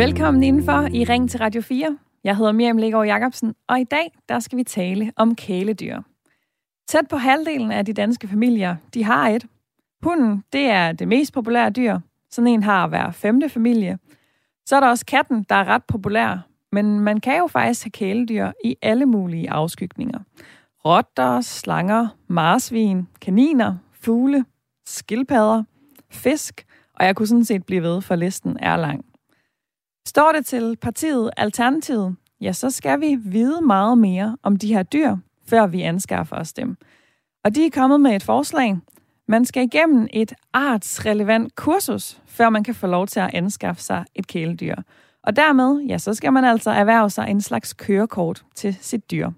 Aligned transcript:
Velkommen 0.00 0.42
indenfor 0.42 0.88
i 0.92 1.04
Ring 1.04 1.30
til 1.30 1.40
Radio 1.40 1.60
4. 1.60 1.98
Jeg 2.24 2.36
hedder 2.36 2.52
Miriam 2.52 2.76
Legaard 2.76 3.06
Jacobsen, 3.06 3.54
og 3.68 3.80
i 3.80 3.84
dag 3.84 4.12
der 4.28 4.40
skal 4.40 4.58
vi 4.58 4.64
tale 4.64 5.12
om 5.16 5.34
kæledyr. 5.34 6.00
Tæt 6.88 7.08
på 7.10 7.16
halvdelen 7.16 7.72
af 7.72 7.84
de 7.84 7.92
danske 7.92 8.28
familier, 8.28 8.76
de 8.94 9.04
har 9.04 9.28
et. 9.28 9.46
Hunden, 10.02 10.44
det 10.52 10.60
er 10.60 10.92
det 10.92 11.08
mest 11.08 11.32
populære 11.32 11.70
dyr. 11.70 11.98
Sådan 12.30 12.48
en 12.48 12.62
har 12.62 12.86
hver 12.86 13.10
femte 13.10 13.48
familie. 13.48 13.98
Så 14.66 14.76
er 14.76 14.80
der 14.80 14.88
også 14.88 15.06
katten, 15.06 15.46
der 15.48 15.54
er 15.54 15.64
ret 15.64 15.84
populær. 15.84 16.46
Men 16.72 17.00
man 17.00 17.20
kan 17.20 17.38
jo 17.38 17.46
faktisk 17.46 17.84
have 17.84 17.90
kæledyr 17.90 18.50
i 18.64 18.76
alle 18.82 19.06
mulige 19.06 19.50
afskygninger. 19.50 20.18
Rotter, 20.84 21.40
slanger, 21.40 22.08
marsvin, 22.28 23.08
kaniner, 23.20 23.76
fugle, 23.92 24.44
skildpadder, 24.86 25.64
fisk, 26.10 26.66
og 26.94 27.06
jeg 27.06 27.16
kunne 27.16 27.26
sådan 27.26 27.44
set 27.44 27.66
blive 27.66 27.82
ved, 27.82 28.02
for 28.02 28.14
listen 28.14 28.56
er 28.60 28.76
lang. 28.76 29.09
Står 30.10 30.32
det 30.32 30.46
til 30.46 30.76
partiet 30.76 31.30
Alternativet, 31.36 32.16
ja, 32.40 32.52
så 32.52 32.70
skal 32.70 33.00
vi 33.00 33.14
vide 33.14 33.60
meget 33.60 33.98
mere 33.98 34.36
om 34.42 34.56
de 34.56 34.74
her 34.74 34.82
dyr, 34.82 35.16
før 35.46 35.66
vi 35.66 35.82
anskaffer 35.82 36.36
os 36.36 36.52
dem. 36.52 36.76
Og 37.44 37.54
de 37.54 37.66
er 37.66 37.70
kommet 37.70 38.00
med 38.00 38.16
et 38.16 38.22
forslag. 38.22 38.78
Man 39.28 39.44
skal 39.44 39.62
igennem 39.62 40.08
et 40.12 40.32
artsrelevant 40.52 41.54
kursus, 41.54 42.20
før 42.26 42.50
man 42.50 42.64
kan 42.64 42.74
få 42.74 42.86
lov 42.86 43.06
til 43.06 43.20
at 43.20 43.30
anskaffe 43.34 43.82
sig 43.82 44.04
et 44.14 44.26
kæledyr. 44.26 44.74
Og 45.22 45.36
dermed, 45.36 45.80
ja, 45.80 45.98
så 45.98 46.14
skal 46.14 46.32
man 46.32 46.44
altså 46.44 46.70
erhverve 46.70 47.10
sig 47.10 47.26
en 47.28 47.40
slags 47.40 47.72
kørekort 47.72 48.44
til 48.54 48.76
sit 48.80 49.10
dyr. 49.10 49.30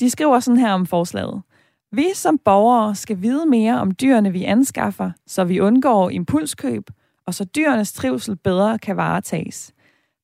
De 0.00 0.10
skriver 0.10 0.40
sådan 0.40 0.60
her 0.60 0.72
om 0.72 0.86
forslaget. 0.86 1.42
Vi 1.92 2.06
som 2.14 2.38
borgere 2.38 2.94
skal 2.94 3.22
vide 3.22 3.46
mere 3.46 3.80
om 3.80 3.90
dyrene, 3.90 4.32
vi 4.32 4.44
anskaffer, 4.44 5.10
så 5.26 5.44
vi 5.44 5.60
undgår 5.60 6.10
impulskøb, 6.10 6.90
og 7.26 7.34
så 7.34 7.44
dyrenes 7.44 7.92
trivsel 7.92 8.36
bedre 8.36 8.78
kan 8.78 8.96
varetages. 8.96 9.72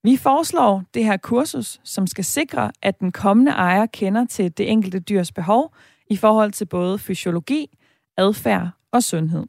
Vi 0.03 0.17
foreslår 0.17 0.83
det 0.95 1.05
her 1.05 1.17
kursus, 1.17 1.81
som 1.85 2.07
skal 2.07 2.25
sikre, 2.25 2.73
at 2.83 3.01
den 3.01 3.13
kommende 3.13 3.53
ejer 3.53 3.87
kender 3.87 4.25
til 4.25 4.59
det 4.59 4.71
enkelte 4.71 5.01
dyrs 5.01 5.33
behov 5.33 5.75
i 6.07 6.17
forhold 6.17 6.53
til 6.53 6.65
både 6.65 6.99
fysiologi, 6.99 7.79
adfærd 8.17 8.69
og 8.93 9.03
sundhed. 9.03 9.47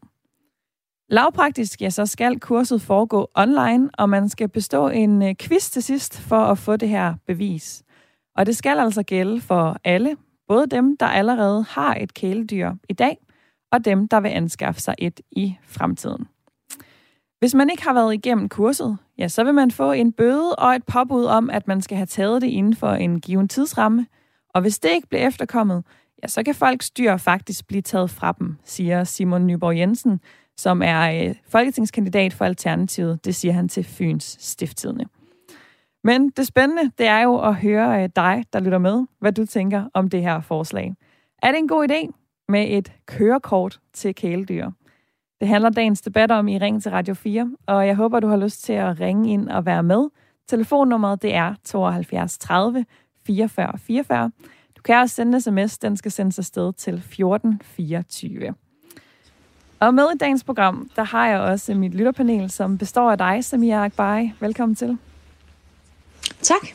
Lavpraktisk, 1.09 1.81
ja, 1.81 1.89
så 1.89 2.05
skal 2.05 2.39
kurset 2.39 2.81
foregå 2.81 3.31
online, 3.35 3.89
og 3.93 4.09
man 4.09 4.29
skal 4.29 4.49
bestå 4.49 4.87
en 4.87 5.21
øh, 5.21 5.35
quiz 5.39 5.69
til 5.69 5.83
sidst 5.83 6.19
for 6.19 6.39
at 6.39 6.57
få 6.57 6.77
det 6.77 6.89
her 6.89 7.15
bevis. 7.27 7.83
Og 8.35 8.45
det 8.45 8.57
skal 8.57 8.79
altså 8.79 9.03
gælde 9.03 9.41
for 9.41 9.77
alle, 9.83 10.17
både 10.47 10.67
dem, 10.67 10.97
der 10.97 11.05
allerede 11.05 11.65
har 11.69 11.95
et 11.95 12.13
kæledyr 12.13 12.71
i 12.89 12.93
dag, 12.93 13.17
og 13.71 13.85
dem, 13.85 14.07
der 14.07 14.19
vil 14.19 14.29
anskaffe 14.29 14.81
sig 14.81 14.95
et 14.97 15.21
i 15.31 15.55
fremtiden. 15.63 16.27
Hvis 17.41 17.55
man 17.55 17.69
ikke 17.69 17.83
har 17.83 17.93
været 17.93 18.13
igennem 18.13 18.49
kurset, 18.49 18.97
ja, 19.17 19.27
så 19.27 19.43
vil 19.43 19.53
man 19.53 19.71
få 19.71 19.91
en 19.91 20.11
bøde 20.11 20.55
og 20.55 20.75
et 20.75 20.83
påbud 20.83 21.25
om, 21.25 21.49
at 21.49 21.67
man 21.67 21.81
skal 21.81 21.97
have 21.97 22.05
taget 22.05 22.41
det 22.41 22.47
inden 22.47 22.75
for 22.75 22.91
en 22.91 23.21
given 23.21 23.47
tidsramme. 23.47 24.07
Og 24.49 24.61
hvis 24.61 24.79
det 24.79 24.89
ikke 24.89 25.07
bliver 25.07 25.27
efterkommet, 25.27 25.83
ja, 26.23 26.27
så 26.27 26.43
kan 26.43 26.55
folks 26.55 26.91
dyr 26.91 27.17
faktisk 27.17 27.67
blive 27.67 27.81
taget 27.81 28.09
fra 28.09 28.31
dem, 28.39 28.55
siger 28.63 29.03
Simon 29.03 29.47
Nyborg 29.47 29.77
Jensen, 29.77 30.19
som 30.57 30.81
er 30.81 31.27
øh, 31.29 31.35
folketingskandidat 31.49 32.33
for 32.33 32.45
Alternativet. 32.45 33.25
Det 33.25 33.35
siger 33.35 33.53
han 33.53 33.69
til 33.69 33.83
Fyns 33.83 34.37
Stifttidende. 34.39 35.05
Men 36.03 36.29
det 36.29 36.47
spændende, 36.47 36.91
det 36.97 37.07
er 37.07 37.19
jo 37.19 37.39
at 37.39 37.55
høre 37.55 38.03
øh, 38.03 38.09
dig, 38.15 38.43
der 38.53 38.59
lytter 38.59 38.77
med, 38.77 39.05
hvad 39.19 39.31
du 39.31 39.45
tænker 39.45 39.89
om 39.93 40.09
det 40.09 40.21
her 40.21 40.41
forslag. 40.41 40.93
Er 41.43 41.51
det 41.51 41.57
en 41.57 41.67
god 41.67 41.89
idé 41.89 42.11
med 42.49 42.65
et 42.69 42.93
kørekort 43.05 43.79
til 43.93 44.15
kæledyr? 44.15 44.69
Det 45.41 45.49
handler 45.49 45.69
dagens 45.69 46.01
debat 46.01 46.31
om 46.31 46.47
i 46.47 46.57
Ring 46.57 46.83
til 46.83 46.91
Radio 46.91 47.13
4, 47.13 47.51
og 47.65 47.87
jeg 47.87 47.95
håber, 47.95 48.19
du 48.19 48.27
har 48.27 48.37
lyst 48.37 48.63
til 48.63 48.73
at 48.73 48.99
ringe 48.99 49.33
ind 49.33 49.49
og 49.49 49.65
være 49.65 49.83
med. 49.83 50.09
Telefonnummeret 50.47 51.21
det 51.21 51.33
er 51.33 51.55
72 51.63 52.37
30 52.37 52.85
44 53.25 53.77
44. 53.77 54.31
Du 54.77 54.81
kan 54.81 54.95
også 54.95 55.15
sende 55.15 55.41
sms, 55.41 55.77
den 55.77 55.97
skal 55.97 56.11
sendes 56.11 56.39
afsted 56.39 56.73
til 56.73 56.93
1424. 56.93 58.53
Og 59.79 59.93
med 59.93 60.03
i 60.15 60.17
dagens 60.17 60.43
program, 60.43 60.89
der 60.95 61.03
har 61.03 61.27
jeg 61.27 61.39
også 61.39 61.73
mit 61.73 61.93
lytterpanel, 61.93 62.49
som 62.49 62.77
består 62.77 63.11
af 63.11 63.17
dig, 63.17 63.45
Samia 63.45 63.85
Akbari. 63.85 64.31
Velkommen 64.39 64.75
til. 64.75 64.97
Tak. 66.41 66.67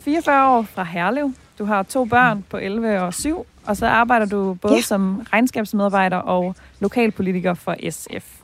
44 0.00 0.56
år 0.56 0.62
fra 0.62 0.84
Herlev. 0.84 1.32
Du 1.58 1.64
har 1.64 1.82
to 1.82 2.04
børn 2.04 2.44
på 2.50 2.56
11 2.56 3.00
og 3.00 3.14
7, 3.14 3.46
og 3.68 3.76
så 3.76 3.86
arbejder 3.86 4.26
du 4.26 4.54
både 4.54 4.74
ja. 4.74 4.80
som 4.80 5.26
regnskabsmedarbejder 5.32 6.16
og 6.16 6.54
lokalpolitiker 6.80 7.54
for 7.54 7.76
SF. 7.90 8.40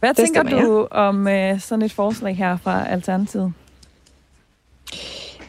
Hvad 0.00 0.08
det 0.08 0.16
tænker 0.16 0.42
stemmer, 0.42 0.62
du 0.62 0.88
ja. 0.92 0.98
om 1.00 1.26
uh, 1.26 1.60
sådan 1.60 1.82
et 1.82 1.92
forslag 1.92 2.36
her 2.36 2.56
fra 2.56 2.88
Alternativet? 2.88 3.52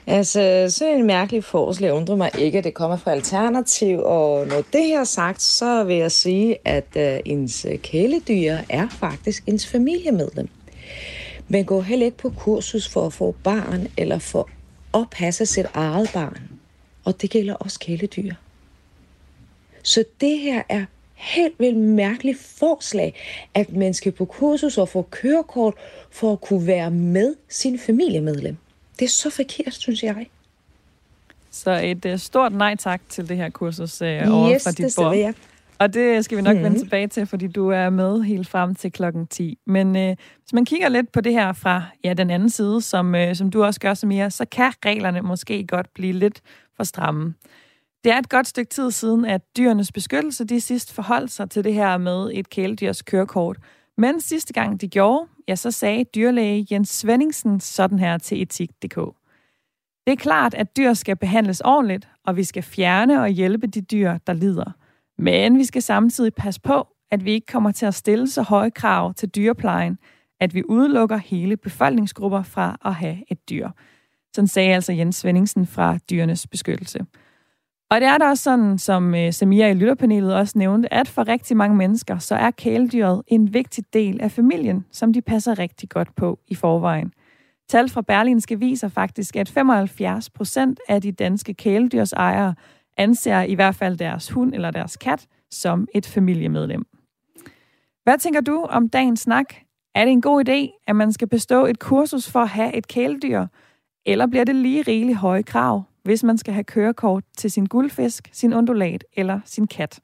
Altså, 0.08 0.66
så 0.70 0.88
en 0.88 1.08
mærkelig 1.08 1.44
forslag 1.44 1.94
undrer 1.94 2.16
mig 2.16 2.32
ikke, 2.38 2.58
at 2.58 2.64
det 2.64 2.74
kommer 2.74 2.98
fra 2.98 3.12
Alternativ, 3.12 4.00
og 4.00 4.48
når 4.48 4.64
det 4.74 4.84
her 4.86 5.00
er 5.00 5.04
sagt, 5.04 5.42
så 5.42 5.84
vil 5.84 5.96
jeg 5.96 6.12
sige, 6.12 6.58
at 6.66 6.88
uh, 6.96 7.02
ens 7.26 7.66
kæledyr 7.84 8.58
er 8.70 8.88
faktisk 8.90 9.44
ens 9.48 9.68
familiemedlem. 9.68 10.50
Man 11.48 11.66
går 11.66 11.82
heller 11.82 12.06
ikke 12.06 12.18
på 12.18 12.30
kursus 12.30 12.90
for 12.90 13.06
at 13.06 13.14
få 13.14 13.36
barn 13.44 13.88
eller 13.98 14.20
for 14.20 14.50
at 14.94 15.10
passe 15.12 15.46
sit 15.46 15.66
eget 15.74 16.10
barn. 16.14 16.38
Og 17.06 17.22
det 17.22 17.30
gælder 17.30 17.54
også 17.54 17.80
kæledyr. 17.80 18.34
Så 19.84 20.04
det 20.22 20.40
her 20.40 20.64
er 20.70 20.86
helt 21.22 21.60
vildt 21.60 21.78
mærkeligt 21.78 22.38
forslag, 22.40 23.16
at 23.54 23.74
man 23.74 23.94
skal 23.94 24.12
på 24.12 24.26
kursus 24.26 24.78
og 24.78 24.90
få 24.90 25.02
kørekort 25.02 25.74
for 26.12 26.34
at 26.34 26.42
kunne 26.42 26.68
være 26.68 26.92
med 26.92 27.36
sin 27.50 27.80
familiemedlem. 27.80 28.58
Det 29.00 29.06
er 29.06 29.10
så 29.10 29.30
forkert, 29.30 29.74
synes 29.74 30.04
jeg. 30.04 30.28
Så 31.52 31.72
et 31.84 32.06
uh, 32.06 32.20
stort 32.20 32.54
nej 32.54 32.76
tak 32.76 33.02
til 33.10 33.30
det 33.30 33.38
her 33.38 33.50
kursus 33.50 34.02
uh, 34.02 34.08
over 34.08 34.54
yes, 34.54 34.64
fra 34.64 34.72
dit 34.72 34.94
bord. 34.98 35.16
Jeg. 35.16 35.34
Og 35.80 35.94
det 35.94 36.26
skal 36.26 36.38
vi 36.38 36.42
nok 36.42 36.58
mm. 36.58 36.64
vende 36.64 36.80
tilbage 36.80 37.08
til, 37.08 37.26
fordi 37.26 37.48
du 37.48 37.70
er 37.70 37.90
med 37.90 38.22
helt 38.22 38.48
frem 38.48 38.76
til 38.76 38.92
klokken 38.92 39.28
10. 39.28 39.58
Men 39.68 39.88
uh, 39.88 40.16
hvis 40.44 40.54
man 40.54 40.66
kigger 40.66 40.90
lidt 40.90 41.12
på 41.12 41.22
det 41.22 41.34
her 41.34 41.54
fra 41.54 41.84
ja, 42.04 42.14
den 42.14 42.30
anden 42.30 42.50
side, 42.50 42.82
som, 42.82 43.16
uh, 43.16 43.34
som 43.34 43.52
du 43.52 43.64
også 43.64 43.80
gør, 43.80 43.94
Samia, 43.94 44.30
så 44.30 44.46
kan 44.46 44.74
reglerne 44.86 45.22
måske 45.22 45.68
godt 45.68 45.94
blive 45.94 46.14
lidt 46.14 46.42
for 46.78 46.84
stramme. 46.84 47.34
Det 48.04 48.12
er 48.12 48.18
et 48.18 48.30
godt 48.30 48.48
stykke 48.48 48.70
tid 48.70 48.92
siden, 48.92 49.26
at 49.26 49.42
dyrenes 49.58 49.92
beskyttelse 49.92 50.46
de 50.46 50.62
sidst 50.62 50.94
forholdt 50.94 51.32
sig 51.32 51.50
til 51.50 51.64
det 51.64 51.74
her 51.74 51.98
med 51.98 52.32
et 52.34 52.50
kæledyrs 52.50 53.02
kørekort. 53.02 53.58
Men 53.98 54.22
sidste 54.22 54.54
gang 54.54 54.82
de 54.82 54.88
gjorde, 54.88 55.28
ja, 55.48 55.56
så 55.56 55.72
sagde 55.72 56.04
dyrlæge 56.04 56.68
Jens 56.72 56.90
Svendingsen 56.90 57.60
sådan 57.60 58.00
her 58.00 58.18
til 58.18 58.42
etik.dk. 58.42 58.96
Det 60.08 60.14
er 60.14 60.16
klart, 60.16 60.54
at 60.54 60.78
dyr 60.78 60.94
skal 60.94 61.16
behandles 61.16 61.62
ordentligt, 61.62 62.10
og 62.26 62.38
vi 62.38 62.44
skal 62.44 62.64
fjerne 62.64 63.22
og 63.22 63.30
hjælpe 63.30 63.68
de 63.68 63.82
dyr, 63.82 64.18
der 64.28 64.34
lider. 64.34 64.72
Men 65.18 65.58
vi 65.58 65.64
skal 65.64 65.82
samtidig 65.82 66.34
passe 66.34 66.62
på, 66.62 66.88
at 67.12 67.26
vi 67.26 67.32
ikke 67.32 67.48
kommer 67.48 67.72
til 67.72 67.86
at 67.86 67.94
stille 67.94 68.30
så 68.30 68.42
høje 68.42 68.72
krav 68.72 69.14
til 69.14 69.30
dyreplejen, 69.30 69.98
at 70.40 70.54
vi 70.54 70.64
udelukker 70.70 71.18
hele 71.18 71.58
befolkningsgrupper 71.58 72.44
fra 72.44 72.78
at 72.86 72.94
have 72.94 73.18
et 73.28 73.50
dyr. 73.50 73.70
Sådan 74.36 74.48
sagde 74.48 74.76
altså 74.76 74.94
Jens 74.94 75.16
Svendingsen 75.16 75.68
fra 75.68 75.98
Dyrenes 76.10 76.48
Beskyttelse. 76.48 77.06
Og 77.92 78.02
det 78.02 78.08
er 78.08 78.18
da 78.18 78.26
også 78.26 78.44
sådan, 78.44 78.78
som 78.78 79.16
øh, 79.16 79.28
uh, 79.28 79.34
Samia 79.34 79.70
i 79.70 79.74
lytterpanelet 79.74 80.36
også 80.36 80.58
nævnte, 80.58 80.94
at 80.94 81.08
for 81.08 81.28
rigtig 81.28 81.58
mange 81.58 81.76
mennesker, 81.76 82.18
så 82.18 82.36
er 82.36 82.52
kæledyret 82.52 83.22
en 83.28 83.54
vigtig 83.54 83.84
del 83.94 84.22
af 84.22 84.32
familien, 84.32 84.86
som 84.92 85.14
de 85.14 85.22
passer 85.22 85.60
rigtig 85.60 85.90
godt 85.90 86.16
på 86.16 86.40
i 86.48 86.56
forvejen. 86.56 87.14
Tal 87.70 87.90
fra 87.90 88.02
Berlinske 88.02 88.60
viser 88.60 88.88
faktisk, 88.88 89.36
at 89.36 89.50
75 89.50 90.30
procent 90.30 90.80
af 90.88 91.02
de 91.02 91.12
danske 91.12 91.54
kæledyrsejere 91.54 92.56
anser 92.98 93.42
i 93.42 93.54
hvert 93.54 93.76
fald 93.76 93.98
deres 93.98 94.32
hund 94.32 94.54
eller 94.54 94.72
deres 94.72 94.98
kat 94.98 95.28
som 95.52 95.88
et 95.96 96.06
familiemedlem. 96.06 96.86
Hvad 98.04 98.18
tænker 98.18 98.42
du 98.42 98.66
om 98.70 98.90
dagens 98.90 99.20
snak? 99.20 99.46
Er 99.96 100.06
det 100.06 100.12
en 100.12 100.22
god 100.22 100.50
idé, 100.50 100.84
at 100.88 100.96
man 100.96 101.14
skal 101.14 101.28
bestå 101.28 101.66
et 101.66 101.80
kursus 101.80 102.32
for 102.32 102.40
at 102.40 102.50
have 102.50 102.76
et 102.76 102.88
kæledyr? 102.88 103.46
Eller 104.06 104.28
bliver 104.28 104.44
det 104.44 104.56
lige 104.56 104.82
rigeligt 104.82 105.18
høje 105.18 105.44
krav, 105.44 105.84
hvis 106.04 106.24
man 106.24 106.38
skal 106.38 106.54
have 106.54 106.64
kørekort 106.64 107.24
til 107.38 107.52
sin 107.52 107.66
guldfisk, 107.66 108.30
sin 108.32 108.54
undulat 108.54 109.04
eller 109.14 109.40
sin 109.46 109.68
kat? 109.68 110.00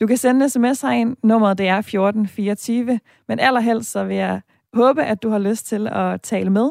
Du 0.00 0.06
kan 0.06 0.16
sende 0.16 0.48
sms 0.48 0.80
herind. 0.80 1.16
Nummeret 1.22 1.58
det 1.58 1.68
er 1.68 1.78
1424. 1.78 3.00
Men 3.28 3.38
allerhelst 3.38 3.90
så 3.90 4.04
vil 4.04 4.16
jeg 4.16 4.40
håbe, 4.74 5.04
at 5.04 5.22
du 5.22 5.28
har 5.28 5.38
lyst 5.38 5.66
til 5.66 5.88
at 5.88 6.22
tale 6.22 6.50
med. 6.50 6.70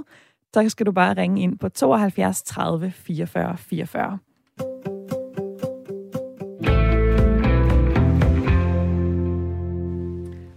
Så 0.53 0.69
skal 0.69 0.85
du 0.85 0.91
bare 0.91 1.13
ringe 1.13 1.41
ind 1.41 1.59
på 1.59 1.69
72 1.69 2.43
30 2.43 2.91
44 2.91 3.57
44. 3.57 4.19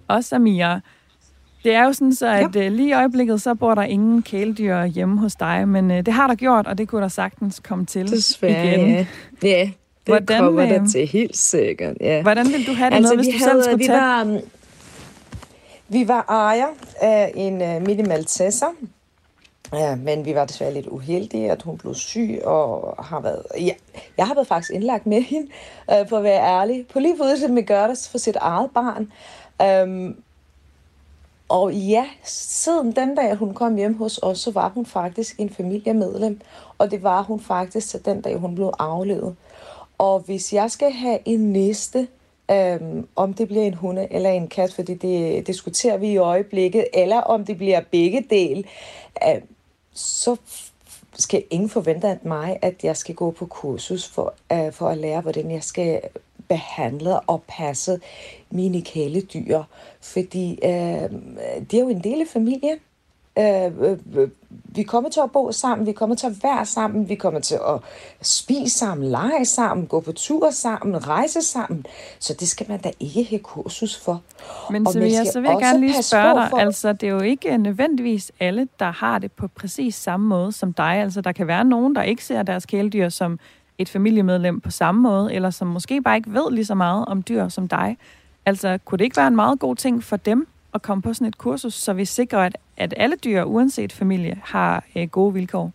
Og 0.08 0.24
Samia, 0.24 0.80
det 1.64 1.74
er 1.74 1.84
jo 1.84 1.92
sådan 1.92 2.14
så, 2.14 2.26
at 2.26 2.56
ja. 2.56 2.66
uh, 2.66 2.72
lige 2.72 2.88
i 2.88 2.92
øjeblikket, 2.92 3.42
så 3.42 3.54
bor 3.54 3.74
der 3.74 3.82
ingen 3.82 4.22
kæledyr 4.22 4.84
hjemme 4.84 5.18
hos 5.18 5.34
dig, 5.34 5.68
men 5.68 5.90
uh, 5.90 5.96
det 5.96 6.08
har 6.08 6.26
der 6.26 6.34
gjort, 6.34 6.66
og 6.66 6.78
det 6.78 6.88
kunne 6.88 7.02
der 7.02 7.08
sagtens 7.08 7.60
komme 7.60 7.86
til 7.86 8.10
Desværre, 8.10 8.66
igen. 8.66 8.90
ja. 8.90 9.06
Ja, 9.42 9.60
det 9.60 9.72
hvordan, 10.06 10.40
kommer 10.40 10.66
der 10.66 10.88
til 10.88 11.06
helt 11.06 11.36
sikkert. 11.36 11.96
Ja. 12.00 12.22
Hvordan 12.22 12.46
vil 12.46 12.66
du 12.66 12.72
have 12.72 12.90
det 12.90 12.96
altså, 12.96 13.14
med, 13.14 13.24
hvis 13.24 13.34
du 13.34 13.38
havde, 13.38 13.62
selv 13.62 13.62
skulle 13.62 13.78
vi 13.78 13.86
tage... 13.86 14.00
Var, 14.00 14.24
um, 14.24 14.38
vi 15.88 16.08
var 16.08 16.24
ejer 16.28 16.66
af 17.00 17.32
en 17.34 17.54
uh, 17.62 17.86
Mini 17.86 18.02
Malteser, 18.02 18.66
Ja, 19.72 19.94
men 19.94 20.24
vi 20.24 20.34
var 20.34 20.44
desværre 20.44 20.74
lidt 20.74 20.86
uheldige, 20.86 21.52
at 21.52 21.62
hun 21.62 21.78
blev 21.78 21.94
syg, 21.94 22.40
og 22.44 22.94
har 23.04 23.20
været... 23.20 23.42
Ja, 23.60 23.72
jeg 24.16 24.26
har 24.26 24.34
været 24.34 24.46
faktisk 24.46 24.72
indlagt 24.72 25.06
med 25.06 25.22
hende, 25.22 25.46
øh, 25.90 26.08
for 26.08 26.16
at 26.16 26.24
være 26.24 26.60
ærlig. 26.60 26.86
På 26.92 27.00
lige 27.00 27.14
fod, 27.18 27.36
som 27.36 27.56
vi 27.56 27.62
gør 27.62 27.86
det 27.86 28.08
for 28.10 28.18
sit 28.18 28.36
eget 28.36 28.70
barn. 28.74 29.12
Øhm, 29.62 30.16
og 31.50 31.74
ja, 31.74 32.06
siden 32.24 32.96
den 32.96 33.14
dag, 33.14 33.36
hun 33.36 33.54
kom 33.54 33.76
hjem 33.76 33.96
hos 33.96 34.20
os, 34.22 34.38
så 34.38 34.50
var 34.50 34.68
hun 34.68 34.86
faktisk 34.86 35.40
en 35.40 35.50
familiemedlem. 35.50 36.40
Og 36.78 36.90
det 36.90 37.02
var 37.02 37.22
hun 37.22 37.40
faktisk 37.40 37.88
til 37.88 38.04
den 38.04 38.20
dag, 38.20 38.36
hun 38.36 38.54
blev 38.54 38.72
aflevet. 38.78 39.36
Og 39.98 40.20
hvis 40.20 40.52
jeg 40.52 40.70
skal 40.70 40.92
have 40.92 41.18
en 41.24 41.52
næste, 41.52 42.08
øhm, 42.50 43.08
om 43.16 43.34
det 43.34 43.48
bliver 43.48 43.64
en 43.64 43.74
hunde 43.74 44.08
eller 44.10 44.30
en 44.30 44.48
kat, 44.48 44.72
fordi 44.72 44.94
det 44.94 45.46
diskuterer 45.46 45.96
vi 45.96 46.08
i 46.08 46.16
øjeblikket, 46.16 46.86
eller 46.94 47.16
om 47.16 47.44
det 47.44 47.56
bliver 47.56 47.80
begge 47.90 48.26
del, 48.30 48.66
øh, 49.28 49.42
så 49.94 50.36
skal 51.14 51.44
ingen 51.50 51.68
forvente 51.68 52.08
af 52.08 52.18
mig, 52.22 52.58
at 52.62 52.74
jeg 52.84 52.96
skal 52.96 53.14
gå 53.14 53.30
på 53.30 53.46
kursus 53.46 54.08
for, 54.08 54.34
øh, 54.52 54.72
for 54.72 54.88
at 54.88 54.98
lære, 54.98 55.20
hvordan 55.20 55.50
jeg 55.50 55.62
skal 55.62 56.00
behandle 56.50 57.20
og 57.20 57.42
passe 57.48 58.00
mine 58.50 58.82
kæledyr. 58.82 59.62
Fordi 60.00 60.58
uh, 60.62 60.70
det 61.70 61.74
er 61.74 61.80
jo 61.80 61.88
en 61.88 62.04
del 62.04 62.20
af 62.20 62.26
familien. 62.32 62.78
Uh, 63.36 63.80
uh, 64.16 64.28
vi 64.64 64.82
kommer 64.82 65.10
til 65.10 65.20
at 65.24 65.32
bo 65.32 65.52
sammen, 65.52 65.86
vi 65.86 65.92
kommer 65.92 66.16
til 66.16 66.26
at 66.26 66.32
være 66.42 66.66
sammen, 66.66 67.08
vi 67.08 67.14
kommer 67.14 67.40
til 67.40 67.54
at 67.54 67.80
spise 68.22 68.78
sammen, 68.78 69.10
lege 69.10 69.44
sammen, 69.44 69.86
gå 69.86 70.00
på 70.00 70.12
tur 70.12 70.50
sammen, 70.50 71.08
rejse 71.08 71.42
sammen. 71.42 71.86
Så 72.18 72.34
det 72.34 72.48
skal 72.48 72.66
man 72.68 72.80
da 72.80 72.90
ikke 73.00 73.24
have 73.30 73.38
kursus 73.38 73.96
for. 73.96 74.22
Men 74.70 74.86
Samia, 74.92 75.24
så 75.24 75.40
vil 75.40 75.48
jeg 75.48 75.58
gerne 75.60 75.80
lige 75.80 76.02
spørge 76.02 76.34
dig, 76.34 76.46
for... 76.50 76.56
altså 76.56 76.92
det 76.92 77.06
er 77.06 77.10
jo 77.10 77.20
ikke 77.20 77.58
nødvendigvis 77.58 78.32
alle, 78.40 78.68
der 78.78 78.90
har 78.90 79.18
det 79.18 79.32
på 79.32 79.48
præcis 79.48 79.94
samme 79.94 80.26
måde 80.26 80.52
som 80.52 80.72
dig. 80.72 80.94
Altså 80.94 81.20
der 81.20 81.32
kan 81.32 81.46
være 81.46 81.64
nogen, 81.64 81.94
der 81.94 82.02
ikke 82.02 82.24
ser 82.24 82.42
deres 82.42 82.66
kæledyr 82.66 83.08
som 83.08 83.38
et 83.80 83.88
familiemedlem 83.88 84.60
på 84.60 84.70
samme 84.70 85.00
måde, 85.00 85.34
eller 85.34 85.50
som 85.50 85.68
måske 85.68 86.02
bare 86.02 86.16
ikke 86.16 86.32
ved 86.32 86.52
lige 86.52 86.64
så 86.64 86.74
meget 86.74 87.04
om 87.06 87.22
dyr 87.22 87.48
som 87.48 87.68
dig. 87.68 87.96
Altså 88.46 88.78
kunne 88.84 88.98
det 88.98 89.04
ikke 89.04 89.16
være 89.16 89.28
en 89.28 89.36
meget 89.36 89.58
god 89.58 89.76
ting 89.76 90.04
for 90.04 90.16
dem 90.16 90.46
at 90.74 90.82
komme 90.82 91.02
på 91.02 91.14
sådan 91.14 91.26
et 91.26 91.38
kursus, 91.38 91.74
så 91.74 91.92
vi 91.92 92.04
sikrer, 92.04 92.38
at, 92.38 92.56
at 92.76 92.94
alle 92.96 93.16
dyr, 93.16 93.44
uanset 93.44 93.92
familie, 93.92 94.40
har 94.44 94.84
øh, 94.96 95.08
gode 95.08 95.34
vilkår? 95.34 95.72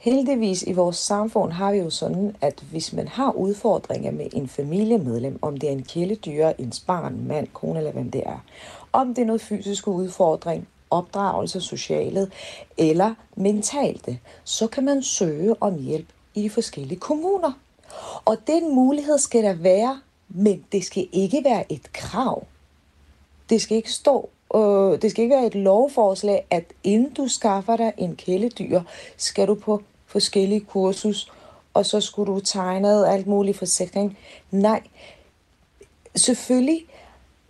Heldigvis 0.00 0.62
i 0.62 0.72
vores 0.72 0.96
samfund 0.96 1.52
har 1.52 1.72
vi 1.72 1.78
jo 1.78 1.90
sådan, 1.90 2.36
at 2.40 2.64
hvis 2.70 2.92
man 2.92 3.08
har 3.08 3.32
udfordringer 3.32 4.10
med 4.10 4.26
en 4.32 4.48
familiemedlem, 4.48 5.38
om 5.42 5.56
det 5.56 5.68
er 5.68 5.72
en 5.72 5.82
kæledyr, 5.82 6.52
en 6.58 6.72
barn, 6.86 7.24
mand, 7.26 7.46
kone 7.52 7.78
eller 7.78 7.92
hvem 7.92 8.10
det 8.10 8.22
er, 8.26 8.44
om 8.92 9.14
det 9.14 9.22
er 9.22 9.26
noget 9.26 9.40
fysisk 9.40 9.88
udfordring, 9.88 10.68
opdragelse, 10.90 11.60
socialet 11.60 12.32
eller 12.78 13.14
mentalt, 13.36 14.08
så 14.44 14.66
kan 14.66 14.84
man 14.84 15.02
søge 15.02 15.62
om 15.62 15.78
hjælp 15.78 16.08
i 16.38 16.42
de 16.42 16.50
forskellige 16.50 17.00
kommuner. 17.00 17.52
Og 18.24 18.36
den 18.46 18.74
mulighed 18.74 19.18
skal 19.18 19.42
der 19.42 19.54
være, 19.54 20.00
men 20.28 20.64
det 20.72 20.84
skal 20.84 21.08
ikke 21.12 21.44
være 21.44 21.72
et 21.72 21.92
krav. 21.92 22.46
Det 23.50 23.62
skal 23.62 23.76
ikke 23.76 23.92
stå 23.92 24.28
øh, 24.54 25.02
det 25.02 25.10
skal 25.10 25.24
ikke 25.24 25.36
være 25.36 25.46
et 25.46 25.54
lovforslag, 25.54 26.46
at 26.50 26.64
inden 26.84 27.12
du 27.12 27.28
skaffer 27.28 27.76
dig 27.76 27.92
en 27.96 28.16
kæledyr, 28.16 28.80
skal 29.16 29.48
du 29.48 29.54
på 29.54 29.82
forskellige 30.06 30.60
kursus, 30.60 31.32
og 31.74 31.86
så 31.86 32.00
skulle 32.00 32.32
du 32.32 32.40
tegne 32.40 33.08
alt 33.08 33.26
muligt 33.26 33.58
forsikring. 33.58 34.18
Nej, 34.50 34.82
selvfølgelig, 36.16 36.86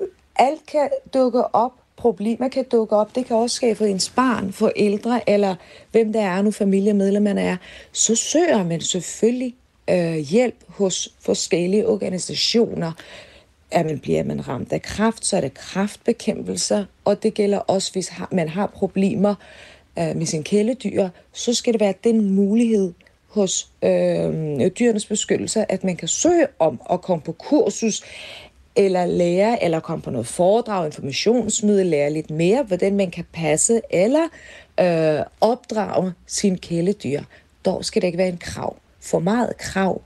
øh, 0.00 0.08
alt 0.36 0.66
kan 0.66 0.90
dukke 1.14 1.54
op, 1.54 1.72
problemer 1.98 2.48
kan 2.48 2.64
dukke 2.72 2.96
op. 2.96 3.14
Det 3.14 3.26
kan 3.26 3.36
også 3.36 3.56
ske 3.56 3.74
for 3.74 3.84
ens 3.84 4.10
barn, 4.10 4.52
forældre, 4.52 5.30
eller 5.30 5.54
hvem 5.92 6.12
der 6.12 6.20
er 6.20 6.42
nu 6.42 6.50
familiemedlemmerne 6.50 7.40
er. 7.40 7.56
Så 7.92 8.14
søger 8.14 8.64
man 8.64 8.80
selvfølgelig 8.80 9.54
øh, 9.90 10.14
hjælp 10.14 10.56
hos 10.68 11.08
forskellige 11.20 11.88
organisationer, 11.88 12.92
er 13.70 13.84
man, 13.84 13.98
bliver 13.98 14.24
man 14.24 14.48
ramt 14.48 14.72
af 14.72 14.82
kraft, 14.82 15.26
så 15.26 15.36
er 15.36 15.40
det 15.40 15.54
kraftbekæmpelse, 15.54 16.86
og 17.04 17.22
det 17.22 17.34
gælder 17.34 17.58
også, 17.58 17.92
hvis 17.92 18.12
man 18.32 18.48
har 18.48 18.66
problemer 18.66 19.34
øh, 19.98 20.16
med 20.16 20.26
sin 20.26 20.42
kæledyr, 20.42 21.08
så 21.32 21.54
skal 21.54 21.72
det 21.72 21.80
være 21.80 21.94
den 22.04 22.30
mulighed 22.30 22.92
hos 23.28 23.68
øh, 23.82 24.70
dyrenes 24.78 25.06
beskyttelse, 25.06 25.72
at 25.72 25.84
man 25.84 25.96
kan 25.96 26.08
søge 26.08 26.46
om 26.58 26.80
at 26.90 27.02
komme 27.02 27.22
på 27.22 27.32
kursus, 27.32 28.02
eller 28.76 29.06
lære, 29.06 29.64
eller 29.64 29.80
komme 29.80 30.02
på 30.02 30.10
noget 30.10 30.26
foredrag, 30.26 30.86
informationsmøde, 30.86 31.84
lære 31.84 32.12
lidt 32.12 32.30
mere, 32.30 32.62
hvordan 32.62 32.96
man 32.96 33.10
kan 33.10 33.24
passe 33.32 33.80
eller 33.90 34.28
øh, 34.80 35.24
opdrage 35.40 36.12
sin 36.26 36.58
kæledyr. 36.58 37.22
Dog 37.64 37.84
skal 37.84 38.02
det 38.02 38.08
ikke 38.08 38.18
være 38.18 38.28
en 38.28 38.38
krav. 38.38 38.76
For 39.00 39.18
meget 39.18 39.56
krav 39.58 40.02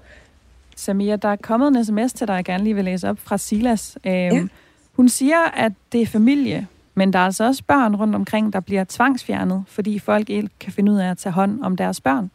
Samia, 0.77 1.17
der 1.17 1.29
er 1.29 1.37
kommet 1.37 1.77
en 1.77 1.85
sms 1.85 2.13
til 2.13 2.29
dig, 2.29 2.35
jeg 2.35 2.45
gerne 2.45 2.65
lige 2.65 2.75
vil 2.75 2.85
læse 2.85 3.09
op 3.09 3.19
fra 3.19 3.39
Silas. 3.39 3.99
Øhm, 4.05 4.15
ja. 4.15 4.47
Hun 4.93 5.09
siger, 5.09 5.39
at 5.39 5.73
det 5.93 6.03
er 6.03 6.07
familie, 6.07 6.67
men 6.95 7.13
der 7.13 7.19
er 7.19 7.25
altså 7.25 7.45
også 7.45 7.63
børn 7.67 7.97
rundt 7.97 8.15
omkring, 8.15 8.53
der 8.53 8.61
bliver 8.61 8.85
tvangsfjernet, 8.89 9.65
fordi 9.69 9.99
folk 9.99 10.31
ikke 10.31 10.49
kan 10.61 10.73
finde 10.73 10.93
ud 10.93 10.99
af 10.99 11.11
at 11.11 11.19
tage 11.19 11.33
hånd 11.33 11.63
om 11.63 11.77
deres 11.77 12.01
børn. 12.01 12.31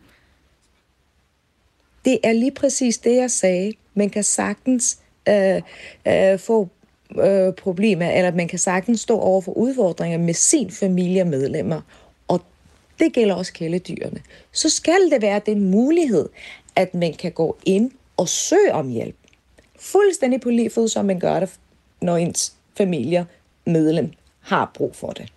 Det 2.06 2.20
er 2.24 2.34
lige 2.34 2.52
præcis 2.52 2.98
det, 2.98 3.16
jeg 3.16 3.32
sagde. 3.32 3.74
Man 3.94 4.10
kan 4.10 4.24
sagtens 4.24 5.00
øh, 5.28 5.62
øh, 6.08 6.40
få 6.40 6.70
øh, 7.16 7.54
problemer, 7.54 8.12
eller 8.12 8.32
man 8.32 8.48
kan 8.48 8.60
sagtens 8.60 9.00
stå 9.00 9.20
over 9.20 9.42
for 9.42 9.52
udfordringer 9.52 10.18
med 10.18 10.34
sin 10.34 10.72
familiemedlemmer, 10.72 11.82
og 12.28 12.42
det 13.00 13.14
gælder 13.14 13.36
også 13.36 13.54
kæledyrene. 13.54 14.22
Så 14.52 14.70
skal 14.70 15.12
det 15.12 15.22
være 15.22 15.42
den 15.46 15.70
mulighed, 15.72 16.30
at 16.76 16.94
man 16.94 17.14
kan 17.14 17.32
gå 17.32 17.58
ind 17.66 17.92
og 18.18 18.30
søge 18.30 18.74
om 18.74 18.90
hjælp. 18.90 19.16
Fuldstændig 19.80 20.42
på 20.42 20.50
lige 20.50 20.70
fod, 20.70 20.88
som 20.88 21.06
man 21.06 21.20
gør 21.20 21.40
det, 21.40 21.50
når 22.02 22.18
ens 22.18 22.54
familie, 22.78 23.26
medlem, 23.66 24.12
har 24.40 24.72
brug 24.74 24.96
for 24.96 25.10
det. 25.10 25.34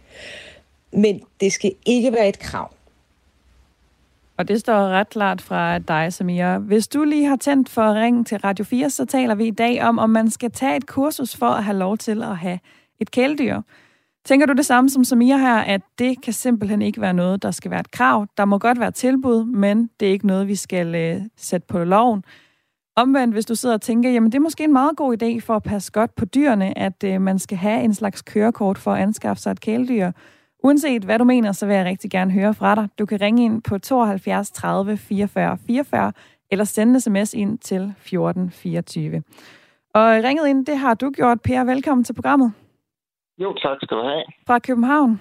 Men 0.93 1.23
det 1.41 1.53
skal 1.53 1.75
ikke 1.87 2.13
være 2.13 2.29
et 2.29 2.39
krav. 2.39 2.71
Og 4.41 4.49
det 4.49 4.61
står 4.61 4.89
ret 4.89 5.09
klart 5.09 5.41
fra 5.41 5.79
dig, 5.79 6.13
Samia. 6.13 6.59
Hvis 6.59 6.89
du 6.89 7.05
lige 7.05 7.27
har 7.27 7.37
tændt 7.37 7.69
for 7.69 7.83
at 7.83 7.97
ringe 7.97 8.25
til 8.25 8.39
Radio 8.39 8.65
4, 8.65 8.91
så 8.91 9.05
taler 9.05 9.35
vi 9.35 9.47
i 9.47 9.51
dag 9.51 9.83
om, 9.83 9.99
om 9.99 10.11
man 10.11 10.31
skal 10.31 10.51
tage 10.51 10.77
et 10.77 10.87
kursus 10.87 11.37
for 11.37 11.47
at 11.47 11.65
have 11.65 11.79
lov 11.79 11.99
til 11.99 12.23
at 12.23 12.37
have 12.37 12.59
et 13.01 13.11
kæledyr. 13.11 13.61
Tænker 14.25 14.47
du 14.47 14.53
det 14.53 14.67
samme 14.67 14.91
som 14.91 15.05
Samia 15.05 15.37
her, 15.37 15.57
at 15.57 15.81
det 15.99 16.23
kan 16.23 16.33
simpelthen 16.33 16.83
ikke 16.83 17.01
være 17.01 17.15
noget, 17.15 17.43
der 17.43 17.51
skal 17.51 17.71
være 17.71 17.81
et 17.81 17.91
krav? 17.91 18.27
Der 18.37 18.45
må 18.45 18.59
godt 18.59 18.81
være 18.81 18.91
tilbud, 18.91 19.45
men 19.45 19.91
det 20.01 20.09
er 20.09 20.13
ikke 20.13 20.27
noget, 20.27 20.49
vi 20.49 20.55
skal 20.55 20.95
øh, 20.95 21.23
sætte 21.37 21.67
på 21.67 21.85
loven. 21.85 22.25
Omvendt, 22.97 23.35
hvis 23.35 23.47
du 23.47 23.55
sidder 23.55 23.75
og 23.75 23.83
tænker, 23.83 24.11
jamen 24.11 24.33
det 24.33 24.39
er 24.39 24.43
måske 24.43 24.65
en 24.65 24.73
meget 24.73 24.97
god 24.97 25.23
idé 25.23 25.41
for 25.41 25.57
at 25.57 25.63
passe 25.63 25.93
godt 25.93 26.15
på 26.15 26.25
dyrene, 26.25 26.79
at 26.79 27.05
øh, 27.05 27.21
man 27.21 27.39
skal 27.39 27.59
have 27.59 27.83
en 27.83 27.95
slags 27.95 28.23
kørekort 28.23 28.79
for 28.79 28.93
at 28.93 29.03
anskaffe 29.03 29.43
sig 29.43 29.51
et 29.51 29.61
kæledyr. 29.61 30.11
Uanset 30.63 31.03
hvad 31.05 31.19
du 31.19 31.25
mener, 31.25 31.53
så 31.53 31.67
vil 31.67 31.77
jeg 31.77 31.85
rigtig 31.85 32.11
gerne 32.11 32.33
høre 32.33 32.55
fra 32.55 32.75
dig. 32.75 32.89
Du 32.99 33.07
kan 33.07 33.21
ringe 33.21 33.45
ind 33.45 33.63
på 33.63 33.79
72 33.79 34.51
30 34.51 34.97
44 34.97 35.59
44 35.67 36.13
eller 36.51 36.65
sende 36.65 37.01
sms 37.01 37.35
ind 37.35 37.59
til 37.59 37.83
1424. 37.83 39.23
Og 39.95 40.07
ringet 40.27 40.49
ind, 40.49 40.67
det 40.67 40.79
har 40.79 40.95
du 40.95 41.11
gjort, 41.11 41.39
Per. 41.43 41.65
Velkommen 41.65 42.05
til 42.05 42.15
programmet. 42.15 42.53
Jo, 43.39 43.55
tak 43.55 43.77
skal 43.83 43.97
du 43.97 44.03
have. 44.03 44.25
Fra 44.47 44.59
København. 44.59 45.21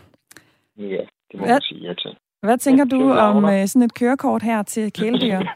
Ja, 0.77 1.03
det 1.31 1.35
må 1.39 1.45
hvad, 1.45 1.55
man 1.55 1.61
sige 1.61 1.87
ja 1.87 1.93
til. 1.93 2.17
Hvad 2.41 2.57
tænker 2.57 2.85
du 2.85 3.11
om 3.11 3.43
uh, 3.43 3.65
sådan 3.65 3.85
et 3.85 3.93
kørekort 3.93 4.43
her 4.43 4.63
til 4.63 4.93
kæledyr? 4.93 5.39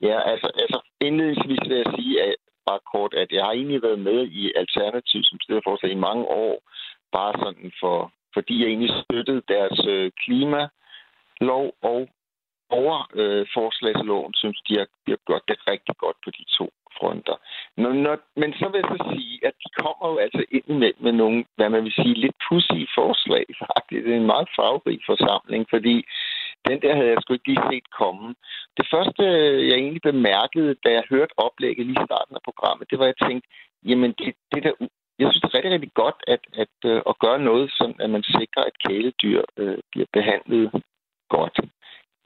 Ja, 0.00 0.30
altså, 0.32 0.48
altså 0.62 0.80
indledningsvis 1.00 1.62
vil 1.68 1.76
jeg 1.76 1.92
sige, 1.96 2.22
at 2.22 2.34
bare 2.66 2.80
kort, 2.92 3.14
at 3.22 3.28
jeg 3.32 3.42
har 3.44 3.52
egentlig 3.52 3.82
været 3.82 4.00
med 4.08 4.20
i 4.40 4.52
Alternativ 4.62 5.20
som 5.24 5.38
stedforslag 5.44 5.92
i 5.92 6.04
mange 6.08 6.24
år, 6.44 6.54
bare 7.16 7.32
sådan 7.42 7.72
for, 7.80 7.96
fordi 8.34 8.60
jeg 8.60 8.68
egentlig 8.68 8.94
støttede 9.04 9.42
deres 9.48 9.78
øh, 9.88 10.10
klimalov 10.22 11.66
og 11.82 12.08
overforslagsloven, 12.70 14.32
øh, 14.34 14.38
synes 14.40 14.60
de 14.68 14.74
har, 14.78 14.86
de 15.04 15.10
har 15.14 15.20
gjort 15.26 15.44
det 15.48 15.58
rigtig 15.70 15.96
godt 15.96 16.16
på 16.24 16.30
de 16.30 16.44
to 16.58 16.66
fronter. 16.98 17.36
Når, 17.76 17.92
når, 18.04 18.16
men 18.40 18.50
så 18.58 18.64
vil 18.68 18.80
jeg 18.80 18.90
så 18.92 19.00
sige, 19.12 19.34
at 19.48 19.54
de 19.62 19.68
kommer 19.82 20.06
jo 20.12 20.16
altså 20.24 20.42
ind 20.50 20.68
med, 20.82 20.92
med 21.04 21.12
nogle, 21.12 21.44
hvad 21.56 21.68
man 21.70 21.84
vil 21.84 21.98
sige, 22.00 22.14
lidt 22.24 22.36
pussy 22.48 22.80
forslag 22.98 23.44
faktisk. 23.66 24.04
Det 24.04 24.12
er 24.12 24.20
en 24.20 24.32
meget 24.34 24.48
farverig 24.56 25.00
forsamling, 25.10 25.66
fordi 25.74 25.96
den 26.68 26.78
der 26.82 26.94
havde 26.96 27.10
jeg 27.12 27.18
sgu 27.20 27.32
ikke 27.34 27.50
lige 27.52 27.68
set 27.70 27.88
komme. 28.00 28.34
Det 28.78 28.86
første, 28.94 29.24
jeg 29.68 29.76
egentlig 29.78 30.02
bemærkede, 30.02 30.72
da 30.84 30.88
jeg 30.98 31.10
hørte 31.12 31.38
oplægget 31.46 31.86
lige 31.86 32.02
i 32.02 32.08
starten 32.08 32.34
af 32.36 32.42
programmet, 32.48 32.90
det 32.90 32.98
var, 32.98 33.04
at 33.06 33.14
jeg 33.14 33.28
tænkte, 33.28 33.48
jamen 33.88 34.12
det, 34.18 34.34
det 34.52 34.62
der, 34.66 34.74
jeg 35.18 35.26
synes, 35.28 35.42
det 35.42 35.48
er 35.50 35.54
rigtig, 35.54 35.72
rigtig 35.72 35.94
godt 35.94 36.18
at, 36.26 36.42
at, 36.62 36.72
at, 36.84 37.00
at 37.10 37.18
gøre 37.24 37.40
noget, 37.48 37.70
sådan 37.78 38.00
at 38.04 38.10
man 38.10 38.22
sikrer, 38.22 38.64
at 38.70 38.80
kæledyr 38.86 39.42
øh, 39.56 39.78
bliver 39.90 40.06
behandlet 40.12 40.82
godt. 41.28 41.56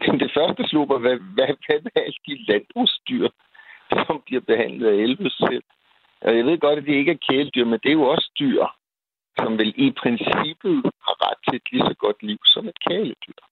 Men 0.07 0.21
det 0.21 0.31
første 0.37 0.63
slupper, 0.69 0.99
hvad, 0.99 1.17
hvad, 1.37 1.47
hvad 1.67 1.79
med 1.85 1.93
alle 2.05 2.21
de 2.27 2.45
landbrugsdyr, 2.49 3.29
som 4.07 4.23
bliver 4.27 4.41
behandlet 4.51 4.87
af 4.89 4.97
Elvis 5.05 5.33
selv? 5.33 5.65
Altså, 6.23 6.37
jeg 6.37 6.47
ved 6.47 6.59
godt, 6.59 6.79
at 6.79 6.87
det 6.87 6.95
ikke 6.95 7.13
er 7.13 7.25
kæledyr, 7.29 7.65
men 7.65 7.81
det 7.83 7.89
er 7.89 8.01
jo 8.01 8.09
også 8.15 8.31
dyr, 8.41 8.65
som 9.39 9.59
vel 9.59 9.75
i 9.77 9.91
princippet 10.03 10.77
har 11.07 11.17
ret 11.27 11.41
til 11.45 11.57
et 11.57 11.73
lige 11.73 11.87
så 11.91 11.95
godt 11.99 12.23
liv 12.23 12.39
som 12.45 12.69
et 12.69 12.79
kæledyr. 12.89 13.43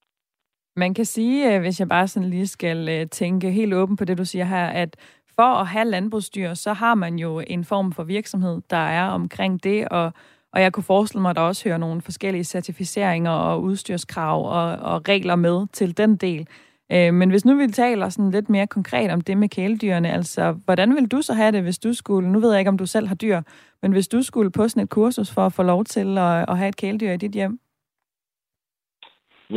Man 0.77 0.95
kan 0.95 1.05
sige, 1.05 1.55
øh, 1.55 1.61
hvis 1.61 1.81
jeg 1.81 1.89
bare 1.89 2.09
sådan 2.09 2.31
lige 2.31 2.47
skal 2.47 2.89
øh, 2.89 3.07
tænke 3.07 3.51
helt 3.51 3.75
åben 3.75 3.97
på 3.97 4.05
det, 4.05 4.19
du 4.19 4.25
siger 4.25 4.45
her, 4.45 4.67
at 4.67 5.20
for 5.35 5.43
at 5.43 5.67
have 5.67 5.85
landbrugsdyr, 5.85 6.55
så 6.55 6.73
har 6.73 6.95
man 6.95 7.19
jo 7.19 7.43
en 7.47 7.65
form 7.65 7.93
for 7.93 8.03
virksomhed, 8.03 8.61
der 8.71 8.77
er 8.77 9.09
omkring 9.09 9.65
det, 9.65 9.89
og, 9.89 10.13
og 10.53 10.63
jeg 10.63 10.73
kunne 10.73 10.85
forestille 10.85 11.23
mig, 11.23 11.31
at 11.31 11.37
der 11.37 11.43
også 11.43 11.65
hører 11.65 11.79
nogle 11.79 12.03
forskellige 12.03 12.45
certificeringer 12.45 13.31
og 13.31 13.63
udstyrskrav 13.63 14.47
og, 14.47 14.95
og 14.95 15.09
regler 15.09 15.37
med 15.37 15.67
til 15.73 15.97
den 15.97 16.17
del. 16.17 16.49
Øh, 16.93 17.15
men 17.15 17.31
hvis 17.31 17.45
nu 17.45 17.57
vi 17.57 17.69
taler 17.69 18.09
sådan 18.09 18.31
lidt 18.31 18.51
mere 18.51 18.67
konkret 18.67 19.11
om 19.11 19.21
det 19.21 19.37
med 19.37 19.49
kæledyrene, 19.49 20.13
altså 20.13 20.53
hvordan 20.53 20.95
vil 20.95 21.07
du 21.07 21.23
så 21.23 21.35
have 21.35 21.53
det, 21.53 21.63
hvis 21.63 21.79
du 21.79 21.93
skulle, 21.93 22.33
nu 22.33 22.41
ved 22.41 22.51
jeg 22.51 22.59
ikke, 22.59 22.69
om 22.69 22.79
du 22.79 22.87
selv 22.87 23.09
har 23.09 23.15
dyr, 23.15 23.43
men 23.83 23.93
hvis 23.93 24.09
du 24.09 24.23
skulle 24.23 24.51
på 24.51 24.69
sådan 24.69 24.83
et 24.83 24.91
kursus 24.91 25.31
for 25.31 25.47
at 25.47 25.53
få 25.53 25.63
lov 25.63 25.85
til 25.85 26.19
at, 26.19 26.51
at 26.51 26.59
have 26.59 26.69
et 26.69 26.77
kæledyr 26.77 27.13
i 27.13 27.17
dit 27.17 27.33
hjem? 27.33 27.61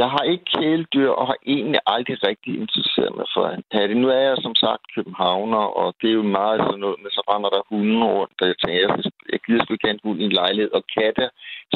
Jeg 0.01 0.09
har 0.09 0.23
ikke 0.31 0.45
kæledyr, 0.45 1.09
og 1.09 1.27
har 1.27 1.37
egentlig 1.45 1.81
aldrig 1.85 2.17
rigtig 2.27 2.53
interesseret 2.61 3.15
mig 3.15 3.25
for 3.33 3.43
at 3.45 3.61
have 3.71 3.87
det. 3.87 3.97
Nu 3.97 4.07
er 4.09 4.23
jeg 4.29 4.37
som 4.41 4.55
sagt 4.55 4.93
københavner, 4.95 5.63
og 5.81 5.95
det 6.01 6.09
er 6.09 6.19
jo 6.21 6.35
meget 6.39 6.59
sådan 6.59 6.79
noget, 6.79 6.99
men 7.01 7.11
så 7.11 7.21
render 7.31 7.49
der 7.49 7.69
hunden 7.69 8.03
rundt, 8.03 8.41
og 8.41 8.47
jeg 8.47 8.57
tænker, 8.57 8.79
jeg, 8.85 8.91
jeg 9.31 9.39
gider 9.45 9.63
sgu 9.63 9.73
ikke 9.73 9.87
have 9.87 9.97
en 9.97 10.05
hund 10.05 10.21
i 10.21 10.25
en 10.25 10.39
lejlighed. 10.41 10.71
Og 10.71 10.83
katte 10.97 11.29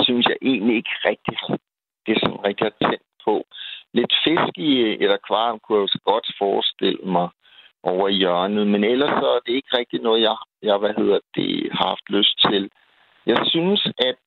synes 0.06 0.26
jeg 0.32 0.38
egentlig 0.42 0.76
ikke 0.76 0.96
rigtig 1.10 1.36
har, 1.42 1.58
det 2.06 2.12
er 2.16 2.20
sådan 2.20 2.46
rigtig 2.48 2.66
har 2.70 2.78
tændt 2.90 3.08
på. 3.26 3.36
Lidt 3.94 4.14
fisk 4.24 4.54
i 4.70 4.72
et 5.04 5.12
akvarium 5.20 5.60
kunne 5.60 5.78
jeg 5.78 5.88
jo 5.88 6.12
godt 6.12 6.28
forestille 6.42 7.04
mig 7.18 7.30
over 7.84 8.08
i 8.08 8.20
hjørnet, 8.24 8.68
men 8.68 8.84
ellers 8.84 9.14
så 9.22 9.28
er 9.36 9.40
det 9.46 9.54
ikke 9.54 9.78
rigtig 9.78 10.00
noget, 10.02 10.22
jeg, 10.22 10.38
jeg 10.62 10.78
hvad 10.78 10.94
hedder 10.98 11.20
det, 11.36 11.70
har 11.72 11.88
haft 11.88 12.08
lyst 12.10 12.36
til. 12.50 12.64
Jeg 13.26 13.40
synes, 13.54 13.82
at 14.10 14.18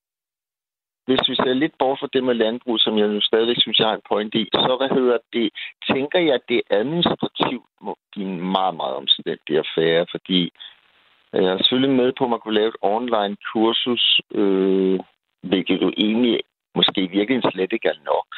hvis 1.11 1.29
vi 1.31 1.35
ser 1.35 1.55
lidt 1.63 1.75
bort 1.79 1.99
fra 2.01 2.09
det 2.15 2.23
med 2.25 2.35
landbrug, 2.35 2.77
som 2.81 2.99
jeg 2.99 3.09
nu 3.09 3.21
stadigvæk 3.21 3.59
synes, 3.61 3.79
jeg 3.79 3.89
har 3.89 3.95
en 3.95 4.09
point 4.11 4.35
i, 4.35 4.45
så 4.53 4.75
hvad 4.81 4.91
hedder 4.99 5.19
det, 5.33 5.49
tænker 5.93 6.19
jeg, 6.19 6.35
at 6.35 6.49
det 6.49 6.63
administrativt 6.71 7.69
må 7.87 7.93
give 8.15 8.27
en 8.27 8.41
meget, 8.57 8.75
meget 8.81 8.95
omstændig 9.03 9.55
affære, 9.63 10.07
fordi 10.15 10.41
øh, 11.35 11.43
jeg 11.45 11.53
er 11.53 11.59
selvfølgelig 11.59 11.97
med 11.97 12.13
på, 12.13 12.25
at 12.25 12.31
man 12.31 12.41
kunne 12.41 12.59
lave 12.61 12.69
et 12.69 12.83
online 12.83 13.37
kursus, 13.53 14.21
øh, 14.41 14.99
hvilket 15.51 15.83
jo 15.83 15.93
egentlig 16.05 16.41
måske 16.75 17.01
virkelig 17.19 17.43
slet 17.53 17.73
ikke 17.73 17.89
er 17.89 18.01
nok, 18.13 18.29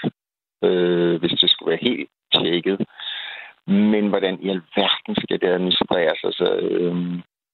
øh, 0.66 1.14
hvis 1.20 1.40
det 1.40 1.50
skulle 1.50 1.70
være 1.70 1.88
helt 1.88 2.10
tjekket. 2.34 2.78
Men 3.66 4.08
hvordan 4.08 4.34
i 4.42 4.48
alverden 4.48 5.14
skal 5.22 5.40
det 5.40 5.48
administreres? 5.48 6.20
Altså, 6.24 6.46
øh, 6.56 6.94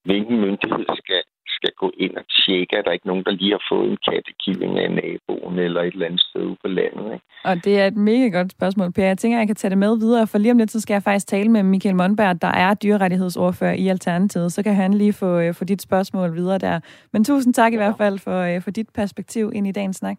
hvilken 0.08 0.36
myndighed 0.44 0.84
skal 1.02 1.22
skal 1.58 1.72
gå 1.82 1.88
ind 2.04 2.14
og 2.16 2.24
tjekke, 2.38 2.78
at 2.78 2.84
der 2.84 2.92
ikke 2.92 3.06
er 3.06 3.12
nogen, 3.12 3.24
der 3.24 3.30
lige 3.30 3.50
har 3.56 3.64
fået 3.72 3.90
en 3.90 3.98
kattekilling 4.08 4.78
af 4.78 4.90
naboen 4.90 5.58
eller 5.58 5.80
et 5.82 5.92
eller 5.92 6.06
andet 6.06 6.20
sted 6.20 6.42
ude 6.42 6.56
på 6.62 6.68
landet. 6.68 7.04
Ikke? 7.14 7.24
Og 7.44 7.54
det 7.64 7.80
er 7.80 7.86
et 7.86 7.96
mega 7.96 8.28
godt 8.38 8.52
spørgsmål, 8.52 8.92
Per. 8.92 9.04
Jeg 9.04 9.18
tænker, 9.18 9.38
at 9.38 9.40
jeg 9.40 9.46
kan 9.48 9.56
tage 9.56 9.70
det 9.70 9.78
med 9.78 9.98
videre, 9.98 10.26
for 10.26 10.38
lige 10.38 10.52
om 10.52 10.58
lidt, 10.58 10.70
så 10.70 10.80
skal 10.80 10.94
jeg 10.94 11.02
faktisk 11.02 11.26
tale 11.26 11.48
med 11.50 11.62
Michael 11.62 11.96
Monberg, 11.96 12.42
der 12.42 12.52
er 12.64 12.74
dyrerettighedsordfører 12.74 13.72
i 13.72 13.88
Alternativet. 13.88 14.52
Så 14.52 14.62
kan 14.62 14.74
han 14.74 14.94
lige 14.94 15.12
få, 15.12 15.38
øh, 15.40 15.54
få 15.54 15.64
dit 15.64 15.82
spørgsmål 15.82 16.34
videre 16.34 16.58
der. 16.58 16.80
Men 17.12 17.24
tusind 17.24 17.54
tak 17.54 17.72
i 17.72 17.76
hvert 17.76 17.96
fald 17.98 18.18
for, 18.18 18.38
øh, 18.48 18.62
for 18.62 18.70
dit 18.70 18.88
perspektiv 18.94 19.52
ind 19.54 19.66
i 19.66 19.72
dagens 19.72 19.96
snak. 19.96 20.16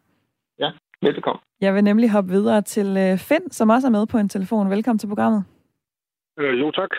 Ja, 0.60 0.72
velkommen. 1.02 1.42
Jeg 1.62 1.76
vil 1.76 1.84
nemlig 1.84 2.12
hoppe 2.12 2.30
videre 2.30 2.62
til 2.62 2.88
øh, 2.98 3.18
Finn, 3.18 3.52
som 3.52 3.70
også 3.70 3.88
er 3.88 3.92
med 3.92 4.08
på 4.08 4.18
en 4.18 4.30
telefon. 4.30 4.70
Velkommen 4.70 5.00
til 5.00 5.08
programmet. 5.08 5.44
Øh, 6.40 6.60
jo, 6.60 6.72
tak. 6.72 6.90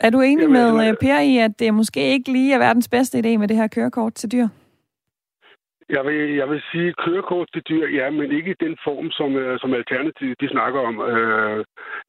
Er 0.00 0.10
du 0.10 0.20
enig 0.20 0.42
Jamen, 0.42 0.76
med 0.76 0.88
øh, 0.88 0.96
Per 1.00 1.20
i, 1.20 1.38
at 1.38 1.58
det 1.58 1.74
måske 1.74 2.00
ikke 2.00 2.32
lige 2.32 2.54
er 2.54 2.58
verdens 2.58 2.88
bedste 2.88 3.18
idé 3.18 3.36
med 3.38 3.48
det 3.48 3.56
her 3.56 3.68
kørekort 3.68 4.14
til 4.14 4.32
dyr? 4.32 4.48
Jeg 5.88 6.04
vil, 6.04 6.34
jeg 6.40 6.50
vil 6.50 6.62
sige 6.72 6.94
kørekort 7.04 7.48
til 7.52 7.62
dyr, 7.68 7.86
ja, 7.88 8.10
men 8.10 8.32
ikke 8.32 8.50
i 8.50 8.64
den 8.64 8.76
form, 8.84 9.10
som, 9.10 9.34
uh, 9.34 9.54
som 9.60 9.74
Alternativ 9.74 10.34
de 10.40 10.48
snakker 10.48 10.80
om. 10.80 10.98
Uh, 10.98 11.58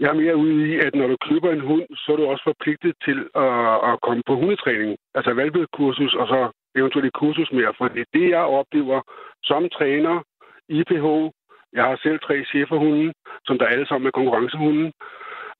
jeg 0.01 0.09
er 0.09 0.21
mere 0.23 0.35
ude 0.35 0.67
i, 0.69 0.75
at 0.85 0.95
når 0.95 1.07
du 1.07 1.17
køber 1.29 1.51
en 1.51 1.67
hund, 1.69 1.85
så 1.97 2.11
er 2.11 2.15
du 2.17 2.25
også 2.25 2.43
forpligtet 2.43 2.93
til 3.05 3.19
at, 3.35 3.75
at 3.89 3.95
komme 4.05 4.23
på 4.27 4.35
hundetræning. 4.35 4.97
Altså 5.15 5.33
valgbekursus, 5.33 6.13
og 6.21 6.27
så 6.27 6.39
eventuelt 6.79 7.07
et 7.07 7.19
kursus 7.21 7.51
mere. 7.51 7.73
For 7.77 7.87
det 7.87 8.01
er 8.01 8.13
det, 8.17 8.29
jeg 8.29 8.53
oplever 8.59 9.01
som 9.43 9.69
træner, 9.77 10.15
IPH. 10.69 11.05
Jeg 11.77 11.83
har 11.83 11.99
selv 12.03 12.19
tre 12.19 12.35
cheferhunde, 12.51 13.13
som 13.45 13.57
der 13.57 13.65
alle 13.65 13.87
sammen 13.87 14.07
er 14.07 14.17
konkurrencehunden. 14.19 14.91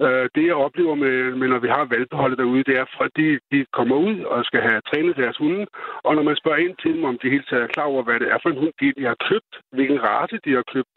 Øh, 0.02 0.30
det, 0.36 0.46
jeg 0.48 0.56
oplever 0.66 0.96
med, 0.96 1.36
med, 1.40 1.48
når 1.48 1.60
vi 1.60 1.68
har 1.68 1.86
valgbeholdet 1.86 2.38
derude, 2.38 2.64
det 2.64 2.76
er, 2.78 2.86
at 3.06 3.12
de, 3.18 3.40
de 3.52 3.66
kommer 3.78 3.96
ud 3.96 4.18
og 4.20 4.46
skal 4.46 4.62
have 4.62 4.82
trænet 4.90 5.16
deres 5.16 5.38
hunde. 5.38 5.66
Og 6.08 6.16
når 6.16 6.24
man 6.24 6.36
spørger 6.36 6.64
ind 6.66 6.76
til 6.82 6.94
dem, 6.96 7.04
om 7.04 7.18
de 7.22 7.30
helt 7.30 7.52
er 7.52 7.68
klar 7.68 7.88
over, 7.94 8.04
hvad 8.04 8.20
det 8.20 8.28
er 8.32 8.40
for 8.42 8.50
en 8.50 8.62
hund, 8.62 8.74
de, 8.82 8.94
de 9.00 9.06
har 9.12 9.18
købt, 9.30 9.52
hvilken 9.76 10.00
race 10.08 10.38
de 10.46 10.52
har 10.60 10.66
købt, 10.74 10.96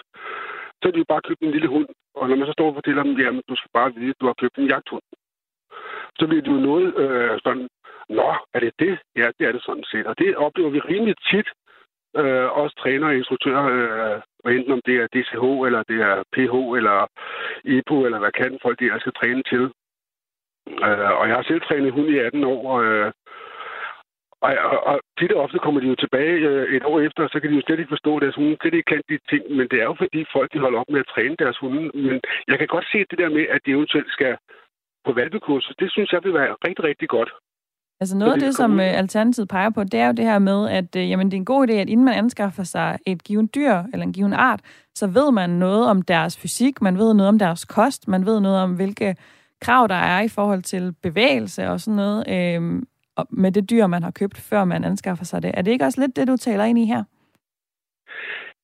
så 0.78 0.84
har 0.84 0.92
de 0.92 0.98
jo 0.98 1.12
bare 1.12 1.26
købt 1.28 1.42
en 1.42 1.54
lille 1.56 1.68
hund. 1.68 1.88
Og 2.14 2.28
når 2.28 2.36
man 2.36 2.46
så 2.46 2.52
står 2.52 2.68
og 2.68 2.74
fortæller 2.74 3.02
dem, 3.02 3.14
jamen, 3.18 3.42
du 3.48 3.54
skal 3.56 3.70
bare 3.74 3.94
vide, 3.94 4.10
at 4.14 4.20
du 4.20 4.26
har 4.26 4.40
købt 4.42 4.56
en 4.58 4.70
jagthund, 4.72 5.06
så 6.18 6.26
bliver 6.26 6.42
det 6.42 6.52
jo 6.56 6.60
noget 6.70 6.88
øh, 7.02 7.38
sådan, 7.44 7.68
nå, 8.08 8.30
er 8.54 8.60
det 8.60 8.72
det? 8.78 8.94
Ja, 9.16 9.26
det 9.38 9.44
er 9.46 9.52
det 9.52 9.62
sådan 9.62 9.88
set. 9.92 10.06
Og 10.06 10.18
det 10.18 10.36
oplever 10.36 10.70
vi 10.70 10.80
rimelig 10.80 11.16
tit, 11.30 11.48
øh, 12.16 12.48
også 12.60 12.76
træner 12.82 13.06
og 13.06 13.14
instruktører, 13.14 13.64
øh, 14.44 14.52
enten 14.54 14.72
om 14.72 14.80
det 14.86 14.96
er 14.96 15.06
DCH, 15.06 15.44
eller 15.66 15.82
det 15.90 15.98
er 16.10 16.14
PH, 16.32 16.54
eller 16.78 17.06
EPO, 17.64 18.04
eller 18.04 18.18
hvad 18.18 18.32
kan 18.32 18.58
folk 18.62 18.80
de 18.80 19.00
skal 19.00 19.12
træne 19.12 19.42
til. 19.42 19.64
Øh, 20.86 21.10
og 21.20 21.24
jeg 21.28 21.36
har 21.36 21.42
selv 21.42 21.60
trænet 21.60 21.92
hund 21.92 22.08
i 22.08 22.18
18 22.18 22.44
år, 22.44 22.80
øh, 22.80 23.12
og, 24.40 24.52
og, 24.72 24.78
og 24.90 25.00
tit 25.18 25.32
og 25.32 25.42
ofte 25.42 25.58
kommer 25.58 25.80
de 25.80 25.88
jo 25.88 25.94
tilbage 25.94 26.34
øh, 26.48 26.76
et 26.76 26.84
år 26.84 27.00
efter, 27.00 27.22
og 27.22 27.30
så 27.30 27.40
kan 27.40 27.50
de 27.50 27.56
jo 27.56 27.62
slet 27.66 27.78
ikke 27.78 27.96
forstå, 27.96 28.20
deres 28.20 28.34
hunde 28.34 28.56
Det 28.62 28.74
ikke 28.74 28.90
kan 28.92 29.02
de 29.08 29.18
ting. 29.30 29.44
Men 29.56 29.68
det 29.70 29.78
er 29.80 29.88
jo 29.90 29.96
fordi 29.98 30.24
folk, 30.32 30.52
de 30.52 30.58
holder 30.58 30.80
op 30.80 30.90
med 30.90 31.00
at 31.00 31.12
træne 31.14 31.36
deres 31.38 31.58
hunde. 31.58 31.82
Men 31.94 32.20
jeg 32.48 32.58
kan 32.58 32.68
godt 32.68 32.86
se 32.92 32.98
det 33.10 33.18
der 33.18 33.28
med, 33.28 33.44
at 33.54 33.60
de 33.66 33.70
eventuelt 33.70 34.10
skal 34.12 34.36
på 35.06 35.12
valgbekursus. 35.12 35.76
Det 35.78 35.92
synes 35.92 36.12
jeg 36.12 36.24
vil 36.24 36.34
være 36.34 36.56
rigtig, 36.66 36.84
rigtig 36.84 37.08
godt. 37.08 37.30
Altså 38.00 38.16
noget 38.16 38.32
af 38.32 38.38
det, 38.38 38.54
som 38.54 38.80
øh, 38.80 38.98
Alternativet 38.98 39.48
peger 39.48 39.70
på, 39.70 39.84
det 39.84 39.94
er 39.94 40.06
jo 40.06 40.12
det 40.12 40.24
her 40.24 40.38
med, 40.38 40.70
at 40.70 40.96
øh, 40.96 41.10
jamen, 41.10 41.26
det 41.26 41.34
er 41.36 41.40
en 41.40 41.44
god 41.44 41.68
idé, 41.68 41.72
at 41.72 41.88
inden 41.88 42.04
man 42.04 42.14
anskaffer 42.14 42.62
sig 42.62 42.98
et 43.06 43.24
givet 43.24 43.54
dyr 43.54 43.74
eller 43.92 44.06
en 44.06 44.12
given 44.12 44.32
art, 44.32 44.60
så 44.94 45.06
ved 45.06 45.32
man 45.32 45.50
noget 45.50 45.90
om 45.90 46.02
deres 46.02 46.38
fysik, 46.42 46.82
man 46.82 46.98
ved 46.98 47.14
noget 47.14 47.28
om 47.28 47.38
deres 47.38 47.64
kost, 47.64 48.08
man 48.08 48.26
ved 48.26 48.40
noget 48.40 48.62
om, 48.62 48.76
hvilke 48.76 49.16
krav 49.60 49.88
der 49.88 49.94
er 49.94 50.20
i 50.22 50.28
forhold 50.28 50.62
til 50.62 50.94
bevægelse 51.02 51.68
og 51.68 51.80
sådan 51.80 51.96
noget 51.96 52.24
øh, 52.28 52.82
med 53.30 53.52
det 53.52 53.70
dyr, 53.70 53.86
man 53.86 54.02
har 54.02 54.10
købt, 54.10 54.38
før 54.50 54.64
man 54.64 54.84
anskaffer 54.84 55.24
sig 55.24 55.42
det. 55.42 55.50
Er 55.54 55.62
det 55.62 55.70
ikke 55.70 55.84
også 55.84 56.00
lidt 56.00 56.16
det, 56.16 56.28
du 56.28 56.36
taler 56.36 56.64
ind 56.64 56.78
i 56.78 56.84
her? 56.84 57.04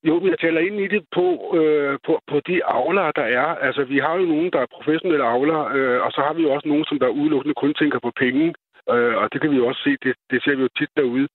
Jo, 0.08 0.14
jeg 0.26 0.38
taler 0.40 0.60
ind 0.60 0.80
i 0.80 0.88
det 0.94 1.02
på, 1.16 1.26
øh, 1.58 1.98
på, 2.06 2.12
på 2.30 2.36
de 2.48 2.64
avlere, 2.64 3.12
der 3.16 3.26
er. 3.40 3.48
Altså, 3.66 3.84
vi 3.84 3.98
har 3.98 4.14
jo 4.20 4.24
nogen, 4.24 4.50
der 4.52 4.60
er 4.60 4.74
professionelle 4.76 5.24
avlere, 5.24 5.64
øh, 5.76 5.98
og 6.04 6.10
så 6.12 6.20
har 6.26 6.34
vi 6.34 6.42
jo 6.42 6.50
også 6.52 6.68
nogen, 6.68 6.84
som 6.84 6.98
der 6.98 7.08
udelukkende 7.08 7.54
kun 7.62 7.74
tænker 7.74 7.98
på 7.98 8.12
penge. 8.24 8.54
Øh, 8.92 9.16
og 9.16 9.32
det 9.32 9.40
kan 9.40 9.50
vi 9.50 9.56
jo 9.56 9.66
også 9.66 9.82
se, 9.82 9.96
det, 10.04 10.14
det 10.30 10.42
ser 10.42 10.56
vi 10.56 10.62
jo 10.62 10.68
tit 10.78 10.92
derude, 10.96 11.28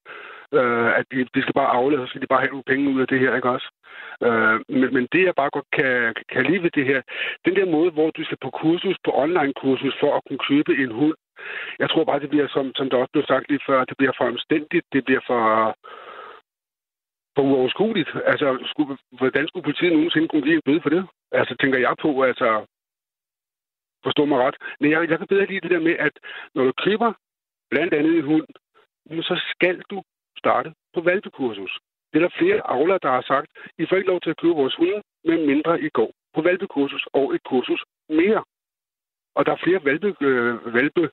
øh, 0.58 0.89
at 1.00 1.06
de, 1.12 1.18
de 1.36 1.41
skal 1.41 1.53
bare 1.53 1.75
aflade, 1.79 2.03
så 2.03 2.10
skal 2.10 2.22
de 2.22 2.32
bare 2.34 2.44
have 2.44 2.53
nogle 2.56 2.70
penge 2.72 2.89
ud 2.94 3.01
af 3.01 3.08
det 3.08 3.20
her, 3.20 3.36
ikke 3.36 3.50
også? 3.50 3.70
Øh, 4.27 4.58
men, 4.79 4.94
men 4.96 5.08
det, 5.12 5.24
jeg 5.25 5.36
bare 5.36 5.50
godt 5.58 5.70
kan, 5.74 6.15
kan 6.32 6.44
lide 6.46 6.63
ved 6.63 6.72
det 6.72 6.86
her, 6.86 7.01
den 7.46 7.56
der 7.56 7.65
måde, 7.75 7.91
hvor 7.91 8.10
du 8.12 8.24
skal 8.24 8.38
på 8.41 8.50
kursus, 8.50 8.98
på 9.06 9.12
online-kursus, 9.24 9.96
for 10.00 10.15
at 10.15 10.22
kunne 10.27 10.44
købe 10.50 10.72
en 10.84 10.91
hund, 10.91 11.15
jeg 11.79 11.89
tror 11.89 12.03
bare, 12.03 12.20
det 12.20 12.29
bliver, 12.29 12.48
som, 12.48 12.72
som 12.75 12.89
der 12.89 12.98
også 12.98 13.12
blev 13.12 13.25
sagt 13.27 13.50
lige 13.50 13.65
før, 13.68 13.86
det 13.86 13.98
bliver 13.98 14.13
for 14.18 14.25
omstændigt, 14.25 14.86
det 14.94 15.06
bliver 15.06 15.22
for, 15.27 15.44
for 17.36 17.44
uoverskueligt. 17.44 18.10
Altså, 18.25 18.48
skulle, 18.72 18.98
hvordan 19.12 19.48
skulle 19.48 19.63
politiet 19.63 19.94
nogensinde 19.94 20.27
kunne 20.27 20.41
give 20.41 20.56
en 20.56 20.62
bøde 20.65 20.82
for 20.82 20.89
det? 20.89 21.08
Altså, 21.32 21.56
tænker 21.62 21.79
jeg 21.79 21.96
på, 22.01 22.22
altså, 22.24 22.65
forstå 24.03 24.25
mig 24.25 24.39
ret. 24.39 24.56
Men 24.79 24.91
jeg, 24.91 25.10
jeg 25.10 25.18
kan 25.18 25.27
bedre 25.27 25.46
lide 25.46 25.62
det 25.62 25.72
der 25.72 25.79
med, 25.79 25.96
at 26.00 26.13
når 26.56 26.63
du 26.63 26.74
køber 26.86 27.13
blandt 27.69 27.93
andet 27.93 28.15
i 28.15 28.21
hund, 28.21 28.47
så 29.21 29.41
skal 29.53 29.81
du 29.91 30.03
starte 30.38 30.73
på 30.93 31.01
valpekursus. 31.01 31.79
Det 32.09 32.17
er 32.17 32.27
der 32.27 32.39
flere 32.39 32.61
avlere, 32.75 32.99
der 33.01 33.11
har 33.11 33.21
sagt, 33.21 33.49
I 33.77 33.85
får 33.85 33.95
ikke 33.95 34.09
lov 34.09 34.21
til 34.21 34.29
at 34.29 34.41
købe 34.41 34.59
vores 34.61 34.75
hunde, 34.75 35.01
men 35.23 35.47
mindre 35.47 35.81
I 35.81 35.89
går 35.89 36.11
på 36.35 36.41
valpekursus 36.41 37.07
og 37.13 37.35
et 37.35 37.43
kursus 37.43 37.83
mere. 38.09 38.43
Og 39.35 39.45
der 39.45 39.51
er 39.51 39.63
flere 39.63 39.85
valpe, 39.85 40.15
øh, 40.21 40.73
valpe 40.73 41.09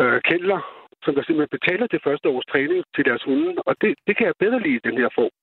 øh, 0.00 0.20
kendler, 0.28 0.60
som 1.04 1.14
der 1.14 1.22
simpelthen 1.22 1.58
betaler 1.58 1.86
det 1.86 2.00
første 2.04 2.28
års 2.28 2.46
træning 2.52 2.84
til 2.94 3.04
deres 3.04 3.22
hunde, 3.22 3.54
og 3.66 3.76
det, 3.80 3.94
det 4.06 4.16
kan 4.16 4.26
jeg 4.26 4.34
bedre 4.38 4.60
lide 4.60 4.88
den 4.88 4.98
her 4.98 5.08
form. 5.14 5.34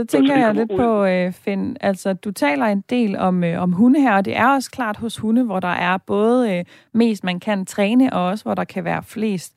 Så 0.00 0.06
tænker 0.06 0.36
jeg 0.36 0.54
lidt 0.54 0.70
på, 0.76 1.04
øh, 1.04 1.32
Finn, 1.32 1.76
altså 1.80 2.12
du 2.12 2.30
taler 2.30 2.66
en 2.66 2.84
del 2.90 3.16
om, 3.16 3.44
øh, 3.44 3.62
om 3.62 3.72
hunde 3.72 4.00
her, 4.00 4.16
og 4.16 4.24
det 4.24 4.36
er 4.36 4.46
også 4.46 4.70
klart 4.70 4.96
hos 4.96 5.18
hunde, 5.18 5.44
hvor 5.44 5.60
der 5.60 5.68
er 5.68 5.98
både 5.98 6.56
øh, 6.58 6.64
mest 6.94 7.24
man 7.24 7.40
kan 7.40 7.66
træne, 7.66 8.12
og 8.12 8.26
også 8.26 8.44
hvor 8.44 8.54
der 8.54 8.64
kan 8.64 8.84
være 8.84 9.02
flest, 9.02 9.54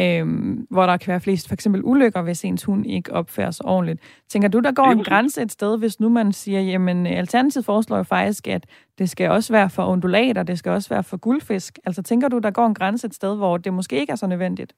øh, 0.00 0.26
hvor 0.70 0.86
der 0.86 0.96
kan 0.96 1.10
være 1.10 1.20
flest 1.20 1.48
for 1.48 1.54
eksempel 1.54 1.80
ulykker, 1.84 2.22
hvis 2.22 2.44
ens 2.44 2.64
hund 2.64 2.86
ikke 2.86 3.12
opfører 3.12 3.50
sig 3.50 3.66
ordentligt. 3.66 4.00
Tænker 4.30 4.48
du, 4.48 4.58
der 4.58 4.72
går 4.72 4.86
en 4.86 5.04
grænse 5.04 5.42
et 5.42 5.52
sted, 5.52 5.78
hvis 5.78 6.00
nu 6.00 6.08
man 6.08 6.32
siger, 6.32 6.60
jamen 6.60 7.06
Alternativet 7.06 7.64
foreslår 7.64 7.96
jo 7.96 8.02
faktisk, 8.02 8.48
at 8.48 8.66
det 8.98 9.10
skal 9.10 9.30
også 9.30 9.52
være 9.52 9.70
for 9.70 9.86
undulater, 9.86 10.42
det 10.42 10.58
skal 10.58 10.72
også 10.72 10.88
være 10.88 11.02
for 11.02 11.16
guldfisk. 11.16 11.78
Altså 11.84 12.02
tænker 12.02 12.28
du, 12.28 12.38
der 12.38 12.50
går 12.50 12.66
en 12.66 12.74
grænse 12.74 13.06
et 13.06 13.14
sted, 13.14 13.36
hvor 13.36 13.56
det 13.56 13.74
måske 13.74 14.00
ikke 14.00 14.10
er 14.10 14.16
så 14.16 14.26
nødvendigt? 14.26 14.72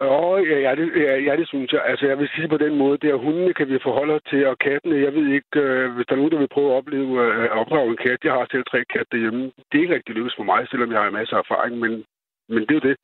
Åh, 0.00 0.48
ja, 0.48 0.58
ja, 0.58 0.74
det, 0.74 0.86
ja, 0.96 1.16
ja, 1.16 1.36
det 1.36 1.48
synes 1.48 1.72
jeg. 1.72 1.82
Altså, 1.84 2.06
jeg 2.06 2.18
vil 2.18 2.28
sige 2.34 2.48
på 2.48 2.56
den 2.56 2.74
måde, 2.78 2.98
det 2.98 3.10
er 3.10 3.24
hundene 3.26 3.54
kan 3.54 3.68
vi 3.68 3.78
forholde 3.82 4.14
os 4.14 4.22
til, 4.30 4.46
og 4.46 4.58
kattene, 4.58 5.04
jeg 5.06 5.14
ved 5.14 5.26
ikke, 5.26 5.60
øh, 5.60 5.92
hvis 5.94 6.06
der 6.06 6.12
er 6.12 6.16
nogen, 6.16 6.32
der 6.32 6.38
vil 6.38 6.54
prøve 6.54 6.70
at 6.70 6.76
opleve 6.76 7.12
øh, 7.24 7.50
opdrage 7.50 7.90
en 7.90 7.96
kat. 7.96 8.24
Jeg 8.24 8.32
har 8.32 8.46
selv 8.50 8.64
tre 8.70 8.84
katte 8.92 9.10
derhjemme. 9.12 9.42
Det 9.68 9.74
er 9.78 9.82
ikke 9.82 9.94
rigtig 9.94 10.14
lykkedes 10.14 10.36
for 10.36 10.42
mig, 10.52 10.68
selvom 10.70 10.92
jeg 10.92 11.00
har 11.02 11.10
masser 11.10 11.36
af 11.36 11.40
erfaring, 11.40 11.78
men, 11.78 12.04
men 12.48 12.60
det 12.66 12.70
er 12.70 12.80
jo 12.80 12.88
det. 12.88 12.96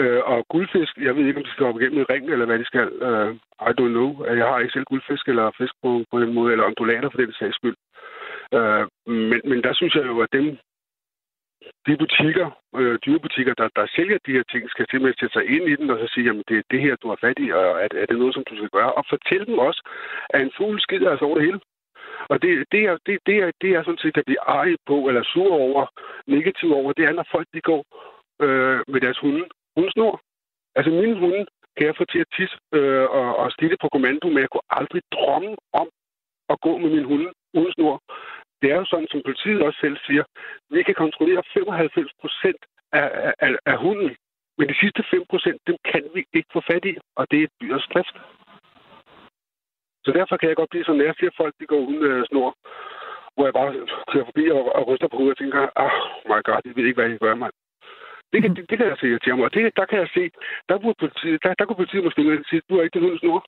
Øh, 0.00 0.20
og 0.32 0.46
guldfisk, 0.48 0.92
jeg 1.06 1.16
ved 1.16 1.26
ikke, 1.26 1.38
om 1.38 1.44
de 1.44 1.50
skal 1.50 1.66
op 1.66 1.80
igennem 1.80 1.98
en 2.00 2.10
ring, 2.10 2.24
eller 2.30 2.46
hvad 2.46 2.58
de 2.58 2.66
skal. 2.72 2.88
Øh, 3.08 3.30
I 3.70 3.72
don't 3.78 3.94
know. 3.96 4.08
Jeg 4.40 4.46
har 4.46 4.58
ikke 4.58 4.72
selv 4.72 4.90
guldfisk 4.92 5.28
eller 5.28 5.56
fisk 5.58 5.74
på, 5.82 5.90
på 6.10 6.20
den 6.20 6.34
måde, 6.34 6.52
eller 6.52 6.64
ondulater 6.64 7.10
for 7.10 7.18
den 7.18 7.32
sags 7.32 7.56
skyld. 7.56 7.76
Øh, 8.56 8.84
men, 9.30 9.40
men 9.50 9.58
der 9.66 9.72
synes 9.74 9.94
jeg 9.94 10.06
jo, 10.06 10.20
at 10.20 10.32
dem, 10.32 10.46
de 11.86 11.96
butikker, 12.02 12.48
øh, 12.80 12.98
dyrebutikker, 13.06 13.54
der, 13.54 13.68
der 13.76 13.86
sælger 13.96 14.18
de 14.26 14.36
her 14.36 14.46
ting, 14.52 14.70
skal 14.70 14.86
simpelthen 14.90 15.20
sætte 15.20 15.34
sig 15.36 15.44
ind 15.54 15.64
i 15.68 15.76
den 15.76 15.90
og 15.90 15.98
så 15.98 16.06
sige, 16.14 16.26
jamen 16.26 16.44
det 16.48 16.56
er 16.58 16.70
det 16.70 16.80
her, 16.80 16.96
du 16.96 17.08
har 17.08 17.18
fat 17.20 17.38
i, 17.44 17.50
og 17.50 17.64
er, 17.84 17.88
er 18.02 18.06
det 18.06 18.18
noget, 18.18 18.34
som 18.34 18.44
du 18.48 18.56
skal 18.56 18.74
gøre? 18.78 18.92
Og 18.98 19.04
fortæl 19.08 19.46
dem 19.46 19.58
også, 19.58 19.80
at 20.30 20.40
en 20.42 20.52
fugl 20.56 20.80
skider 20.80 21.10
altså 21.10 21.24
over 21.24 21.36
det 21.38 21.46
hele. 21.48 21.60
Og 22.30 22.42
det, 22.42 22.50
det, 22.72 22.82
er, 22.88 22.96
det, 23.06 23.18
det, 23.26 23.36
er, 23.44 23.50
det 23.62 23.70
er 23.70 23.82
sådan 23.82 24.04
set, 24.04 24.16
at 24.16 24.28
blive 24.28 24.42
ej 24.60 24.68
på, 24.86 24.96
eller 25.08 25.22
sur 25.22 25.52
over, 25.66 25.86
negativ 26.26 26.72
over, 26.72 26.92
det 26.92 27.04
er, 27.04 27.12
når 27.12 27.26
folk 27.34 27.48
de 27.54 27.60
går 27.60 27.82
øh, 28.44 28.80
med 28.92 29.00
deres 29.00 29.18
hunde. 29.18 29.44
Hundesnor. 29.76 30.20
Altså 30.76 30.90
min 30.90 31.18
hunde 31.18 31.46
kan 31.76 31.86
jeg 31.86 31.96
få 31.96 32.04
til 32.04 32.18
at 32.18 32.32
tisse 32.36 32.56
øh, 32.74 33.06
og, 33.18 33.36
og 33.36 33.52
stille 33.52 33.76
på 33.80 33.88
kommando, 33.92 34.26
men 34.28 34.38
jeg 34.44 34.50
kunne 34.50 34.70
aldrig 34.70 35.02
drømme 35.16 35.56
om 35.72 35.88
at 36.52 36.60
gå 36.60 36.72
med 36.78 36.90
min 36.90 37.04
hunde 37.04 37.28
uden 37.54 37.72
snor 37.72 38.02
det 38.62 38.70
er 38.70 38.76
jo 38.76 38.84
sådan, 38.84 39.10
som 39.10 39.22
politiet 39.24 39.62
også 39.62 39.78
selv 39.80 39.96
siger, 40.06 40.24
vi 40.70 40.82
kan 40.82 40.94
kontrollere 40.94 41.42
95 41.54 42.12
procent 42.20 42.62
af, 42.92 43.34
af, 43.38 43.52
af 43.66 43.78
hunden, 43.78 44.16
men 44.58 44.68
de 44.68 44.80
sidste 44.82 45.02
5 45.10 45.24
procent, 45.30 45.58
dem 45.66 45.76
kan 45.84 46.02
vi 46.14 46.24
ikke 46.32 46.50
få 46.52 46.60
fat 46.70 46.84
i, 46.84 46.94
og 47.16 47.26
det 47.30 47.42
er 47.42 47.48
dyrs 47.60 47.86
drift. 47.92 48.16
Så 50.04 50.10
derfor 50.18 50.36
kan 50.36 50.48
jeg 50.48 50.56
godt 50.56 50.70
blive 50.70 50.84
så 50.84 50.92
nær, 50.92 51.10
at 51.10 51.36
folk, 51.36 51.54
de 51.60 51.66
går 51.66 51.80
uden 51.88 52.02
øh, 52.10 52.26
snor, 52.26 52.50
hvor 53.34 53.44
jeg 53.44 53.54
bare 53.60 53.72
kører 54.12 54.24
forbi 54.24 54.44
og, 54.50 54.62
og 54.76 54.88
ryster 54.88 55.08
på 55.08 55.16
hovedet 55.16 55.36
og 55.36 55.38
tænker, 55.38 55.60
ah, 55.84 55.92
oh 55.94 56.30
my 56.30 56.40
god, 56.46 56.60
jeg 56.64 56.76
ved 56.76 56.84
ikke, 56.86 57.00
hvad 57.00 57.10
jeg 57.10 57.18
gør, 57.18 57.34
mand. 57.34 57.56
Det 58.32 58.42
kan, 58.42 58.56
det, 58.56 58.70
det 58.70 58.78
kan 58.78 58.86
jeg 58.86 58.98
se 59.00 59.18
til 59.18 59.32
ham, 59.32 59.40
og 59.40 59.54
det, 59.54 59.76
der 59.76 59.84
kan 59.90 59.98
jeg 59.98 60.08
se, 60.14 60.30
der, 60.68 60.78
burde 60.78 61.00
politiet, 61.02 61.42
der, 61.42 61.54
der 61.54 61.64
kunne 61.64 61.80
politiet 61.82 62.04
måske 62.04 62.44
sige, 62.50 62.62
du 62.68 62.74
har 62.76 62.82
ikke 62.82 62.98
den 62.98 63.06
hunde 63.06 63.18
snor, 63.18 63.44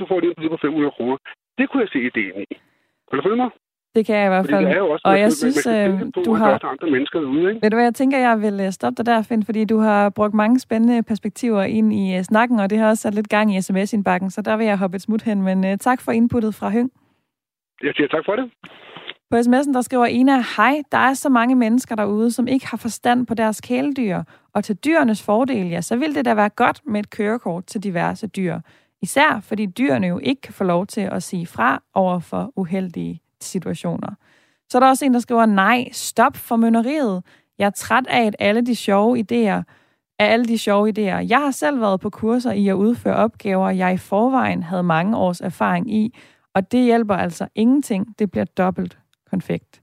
du 0.00 0.06
får 0.06 0.20
lige 0.20 0.34
en 0.38 0.48
på 0.48 0.56
500 0.56 0.90
kroner. 0.90 1.16
Det 1.58 1.64
kunne 1.68 1.82
jeg 1.82 1.92
se 1.92 2.00
ideen 2.10 2.36
i. 2.42 2.46
Kan 3.06 3.16
du 3.18 3.22
følge 3.22 3.36
mig? 3.36 3.50
Det 3.94 4.06
kan 4.06 4.16
jeg 4.16 4.26
i 4.26 4.28
hvert 4.28 4.46
fald. 4.50 4.64
det 4.64 4.72
er 4.72 4.78
jo 4.78 4.90
også, 4.90 5.02
og 5.04 5.20
jeg 5.20 5.32
synes, 5.32 5.66
øh, 5.66 6.00
du 6.24 6.34
har... 6.34 6.64
andre 6.64 6.90
mennesker 6.90 7.20
ude, 7.20 7.48
ikke? 7.48 7.62
Ved 7.62 7.70
du 7.70 7.76
hvad, 7.76 7.84
jeg 7.84 7.94
tænker, 7.94 8.18
jeg 8.18 8.42
vil 8.42 8.60
øh, 8.60 8.72
stoppe 8.72 8.96
dig 8.96 9.06
der, 9.06 9.22
Finn, 9.22 9.44
fordi 9.44 9.64
du 9.64 9.78
har 9.78 10.10
brugt 10.10 10.34
mange 10.34 10.60
spændende 10.60 11.02
perspektiver 11.02 11.62
ind 11.62 11.92
i 11.92 12.18
uh, 12.18 12.22
snakken, 12.22 12.60
og 12.60 12.70
det 12.70 12.78
har 12.78 12.88
også 12.88 13.02
sat 13.02 13.14
lidt 13.14 13.28
gang 13.28 13.56
i 13.56 13.60
sms-indbakken, 13.60 14.30
så 14.30 14.42
der 14.42 14.56
vil 14.56 14.66
jeg 14.66 14.78
hoppe 14.78 14.96
et 14.96 15.02
smut 15.02 15.22
hen. 15.22 15.42
Men 15.42 15.64
uh, 15.64 15.76
tak 15.80 16.00
for 16.00 16.12
inputtet 16.12 16.54
fra 16.54 16.70
Høng. 16.70 16.90
Jeg 17.82 17.92
siger 17.96 18.08
tak 18.08 18.24
for 18.26 18.36
det. 18.36 18.50
På 19.30 19.36
sms'en, 19.36 19.74
der 19.74 19.80
skriver 19.80 20.06
Ina, 20.06 20.42
hej, 20.56 20.82
der 20.92 20.98
er 20.98 21.14
så 21.14 21.28
mange 21.28 21.54
mennesker 21.54 21.94
derude, 21.94 22.30
som 22.32 22.46
ikke 22.46 22.66
har 22.66 22.76
forstand 22.76 23.26
på 23.26 23.34
deres 23.34 23.60
kæledyr, 23.60 24.22
og 24.54 24.64
til 24.64 24.76
dyrenes 24.76 25.22
fordel, 25.22 25.68
ja, 25.68 25.80
så 25.80 25.96
vil 25.96 26.14
det 26.14 26.24
da 26.24 26.34
være 26.34 26.48
godt 26.48 26.80
med 26.86 27.00
et 27.00 27.10
kørekort 27.10 27.66
til 27.66 27.82
diverse 27.82 28.26
dyr. 28.26 28.58
Især 29.02 29.40
fordi 29.42 29.66
dyrene 29.66 30.06
jo 30.06 30.18
ikke 30.22 30.40
kan 30.40 30.54
få 30.54 30.64
lov 30.64 30.86
til 30.86 31.00
at 31.00 31.22
sige 31.22 31.46
fra 31.46 31.82
over 31.94 32.20
for 32.20 32.52
uheldige 32.56 33.23
situationer. 33.44 34.14
Så 34.68 34.78
er 34.78 34.80
der 34.80 34.88
også 34.88 35.04
en, 35.04 35.14
der 35.14 35.20
skriver, 35.20 35.46
nej, 35.46 35.88
stop 35.92 36.36
for 36.36 36.56
mønneriet. 36.56 37.22
Jeg 37.58 37.66
er 37.66 37.70
træt 37.70 38.06
af, 38.06 38.26
at 38.26 38.36
alle 38.38 38.66
de 38.66 38.76
sjove 38.76 39.18
idéer, 39.18 39.62
af 40.18 40.32
alle 40.32 40.44
de 40.44 40.58
sjove 40.58 40.88
idéer. 40.88 41.26
Jeg 41.28 41.38
har 41.38 41.50
selv 41.50 41.80
været 41.80 42.00
på 42.00 42.10
kurser 42.10 42.52
i 42.52 42.68
at 42.68 42.74
udføre 42.74 43.16
opgaver, 43.16 43.70
jeg 43.70 43.94
i 43.94 43.96
forvejen 43.96 44.62
havde 44.62 44.82
mange 44.82 45.16
års 45.16 45.40
erfaring 45.40 45.94
i, 45.94 46.18
og 46.54 46.72
det 46.72 46.84
hjælper 46.84 47.14
altså 47.14 47.48
ingenting. 47.54 48.18
Det 48.18 48.30
bliver 48.30 48.44
dobbelt 48.44 48.98
konfekt. 49.30 49.80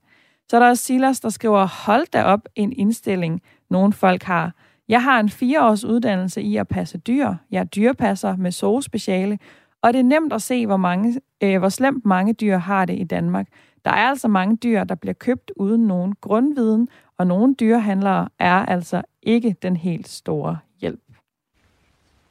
Så 0.48 0.56
er 0.56 0.60
der 0.60 0.68
også 0.68 0.84
Silas, 0.84 1.20
der 1.20 1.28
skriver, 1.28 1.66
hold 1.84 2.06
da 2.12 2.24
op 2.24 2.48
en 2.54 2.72
indstilling, 2.72 3.40
nogle 3.70 3.92
folk 3.92 4.22
har. 4.22 4.52
Jeg 4.88 5.02
har 5.02 5.20
en 5.20 5.28
fire 5.28 5.64
års 5.68 5.84
uddannelse 5.84 6.42
i 6.42 6.56
at 6.56 6.68
passe 6.68 6.98
dyr. 6.98 7.34
Jeg 7.50 7.60
er 7.60 7.64
dyrepasser 7.64 8.36
med 8.36 8.80
speciale, 8.82 9.38
og 9.82 9.92
det 9.92 9.98
er 9.98 10.02
nemt 10.04 10.32
at 10.32 10.42
se, 10.42 10.66
hvor, 10.66 10.76
mange, 10.76 11.20
øh, 11.42 11.58
hvor 11.58 11.68
slemt 11.68 12.04
mange 12.04 12.32
dyr 12.32 12.56
har 12.56 12.84
det 12.84 12.98
i 12.98 13.04
Danmark. 13.04 13.46
Der 13.84 13.90
er 13.90 14.08
altså 14.08 14.28
mange 14.28 14.56
dyr, 14.56 14.84
der 14.84 14.94
bliver 14.94 15.14
købt 15.14 15.50
uden 15.56 15.86
nogen 15.86 16.14
grundviden, 16.20 16.88
og 17.18 17.26
nogle 17.26 17.54
dyrehandlere 17.54 18.28
er 18.38 18.66
altså 18.66 19.02
ikke 19.22 19.56
den 19.62 19.76
helt 19.76 20.08
store 20.08 20.58
hjælp. 20.80 21.00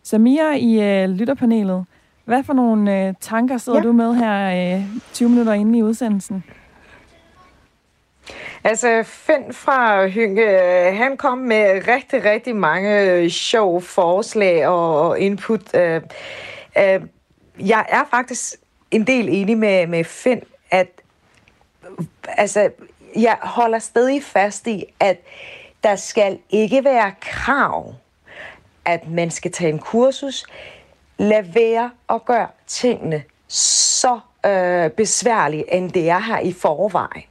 Samira 0.04 0.56
i 0.56 1.04
øh, 1.04 1.10
lytterpanelet, 1.10 1.86
hvad 2.26 2.44
for 2.44 2.54
nogle 2.54 3.08
øh, 3.08 3.14
tanker 3.20 3.58
sidder 3.58 3.80
ja. 3.80 3.84
du 3.84 3.92
med 3.92 4.16
her 4.16 4.76
øh, 4.78 4.86
20 5.14 5.30
minutter 5.30 5.54
inde 5.54 5.80
i 5.80 5.84
udsendelsen? 5.84 6.44
Altså, 8.64 9.04
Finn 9.06 9.54
fra 9.54 10.08
Hynge, 10.08 10.44
øh, 10.44 10.98
han 10.98 11.18
kom 11.18 11.38
med 11.38 11.88
rigtig, 11.88 12.26
rigtig 12.26 12.56
mange 12.56 13.30
sjove 13.30 13.82
forslag 13.82 14.68
og 14.68 15.20
input. 15.20 15.76
Øh, 15.76 16.02
øh, 16.78 17.02
jeg 17.62 17.86
er 17.90 18.04
faktisk 18.12 18.56
en 18.92 19.08
del 19.08 19.30
enig 19.30 19.58
med, 19.58 19.88
med 19.88 20.04
Finn, 20.04 20.42
at 20.72 20.88
altså, 22.28 22.70
jeg 23.16 23.38
holder 23.42 23.80
stadig 23.80 24.24
fast 24.24 24.68
i, 24.68 24.86
at 25.00 25.18
der 25.84 25.96
skal 25.96 26.40
ikke 26.50 26.84
være 26.84 27.14
krav, 27.22 27.96
at 28.86 29.10
man 29.10 29.32
skal 29.32 29.52
tage 29.52 29.70
en 29.70 29.80
kursus. 29.80 30.46
Lad 31.18 31.44
være 31.44 31.92
at 32.10 32.26
gøre 32.26 32.48
tingene 32.68 33.24
så 33.48 34.20
øh, 34.46 34.90
besværlige, 34.90 35.74
end 35.74 35.92
det 35.92 36.10
er 36.10 36.20
her 36.20 36.40
i 36.40 36.54
forvejen. 36.54 37.24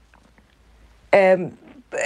Øhm, 1.14 1.56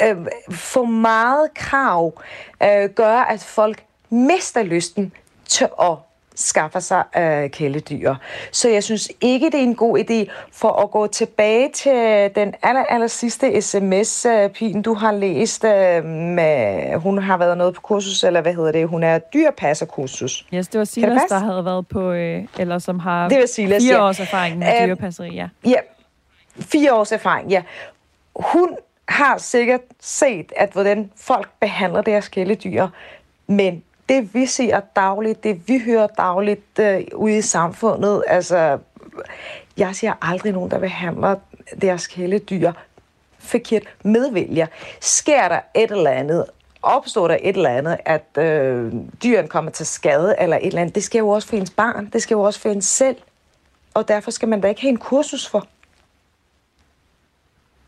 øh, 0.04 0.26
for 0.50 0.84
meget 0.84 1.54
krav 1.54 2.22
øh, 2.62 2.90
gør, 2.90 3.18
at 3.18 3.40
folk 3.40 3.84
mister 4.10 4.62
lysten 4.62 5.12
til 5.46 5.68
at 5.80 5.96
skaffer 6.34 6.80
sig 6.80 7.04
øh, 7.16 7.50
kæledyr. 7.50 8.14
Så 8.52 8.68
jeg 8.68 8.84
synes 8.84 9.12
ikke, 9.20 9.46
det 9.46 9.54
er 9.54 9.62
en 9.62 9.74
god 9.74 9.98
idé 9.98 10.32
for 10.52 10.82
at 10.82 10.90
gå 10.90 11.06
tilbage 11.06 11.70
til 11.72 12.30
den 12.34 12.54
aller, 12.62 12.84
aller 12.84 13.06
sidste 13.06 13.62
sms, 13.62 14.26
øh, 14.26 14.84
du 14.84 14.94
har 14.94 15.12
læst. 15.12 15.64
Øh, 15.64 16.04
med, 16.04 16.94
hun 16.96 17.18
har 17.18 17.36
været 17.36 17.58
noget 17.58 17.74
på 17.74 17.80
kursus, 17.80 18.24
eller 18.24 18.40
hvad 18.40 18.54
hedder 18.54 18.72
det? 18.72 18.88
Hun 18.88 19.02
er 19.02 19.18
dyrepasserkursus. 19.18 20.46
Yes, 20.54 20.68
det 20.68 20.78
var 20.78 20.84
Silas, 20.84 21.22
det 21.22 21.30
der 21.30 21.38
havde 21.38 21.64
været 21.64 21.88
på, 21.88 22.10
øh, 22.12 22.44
eller 22.58 22.78
som 22.78 22.98
har 22.98 23.28
det 23.28 23.38
var 23.38 23.46
Silas, 23.46 23.82
fire 23.82 23.94
ja. 23.94 24.08
års 24.08 24.20
erfaring 24.20 24.58
med 24.58 24.66
øh, 24.80 24.86
dyrepasseri, 24.86 25.34
ja. 25.34 25.48
Ja, 25.66 25.78
fire 26.60 26.94
års 26.94 27.12
erfaring, 27.12 27.50
ja. 27.50 27.62
Hun 28.36 28.76
har 29.08 29.38
sikkert 29.38 29.80
set, 30.00 30.52
at 30.56 30.70
hvordan 30.72 31.10
folk 31.16 31.48
behandler 31.60 32.02
deres 32.02 32.28
kæledyr, 32.28 32.86
men 33.46 33.82
det 34.08 34.34
vi 34.34 34.46
ser 34.46 34.80
dagligt, 34.96 35.44
det 35.44 35.68
vi 35.68 35.78
hører 35.78 36.06
dagligt 36.06 36.78
øh, 36.78 37.02
ude 37.14 37.38
i 37.38 37.42
samfundet, 37.42 38.24
altså, 38.26 38.78
jeg 39.76 39.96
ser 39.96 40.12
aldrig 40.22 40.52
nogen, 40.52 40.70
der 40.70 40.78
behandler 40.78 41.36
deres 41.80 42.06
kæledyr 42.06 42.72
forkert 43.38 43.82
medvælger. 44.02 44.66
Sker 45.00 45.48
der 45.48 45.60
et 45.74 45.90
eller 45.90 46.10
andet, 46.10 46.44
opstår 46.82 47.28
der 47.28 47.38
et 47.42 47.56
eller 47.56 47.70
andet, 47.70 47.98
at 48.04 48.38
øh, 48.38 48.92
dyren 49.22 49.48
kommer 49.48 49.70
til 49.70 49.86
skade 49.86 50.34
eller 50.38 50.56
et 50.56 50.66
eller 50.66 50.80
andet, 50.80 50.94
det 50.94 51.04
skal 51.04 51.18
jo 51.18 51.28
også 51.28 51.48
for 51.48 51.56
ens 51.56 51.70
barn, 51.70 52.10
det 52.12 52.22
skal 52.22 52.34
jo 52.34 52.40
også 52.40 52.60
for 52.60 52.68
ens 52.68 52.86
selv. 52.86 53.16
Og 53.94 54.08
derfor 54.08 54.30
skal 54.30 54.48
man 54.48 54.60
da 54.60 54.68
ikke 54.68 54.80
have 54.80 54.90
en 54.90 54.96
kursus 54.96 55.48
for. 55.48 55.66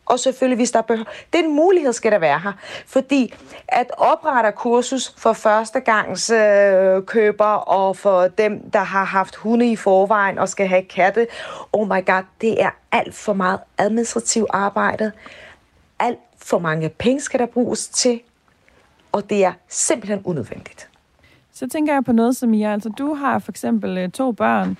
Og 0.07 0.21
selvfølgelig, 0.21 0.57
hvis 0.57 0.71
der 0.71 0.83
behøver... 0.83 1.05
Den 1.33 1.57
mulighed 1.57 1.93
skal 1.93 2.13
der 2.13 2.19
være 2.19 2.41
her. 2.41 2.53
Fordi 2.87 3.35
at 3.69 3.91
oprette 3.99 4.53
kursus 4.53 5.15
for 5.19 5.33
førstegangs 5.33 6.31
øh, 6.31 7.03
køber 7.03 7.45
og 7.45 7.97
for 7.97 8.29
dem, 8.29 8.71
der 8.71 8.79
har 8.79 9.05
haft 9.05 9.37
hunde 9.37 9.71
i 9.71 9.77
forvejen 9.77 10.39
og 10.39 10.49
skal 10.49 10.67
have 10.69 10.83
katte, 10.83 11.27
oh 11.73 11.89
my 11.89 12.07
god, 12.07 12.23
det 12.41 12.63
er 12.63 12.71
alt 12.93 13.15
for 13.15 13.33
meget 13.33 13.59
administrativt 13.79 14.47
arbejde. 14.51 15.13
Alt 15.99 16.19
for 16.43 16.59
mange 16.59 16.89
penge 16.89 17.21
skal 17.21 17.41
der 17.41 17.47
bruges 17.47 17.89
til, 17.89 18.21
og 19.13 19.31
det 19.31 19.45
er 19.45 19.53
simpelthen 19.69 20.21
unødvendigt. 20.25 20.89
Så 21.53 21.69
tænker 21.69 21.93
jeg 21.93 22.05
på 22.05 22.13
noget, 22.13 22.37
som 22.37 22.55
jeg, 22.55 22.73
altså 22.73 22.89
du 22.89 23.15
har 23.15 23.39
for 23.39 23.53
eksempel 23.53 23.99
øh, 23.99 24.11
to 24.11 24.33
børn 24.33 24.77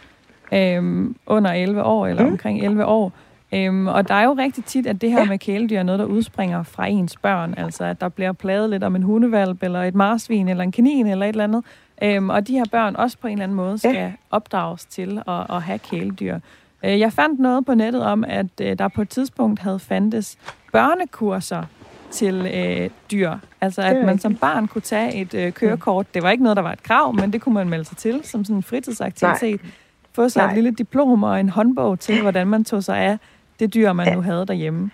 øh, 0.53 1.11
under 1.27 1.53
11 1.53 1.83
år, 1.83 2.07
eller 2.07 2.23
mm. 2.23 2.33
omkring 2.33 2.65
11 2.65 2.85
år, 2.85 3.13
Øhm, 3.57 3.87
og 3.87 4.09
der 4.09 4.15
er 4.15 4.25
jo 4.25 4.33
rigtig 4.33 4.65
tit, 4.65 4.87
at 4.87 5.01
det 5.01 5.11
her 5.11 5.19
ja. 5.19 5.25
med 5.25 5.39
kæledyr 5.39 5.79
er 5.79 5.83
noget, 5.83 5.99
der 5.99 6.05
udspringer 6.05 6.63
fra 6.63 6.87
ens 6.87 7.17
børn. 7.17 7.55
Altså, 7.57 7.85
at 7.85 8.01
der 8.01 8.09
bliver 8.09 8.33
pladet 8.33 8.71
lidt 8.71 8.85
om 8.85 8.97
en 8.97 9.03
hundevalp, 9.03 9.63
eller 9.63 9.83
et 9.83 9.95
marsvin, 9.95 10.49
eller 10.49 10.65
en 10.65 10.73
kanin, 10.73 11.07
eller 11.07 11.27
et 11.27 11.29
eller 11.29 11.45
andet. 11.45 11.65
Øhm, 12.03 12.31
og 12.31 12.49
de 12.49 12.53
her 12.53 12.65
børn 12.71 12.97
også 12.97 13.19
på 13.19 13.27
en 13.27 13.33
eller 13.33 13.45
anden 13.45 13.57
måde 13.57 13.79
skal 13.79 13.95
ja. 13.95 14.13
opdrages 14.31 14.85
til 14.85 15.23
at, 15.29 15.47
at 15.51 15.63
have 15.63 15.79
kæledyr. 15.79 16.39
Øh, 16.85 17.01
jeg 17.01 17.13
fandt 17.13 17.41
noget 17.41 17.67
på 17.67 17.75
nettet 17.75 18.03
om, 18.03 18.25
at 18.29 18.61
øh, 18.61 18.79
der 18.79 18.89
på 18.89 19.03
et 19.03 19.09
tidspunkt 19.09 19.61
havde 19.61 19.79
fandtes 19.79 20.39
børnekurser 20.73 21.63
til 22.11 22.51
øh, 22.55 22.91
dyr. 23.11 23.33
Altså, 23.61 23.83
at 23.83 24.07
man 24.07 24.19
som 24.19 24.35
barn 24.35 24.69
kunne 24.69 24.83
tage 24.83 25.15
et 25.15 25.35
øh, 25.35 25.53
kørekort. 25.53 26.15
Det 26.15 26.23
var 26.23 26.31
ikke 26.31 26.43
noget, 26.43 26.57
der 26.57 26.63
var 26.63 26.73
et 26.73 26.83
krav, 26.83 27.15
men 27.15 27.33
det 27.33 27.41
kunne 27.41 27.55
man 27.55 27.69
melde 27.69 27.85
sig 27.85 27.97
til 27.97 28.21
som 28.25 28.45
sådan 28.45 28.57
en 28.57 28.63
fritidsaktivitet. 28.63 29.63
Nej. 29.63 29.71
Få 30.13 30.29
sig 30.29 30.43
Nej. 30.43 30.51
et 30.51 30.55
lille 30.55 30.71
diplom 30.71 31.23
og 31.23 31.41
en 31.41 31.49
håndbog 31.49 32.01
til, 32.01 32.23
hvordan 32.23 32.47
man 32.47 32.65
tog 32.65 32.85
sig 32.85 32.99
af 32.99 33.19
det 33.61 33.75
dyr, 33.75 33.93
man 33.93 34.13
nu 34.15 34.23
havde 34.23 34.47
derhjemme. 34.47 34.91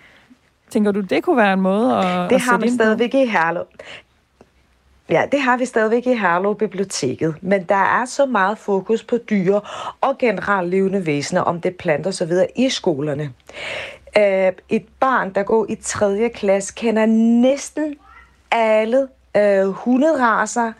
Tænker 0.69 0.91
du, 0.91 1.01
det 1.01 1.23
kunne 1.23 1.37
være 1.37 1.53
en 1.53 1.61
måde 1.61 1.97
at 1.97 2.29
Det 2.29 2.35
at 2.35 2.41
har 2.41 2.57
vi 2.57 2.69
stadigvæk 2.69 3.13
i 3.13 3.25
Herlev. 3.25 3.65
Ja, 5.09 5.25
det 5.31 5.39
har 5.39 5.57
vi 5.57 5.65
stadigvæk 5.65 6.07
i 6.07 6.13
Herlev 6.13 6.55
Biblioteket, 6.55 7.35
men 7.41 7.63
der 7.63 7.75
er 7.75 8.05
så 8.05 8.25
meget 8.25 8.57
fokus 8.57 9.03
på 9.03 9.17
dyr 9.17 9.59
og 10.01 10.17
generelt 10.17 10.69
levende 10.69 11.05
væsener, 11.05 11.41
om 11.41 11.61
det 11.61 11.75
planter 11.75 12.09
osv. 12.09 12.31
i 12.55 12.69
skolerne. 12.69 13.33
Uh, 14.17 14.53
et 14.69 14.85
barn, 14.99 15.33
der 15.33 15.43
går 15.43 15.65
i 15.69 15.75
3. 15.75 16.29
klasse, 16.29 16.73
kender 16.75 17.05
næsten 17.41 17.95
alle 18.51 19.07
uh, 19.37 19.69
hunderaser, 19.69 20.71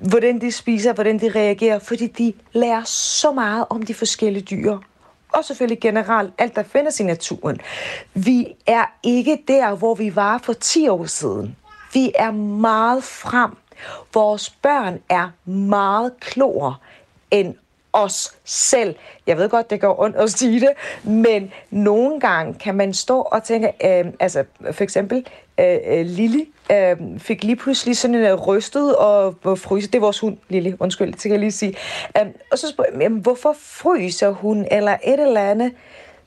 hvordan 0.00 0.40
de 0.40 0.52
spiser, 0.52 0.92
hvordan 0.92 1.18
de 1.18 1.30
reagerer, 1.34 1.78
fordi 1.78 2.06
de 2.06 2.32
lærer 2.52 2.82
så 2.84 3.32
meget 3.32 3.64
om 3.70 3.82
de 3.82 3.94
forskellige 3.94 4.44
dyr 4.44 4.78
og 5.34 5.44
selvfølgelig 5.44 5.80
generelt 5.80 6.34
alt, 6.38 6.56
der 6.56 6.62
findes 6.62 7.00
i 7.00 7.04
naturen. 7.04 7.60
Vi 8.14 8.46
er 8.66 8.84
ikke 9.02 9.38
der, 9.48 9.74
hvor 9.74 9.94
vi 9.94 10.16
var 10.16 10.38
for 10.38 10.52
10 10.52 10.88
år 10.88 11.04
siden. 11.04 11.56
Vi 11.92 12.12
er 12.18 12.30
meget 12.30 13.04
frem. 13.04 13.56
Vores 14.14 14.50
børn 14.50 15.00
er 15.08 15.50
meget 15.50 16.12
klogere 16.20 16.74
end 17.30 17.54
os 17.94 18.34
selv. 18.44 18.94
Jeg 19.26 19.36
ved 19.36 19.48
godt, 19.48 19.70
det 19.70 19.80
går 19.80 20.00
ondt 20.00 20.16
at 20.16 20.30
sige 20.30 20.60
det, 20.60 20.70
men 21.02 21.52
nogle 21.70 22.20
gange 22.20 22.54
kan 22.54 22.74
man 22.74 22.94
stå 22.94 23.20
og 23.20 23.42
tænke, 23.42 23.72
øh, 23.84 24.12
altså 24.20 24.44
for 24.72 24.84
eksempel 24.84 25.26
øh, 25.60 25.78
øh 25.86 26.06
Lili 26.06 26.48
øh, 26.72 26.96
fik 27.18 27.44
lige 27.44 27.56
pludselig 27.56 27.96
sådan 27.96 28.14
en 28.14 28.24
øh, 28.24 28.34
rystet 28.34 28.96
og, 28.96 29.26
øh, 29.26 29.50
og 29.50 29.58
fryse. 29.58 29.86
Det 29.86 29.94
er 29.94 30.00
vores 30.00 30.20
hund, 30.20 30.36
Lili, 30.48 30.74
undskyld, 30.80 31.12
det 31.12 31.22
kan 31.22 31.30
jeg 31.30 31.40
lige 31.40 31.52
sige. 31.52 31.76
Øh, 32.18 32.26
og 32.52 32.58
så 32.58 32.68
spurgte 32.68 32.92
jeg, 33.00 33.10
hvorfor 33.10 33.56
fryser 33.60 34.30
hun, 34.30 34.66
eller 34.70 34.96
et 35.04 35.20
eller 35.20 35.50
andet? 35.50 35.72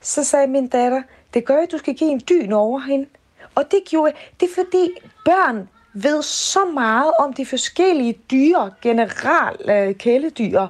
Så 0.00 0.24
sagde 0.24 0.46
min 0.46 0.68
datter, 0.68 1.02
det 1.34 1.44
gør, 1.44 1.56
at 1.56 1.72
du 1.72 1.78
skal 1.78 1.94
give 1.94 2.10
en 2.10 2.22
dyn 2.28 2.52
over 2.52 2.80
hende. 2.80 3.06
Og 3.54 3.64
det 3.70 3.80
gjorde 3.90 4.12
det 4.40 4.48
er 4.48 4.54
fordi 4.54 4.90
børn 5.24 5.68
ved 5.94 6.22
så 6.22 6.64
meget 6.74 7.12
om 7.18 7.32
de 7.32 7.46
forskellige 7.46 8.12
dyr, 8.30 8.58
generelt 8.82 9.70
øh, 9.70 9.94
kæledyr. 9.94 10.66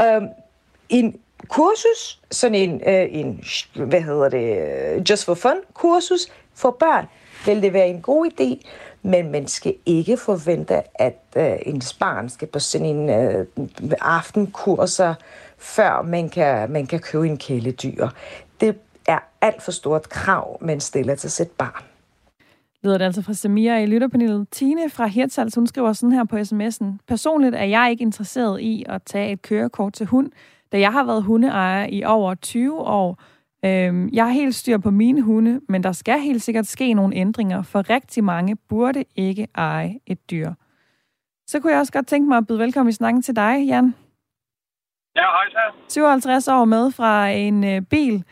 Øh, 0.00 0.22
en 0.88 1.20
kursus, 1.48 2.20
sådan 2.30 2.54
en, 2.54 2.80
øh, 2.86 3.06
en, 3.10 3.44
hvad 3.74 4.02
hedder 4.02 4.28
det, 4.28 4.58
øh, 4.58 5.10
just 5.10 5.24
for 5.24 5.34
fun 5.34 5.56
kursus 5.74 6.28
for 6.54 6.70
børn, 6.70 7.06
vil 7.46 7.62
det 7.62 7.72
være 7.72 7.88
en 7.88 8.00
god 8.00 8.26
idé, 8.26 8.68
men 9.02 9.32
man 9.32 9.48
skal 9.48 9.74
ikke 9.86 10.16
forvente, 10.16 10.82
at 10.94 11.18
øh, 11.36 11.58
ens 11.66 11.92
barn 11.92 12.28
skal 12.28 12.48
på 12.48 12.58
sådan 12.58 12.86
en 12.86 13.10
øh, 13.10 13.46
aftenkurser, 14.00 15.14
før 15.58 16.02
man 16.02 16.28
kan, 16.28 16.70
man 16.70 16.86
kan 16.86 17.00
købe 17.00 17.26
en 17.26 17.38
kæledyr. 17.38 18.08
Det 18.60 18.78
er 19.06 19.18
alt 19.40 19.62
for 19.62 19.72
stort 19.72 20.08
krav, 20.08 20.58
man 20.60 20.80
stiller 20.80 21.14
til 21.14 21.30
sit 21.30 21.50
barn. 21.50 21.89
Lyder 22.84 22.98
det 22.98 23.04
altså 23.04 23.22
fra 23.22 23.32
Samira 23.32 23.78
i 23.78 23.86
lytterpanelet. 23.86 24.48
Tine 24.50 24.90
fra 24.90 25.06
Hirtshals, 25.06 25.54
hun 25.54 25.66
skriver 25.66 25.92
sådan 25.92 26.12
her 26.12 26.24
på 26.24 26.36
sms'en. 26.36 26.98
Personligt 27.08 27.54
er 27.54 27.64
jeg 27.64 27.88
ikke 27.90 28.02
interesseret 28.02 28.60
i 28.60 28.84
at 28.88 29.02
tage 29.02 29.32
et 29.32 29.42
kørekort 29.42 29.92
til 29.92 30.06
hund, 30.06 30.30
da 30.72 30.80
jeg 30.80 30.92
har 30.92 31.04
været 31.04 31.22
hundeejer 31.22 31.86
i 31.86 32.04
over 32.04 32.34
20 32.34 32.80
år. 32.80 33.22
Øhm, 33.64 34.08
jeg 34.12 34.24
har 34.24 34.32
helt 34.32 34.54
styr 34.54 34.78
på 34.78 34.90
mine 34.90 35.22
hunde, 35.22 35.60
men 35.68 35.82
der 35.82 35.92
skal 35.92 36.20
helt 36.20 36.42
sikkert 36.42 36.66
ske 36.66 36.94
nogle 36.94 37.16
ændringer, 37.16 37.62
for 37.62 37.90
rigtig 37.90 38.24
mange 38.24 38.56
burde 38.56 39.04
ikke 39.16 39.48
eje 39.54 39.98
et 40.06 40.30
dyr. 40.30 40.52
Så 41.46 41.60
kunne 41.60 41.72
jeg 41.72 41.80
også 41.80 41.92
godt 41.92 42.06
tænke 42.06 42.28
mig 42.28 42.38
at 42.38 42.46
byde 42.46 42.58
velkommen 42.58 42.90
i 42.90 42.92
snakken 42.92 43.22
til 43.22 43.36
dig, 43.36 43.64
Jan. 43.66 43.94
Ja, 45.16 45.22
hej 45.22 45.50
så. 45.50 45.58
57 45.88 46.48
år 46.48 46.64
med 46.64 46.90
fra 46.90 47.28
en 47.28 47.64
øh, 47.64 47.82
bil. 47.82 48.24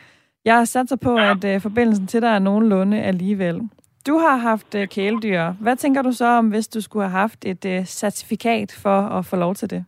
Jeg 0.44 0.56
har 0.56 0.64
sat 0.64 0.88
sig 0.88 1.00
på, 1.00 1.18
ja. 1.18 1.30
at 1.30 1.44
øh, 1.44 1.61
forbindelsen 1.61 2.06
til 2.06 2.22
dig 2.22 2.28
er 2.28 2.38
nogenlunde 2.38 3.02
alligevel. 3.02 3.68
Du 4.09 4.14
har 4.25 4.37
haft 4.51 4.71
øh, 4.81 4.85
kæledyr. 4.97 5.44
Hvad 5.64 5.77
tænker 5.83 6.03
du 6.09 6.12
så 6.21 6.27
om, 6.40 6.47
hvis 6.53 6.68
du 6.75 6.81
skulle 6.87 7.07
have 7.09 7.21
haft 7.25 7.40
et 7.53 7.62
øh, 7.73 7.81
certifikat 8.01 8.71
for 8.85 8.99
at 9.16 9.23
få 9.31 9.37
lov 9.44 9.53
til 9.61 9.68
det? 9.75 9.83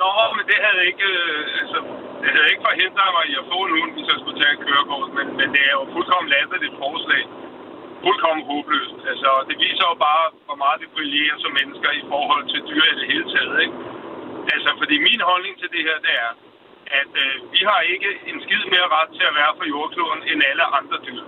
Nå, 0.00 0.10
men 0.36 0.44
det 0.50 0.58
havde 0.66 0.82
ikke, 0.90 1.08
øh, 1.22 1.60
altså, 1.60 1.78
det 2.22 2.30
havde 2.34 2.48
ikke 2.52 2.64
forhindret 2.68 3.10
mig 3.16 3.24
i 3.32 3.34
at 3.40 3.46
få 3.52 3.58
en 3.66 3.72
hund, 3.78 3.90
hvis 3.96 4.08
jeg 4.12 4.18
skulle 4.22 4.38
tage 4.40 4.54
et 4.56 4.62
kørekort, 4.66 5.08
men, 5.18 5.26
men 5.38 5.48
det 5.54 5.62
er 5.70 5.74
jo 5.78 5.84
fuldkommen 5.94 6.28
latterligt 6.34 6.76
forslag. 6.84 7.22
Fuldkommen 8.04 8.44
håbløst. 8.50 8.98
Altså, 9.12 9.30
det 9.48 9.56
viser 9.64 9.84
jo 9.92 9.96
bare, 10.08 10.24
hvor 10.46 10.58
meget 10.64 10.78
det 10.82 10.90
brillerer 10.96 11.36
som 11.44 11.52
mennesker 11.60 11.90
i 12.00 12.02
forhold 12.12 12.44
til 12.52 12.60
dyr 12.70 12.84
i 12.92 12.94
det 13.00 13.06
hele 13.12 13.26
taget, 13.34 13.56
ikke? 13.64 13.76
Altså, 14.54 14.70
fordi 14.80 14.96
min 15.08 15.22
holdning 15.30 15.54
til 15.58 15.68
det 15.74 15.82
her, 15.88 15.98
det 16.06 16.14
er, 16.24 16.32
at 17.00 17.12
øh, 17.24 17.34
vi 17.54 17.60
har 17.70 17.80
ikke 17.94 18.10
en 18.30 18.38
skid 18.44 18.62
mere 18.74 18.88
ret 18.96 19.10
til 19.16 19.24
at 19.30 19.34
være 19.40 19.52
på 19.58 19.64
jordkloden 19.72 20.20
end 20.30 20.38
alle 20.50 20.66
andre 20.78 20.98
dyr. 21.08 21.24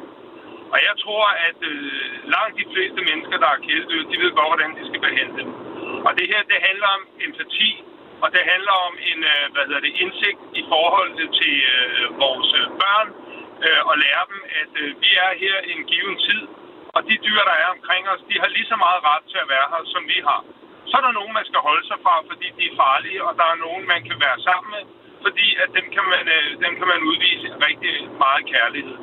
Og 0.72 0.78
jeg 0.88 0.94
tror, 1.02 1.24
at 1.48 1.58
øh, 1.72 2.30
langt 2.34 2.54
de 2.60 2.66
fleste 2.72 3.00
mennesker, 3.08 3.36
der 3.44 3.50
er 3.54 3.64
kæledyr, 3.66 4.02
de 4.10 4.16
ved 4.22 4.30
godt, 4.38 4.50
hvordan 4.52 4.70
de 4.78 4.82
skal 4.88 5.00
behandle 5.08 5.36
dem. 5.40 5.50
Og 6.06 6.12
det 6.18 6.26
her, 6.32 6.40
det 6.52 6.58
handler 6.68 6.88
om 6.96 7.02
empati, 7.26 7.70
og 8.24 8.28
det 8.34 8.42
handler 8.52 8.74
om 8.88 8.94
en 9.10 9.20
øh, 9.32 9.44
hvad 9.52 9.64
hedder 9.68 9.84
det, 9.86 9.94
indsigt 10.02 10.40
i 10.60 10.62
forhold 10.72 11.10
til 11.40 11.54
øh, 11.74 12.04
vores 12.24 12.48
øh, 12.60 12.66
børn, 12.82 13.08
øh, 13.66 13.80
og 13.90 13.94
lære 14.04 14.24
dem, 14.32 14.40
at 14.60 14.72
øh, 14.82 14.88
vi 15.02 15.10
er 15.26 15.30
her 15.42 15.56
i 15.68 15.70
en 15.76 15.84
given 15.90 16.16
tid, 16.26 16.42
og 16.96 17.00
de 17.08 17.14
dyr, 17.26 17.40
der 17.50 17.56
er 17.64 17.68
omkring 17.76 18.04
os, 18.12 18.22
de 18.30 18.36
har 18.42 18.50
lige 18.56 18.70
så 18.72 18.76
meget 18.84 19.00
ret 19.10 19.24
til 19.32 19.38
at 19.44 19.48
være 19.54 19.66
her, 19.72 19.82
som 19.94 20.02
vi 20.12 20.18
har. 20.28 20.40
Så 20.88 20.94
er 20.98 21.04
der 21.06 21.18
nogen, 21.18 21.34
man 21.38 21.46
skal 21.50 21.60
holde 21.68 21.84
sig 21.90 21.98
fra, 22.04 22.14
fordi 22.30 22.46
de 22.58 22.64
er 22.70 22.76
farlige, 22.82 23.20
og 23.26 23.32
der 23.40 23.46
er 23.52 23.62
nogen, 23.66 23.84
man 23.92 24.00
kan 24.08 24.18
være 24.26 24.38
sammen 24.48 24.68
med, 24.76 24.84
fordi 25.26 25.46
at 25.62 25.68
dem 25.76 25.86
kan 25.94 26.04
man, 26.12 26.24
øh, 26.36 26.48
dem 26.64 26.72
kan 26.78 26.88
man 26.92 27.00
udvise 27.10 27.48
rigtig 27.68 27.94
meget 28.24 28.42
kærlighed. 28.54 28.96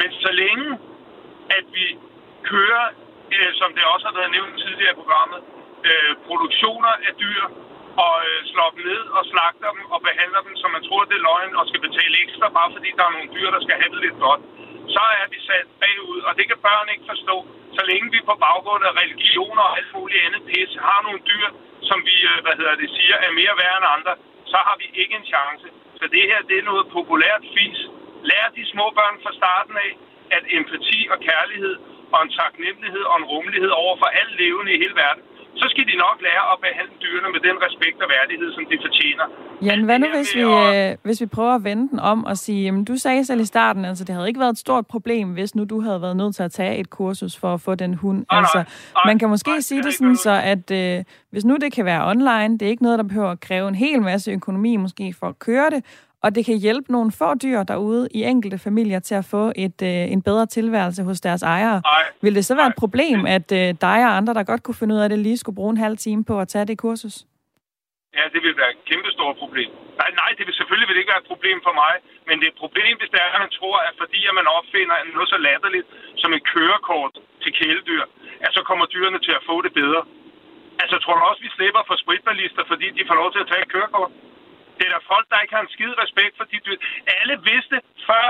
Men 0.00 0.08
så 0.24 0.30
længe 0.42 0.66
at 1.58 1.64
vi 1.76 1.86
kører, 2.50 2.86
øh, 3.36 3.50
som 3.60 3.68
det 3.76 3.84
også 3.92 4.06
har 4.08 4.16
været 4.20 4.34
nævnt 4.36 4.54
tidligere 4.64 4.92
i 4.94 5.00
programmet, 5.02 5.40
øh, 5.88 6.12
produktioner 6.28 6.92
af 7.08 7.12
dyr, 7.22 7.42
og 8.04 8.14
øh, 8.28 8.38
slår 8.52 8.68
dem 8.74 8.82
ned 8.90 9.02
og 9.16 9.22
slagter 9.30 9.70
dem 9.76 9.84
og 9.94 10.00
behandler 10.08 10.42
dem, 10.46 10.54
som 10.62 10.70
man 10.76 10.82
tror, 10.88 11.02
det 11.10 11.16
er 11.18 11.26
løgn, 11.30 11.52
og 11.60 11.64
skal 11.68 11.80
betale 11.88 12.14
ekstra, 12.24 12.46
bare 12.58 12.70
fordi 12.76 12.88
der 12.96 13.04
er 13.06 13.14
nogle 13.16 13.32
dyr, 13.36 13.48
der 13.56 13.60
skal 13.64 13.76
have 13.80 13.92
det 13.94 14.00
lidt 14.06 14.18
godt, 14.26 14.42
så 14.96 15.02
er 15.20 15.26
vi 15.32 15.38
sat 15.48 15.68
bagud, 15.82 16.20
og 16.28 16.32
det 16.38 16.44
kan 16.50 16.58
børn 16.68 16.88
ikke 16.94 17.06
forstå. 17.12 17.36
Så 17.76 17.82
længe 17.90 18.08
vi 18.14 18.20
på 18.30 18.34
baggrund 18.46 18.82
af 18.88 18.92
religioner 19.02 19.64
og 19.68 19.76
alt 19.78 19.92
muligt 19.96 20.22
andet 20.26 20.42
pis 20.50 20.70
har 20.88 21.00
nogle 21.06 21.20
dyr, 21.30 21.48
som 21.88 21.98
vi, 22.08 22.16
øh, 22.30 22.36
hvad 22.44 22.54
hedder 22.60 22.74
det, 22.82 22.88
siger, 22.98 23.16
er 23.26 23.32
mere 23.40 23.54
værd 23.62 23.76
end 23.80 23.88
andre, 23.96 24.14
så 24.52 24.58
har 24.66 24.76
vi 24.82 24.86
ikke 25.02 25.14
en 25.20 25.26
chance. 25.34 25.66
Så 25.98 26.04
det 26.14 26.22
her, 26.30 26.40
det 26.48 26.56
er 26.58 26.70
noget 26.70 26.86
populært 26.96 27.42
fis. 27.54 27.80
Lær 28.30 28.46
de 28.56 28.64
små 28.72 28.86
børn 28.98 29.16
fra 29.22 29.32
starten 29.40 29.76
af, 29.86 29.90
at 30.36 30.44
empati 30.58 31.00
og 31.12 31.18
kærlighed 31.28 31.74
og 32.14 32.20
en 32.24 32.30
taknemmelighed 32.40 33.04
og 33.10 33.16
en 33.20 33.26
rummelighed 33.32 33.72
over 33.82 33.94
for 34.00 34.08
alle 34.18 34.34
levende 34.42 34.70
i 34.76 34.78
hele 34.84 34.96
verden, 35.04 35.22
så 35.60 35.66
skal 35.72 35.84
de 35.90 35.96
nok 36.06 36.16
lære 36.26 36.44
at 36.52 36.58
behandle 36.66 36.96
dyrene 37.04 37.28
med 37.34 37.40
den 37.48 37.56
respekt 37.66 37.98
og 38.04 38.08
værdighed, 38.16 38.48
som 38.56 38.62
de 38.70 38.76
fortjener. 38.86 39.26
Jan, 39.66 39.84
hvad 39.84 39.98
nu 39.98 40.06
hvis 40.16 40.34
vi, 40.36 40.42
øh, 40.42 40.96
hvis 41.06 41.20
vi 41.20 41.26
prøver 41.26 41.54
at 41.54 41.64
vende 41.64 41.88
den 41.90 42.00
om 42.00 42.24
og 42.24 42.36
sige, 42.38 42.64
jamen, 42.64 42.84
du 42.84 42.96
sagde 42.96 43.24
selv 43.24 43.40
i 43.40 43.44
starten, 43.44 43.84
altså 43.84 44.04
det 44.04 44.14
havde 44.14 44.28
ikke 44.28 44.40
været 44.40 44.52
et 44.52 44.58
stort 44.58 44.86
problem, 44.86 45.28
hvis 45.28 45.54
nu 45.54 45.64
du 45.64 45.80
havde 45.80 46.00
været 46.02 46.16
nødt 46.16 46.34
til 46.36 46.42
at 46.42 46.52
tage 46.52 46.78
et 46.78 46.90
kursus 46.90 47.36
for 47.36 47.54
at 47.54 47.60
få 47.60 47.74
den 47.74 47.94
hund. 47.94 48.26
Nej, 48.30 48.38
altså, 48.38 48.58
nej, 48.58 49.02
man 49.06 49.18
kan 49.18 49.28
måske 49.28 49.50
nej, 49.50 49.60
sige 49.60 49.78
det 49.78 49.84
det 49.84 49.94
sådan 49.94 50.16
så, 50.16 50.40
at 50.44 50.70
øh, 50.70 51.04
hvis 51.30 51.44
nu 51.44 51.56
det 51.56 51.72
kan 51.72 51.84
være 51.84 52.06
online, 52.06 52.58
det 52.58 52.62
er 52.62 52.70
ikke 52.70 52.82
noget, 52.82 52.98
der 52.98 53.04
behøver 53.04 53.30
at 53.30 53.40
kræve 53.40 53.68
en 53.68 53.74
hel 53.74 54.02
masse 54.02 54.32
økonomi 54.32 54.76
måske 54.76 55.14
for 55.20 55.26
at 55.26 55.38
køre 55.38 55.70
det, 55.70 55.84
og 56.24 56.28
det 56.36 56.42
kan 56.48 56.56
hjælpe 56.66 56.88
nogle 56.96 57.10
få 57.20 57.28
dyr 57.44 57.60
derude 57.72 58.02
i 58.18 58.20
enkelte 58.32 58.58
familier 58.68 59.00
til 59.08 59.14
at 59.22 59.26
få 59.34 59.44
et, 59.64 59.78
øh, 59.90 60.12
en 60.14 60.22
bedre 60.28 60.46
tilværelse 60.56 61.02
hos 61.08 61.18
deres 61.26 61.42
ejere. 61.56 61.78
Nej, 61.94 62.04
Vil 62.24 62.34
det 62.38 62.44
så 62.44 62.54
være 62.60 62.70
nej. 62.70 62.74
et 62.74 62.80
problem, 62.84 63.18
at 63.36 63.48
øh, 63.60 63.68
dig 63.88 63.98
og 64.08 64.12
andre, 64.18 64.32
der 64.38 64.50
godt 64.50 64.62
kunne 64.64 64.80
finde 64.80 64.94
ud 64.96 65.00
af 65.04 65.08
det, 65.08 65.18
lige 65.26 65.38
skulle 65.42 65.58
bruge 65.60 65.72
en 65.76 65.84
halv 65.86 65.96
time 66.06 66.22
på 66.30 66.34
at 66.42 66.48
tage 66.52 66.66
det 66.70 66.76
kursus? 66.84 67.16
Ja, 68.18 68.24
det 68.34 68.40
vil 68.46 68.54
være 68.60 68.70
et 68.76 68.82
kæmpestort 68.90 69.36
problem. 69.42 69.70
Nej, 70.00 70.10
nej, 70.20 70.30
det 70.36 70.44
vil 70.46 70.54
selvfølgelig 70.58 70.86
vil 70.88 70.94
det 70.96 71.02
ikke 71.02 71.14
være 71.14 71.24
et 71.26 71.30
problem 71.32 71.58
for 71.66 71.74
mig, 71.82 71.94
men 72.26 72.34
det 72.38 72.44
er 72.48 72.52
et 72.56 72.62
problem, 72.64 72.94
hvis 73.00 73.10
det 73.14 73.20
er, 73.24 73.30
at 73.36 73.42
man 73.46 73.52
tror, 73.58 73.76
at 73.88 73.94
fordi 74.02 74.20
at 74.30 74.34
man 74.40 74.46
opfinder 74.58 74.96
noget 75.16 75.28
så 75.34 75.38
latterligt 75.48 75.86
som 76.22 76.30
et 76.36 76.42
kørekort 76.52 77.14
til 77.42 77.52
kæledyr, 77.60 78.02
at 78.44 78.50
så 78.56 78.60
kommer 78.68 78.84
dyrene 78.94 79.20
til 79.26 79.34
at 79.38 79.42
få 79.50 79.56
det 79.66 79.72
bedre. 79.80 80.02
Altså, 80.82 80.96
tror 81.02 81.14
du 81.18 81.22
også, 81.30 81.42
vi 81.46 81.50
slipper 81.56 81.82
for 81.88 81.96
spritbalister, 82.02 82.62
fordi 82.70 82.86
de 82.96 83.02
får 83.08 83.16
lov 83.22 83.28
til 83.32 83.40
at 83.44 83.48
tage 83.50 83.62
et 83.66 83.72
kørekort? 83.74 84.12
Det 84.78 84.84
er 84.88 84.92
der 84.96 85.10
folk, 85.12 85.26
der 85.30 85.42
ikke 85.42 85.54
har 85.56 85.64
en 85.66 85.74
skide 85.76 85.94
respekt 86.04 86.34
for 86.38 86.46
de 86.52 86.58
dyr. 86.66 86.78
Alle 87.18 87.34
vidste 87.50 87.76
før, 88.08 88.28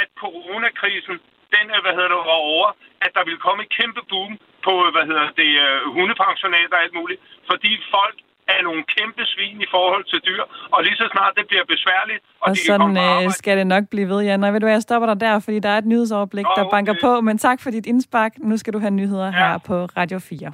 at 0.00 0.08
coronakrisen, 0.22 1.16
den, 1.54 1.66
øh, 1.74 1.80
hvad 1.84 1.94
hedder 1.96 2.10
det, 2.12 2.20
var 2.32 2.42
over, 2.54 2.68
at 3.04 3.10
der 3.16 3.22
ville 3.28 3.40
komme 3.46 3.60
et 3.66 3.70
kæmpe 3.78 4.02
boom 4.10 4.32
på, 4.66 4.72
øh, 4.84 4.90
hvad 4.94 5.04
hedder 5.10 5.26
det, 5.40 5.50
uh, 5.66 5.78
hundepensionater 5.96 6.74
og 6.76 6.82
alt 6.84 6.94
muligt. 7.00 7.20
Fordi 7.50 7.72
folk 7.96 8.16
er 8.54 8.62
nogle 8.68 8.82
kæmpe 8.96 9.22
svin 9.32 9.58
i 9.66 9.68
forhold 9.74 10.04
til 10.10 10.18
dyr, 10.28 10.42
og 10.74 10.78
lige 10.86 10.96
så 10.96 11.06
snart 11.14 11.32
det 11.38 11.44
bliver 11.50 11.64
besværligt, 11.74 12.20
og, 12.40 12.48
og 12.48 12.56
de 12.56 12.60
sådan 12.70 12.96
øh, 13.06 13.30
skal 13.40 13.54
det 13.58 13.66
nok 13.66 13.84
blive 13.92 14.08
ved, 14.08 14.20
Jan. 14.22 14.44
Og 14.44 14.52
ved 14.52 14.60
du 14.60 14.66
hvad, 14.66 14.74
jeg 14.74 14.82
stopper 14.82 15.06
dig 15.12 15.20
der, 15.20 15.34
fordi 15.46 15.58
der 15.58 15.68
er 15.74 15.78
et 15.78 15.86
nyhedsoverblik, 15.92 16.44
Nå, 16.44 16.52
der 16.56 16.64
okay. 16.64 16.74
banker 16.76 16.94
på. 17.04 17.20
Men 17.20 17.38
tak 17.38 17.58
for 17.62 17.70
dit 17.70 17.86
indspark. 17.86 18.32
Nu 18.38 18.56
skal 18.56 18.72
du 18.72 18.78
have 18.78 18.90
nyheder 18.90 19.26
ja. 19.26 19.32
her 19.32 19.58
på 19.58 19.76
Radio 19.84 20.18
4. 20.18 20.52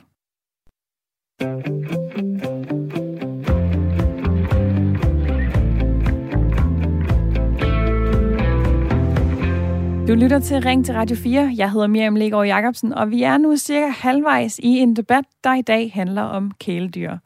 Du 10.09 10.15
lytter 10.15 10.39
til 10.39 10.61
Ring 10.61 10.85
til 10.85 10.95
Radio 10.95 11.17
4. 11.17 11.55
Jeg 11.57 11.73
hedder 11.73 11.87
Miriam 11.87 12.17
Legaard 12.17 12.47
Jacobsen, 12.47 12.93
og 12.93 13.11
vi 13.11 13.23
er 13.23 13.39
nu 13.39 13.57
cirka 13.57 13.87
halvvejs 13.87 14.59
i 14.59 14.69
en 14.69 14.97
debat, 14.97 15.25
der 15.45 15.55
i 15.55 15.63
dag 15.63 15.93
handler 15.95 16.23
om 16.23 16.53
kæledyr. 16.61 17.17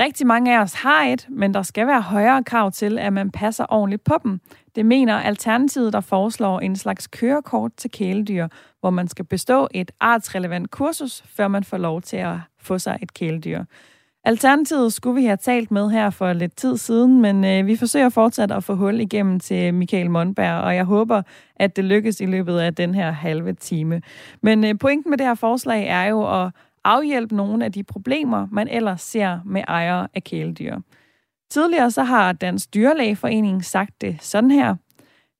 Rigtig 0.00 0.26
mange 0.26 0.56
af 0.56 0.62
os 0.62 0.74
har 0.74 1.04
et, 1.04 1.26
men 1.30 1.54
der 1.54 1.62
skal 1.62 1.86
være 1.86 2.00
højere 2.00 2.44
krav 2.44 2.72
til, 2.72 2.98
at 2.98 3.12
man 3.12 3.30
passer 3.30 3.66
ordentligt 3.68 4.04
på 4.04 4.14
dem. 4.22 4.40
Det 4.74 4.86
mener 4.86 5.20
Alternativet, 5.20 5.92
der 5.92 6.00
foreslår 6.00 6.60
en 6.60 6.76
slags 6.76 7.06
kørekort 7.06 7.72
til 7.76 7.90
kæledyr, 7.90 8.48
hvor 8.80 8.90
man 8.90 9.08
skal 9.08 9.24
bestå 9.24 9.68
et 9.70 9.90
artsrelevant 10.00 10.70
kursus, 10.70 11.22
før 11.26 11.48
man 11.48 11.64
får 11.64 11.76
lov 11.76 12.02
til 12.02 12.16
at 12.16 12.36
få 12.60 12.78
sig 12.78 12.98
et 13.02 13.14
kæledyr. 13.14 13.64
Alternativet 14.24 14.92
skulle 14.92 15.20
vi 15.20 15.26
have 15.26 15.36
talt 15.36 15.70
med 15.70 15.90
her 15.90 16.10
for 16.10 16.32
lidt 16.32 16.56
tid 16.56 16.76
siden, 16.76 17.20
men 17.20 17.44
øh, 17.44 17.66
vi 17.66 17.76
forsøger 17.76 18.08
fortsat 18.08 18.52
at 18.52 18.64
få 18.64 18.74
hul 18.74 19.00
igennem 19.00 19.40
til 19.40 19.74
Michael 19.74 20.10
Mondberg, 20.10 20.60
og 20.60 20.74
jeg 20.76 20.84
håber, 20.84 21.22
at 21.56 21.76
det 21.76 21.84
lykkes 21.84 22.20
i 22.20 22.26
løbet 22.26 22.58
af 22.58 22.74
den 22.74 22.94
her 22.94 23.10
halve 23.10 23.52
time. 23.52 24.02
Men 24.42 24.64
øh, 24.64 24.78
pointen 24.78 25.10
med 25.10 25.18
det 25.18 25.26
her 25.26 25.34
forslag 25.34 25.86
er 25.88 26.04
jo 26.04 26.42
at 26.42 26.50
afhjælpe 26.84 27.36
nogle 27.36 27.64
af 27.64 27.72
de 27.72 27.82
problemer, 27.82 28.46
man 28.50 28.68
ellers 28.68 29.00
ser 29.00 29.38
med 29.44 29.62
ejere 29.68 30.08
af 30.14 30.24
kæledyr. 30.24 30.78
Tidligere 31.50 31.90
så 31.90 32.02
har 32.02 32.32
Dansk 32.32 32.74
Dyrlægeforening 32.74 33.64
sagt 33.64 34.00
det 34.00 34.16
sådan 34.20 34.50
her. 34.50 34.74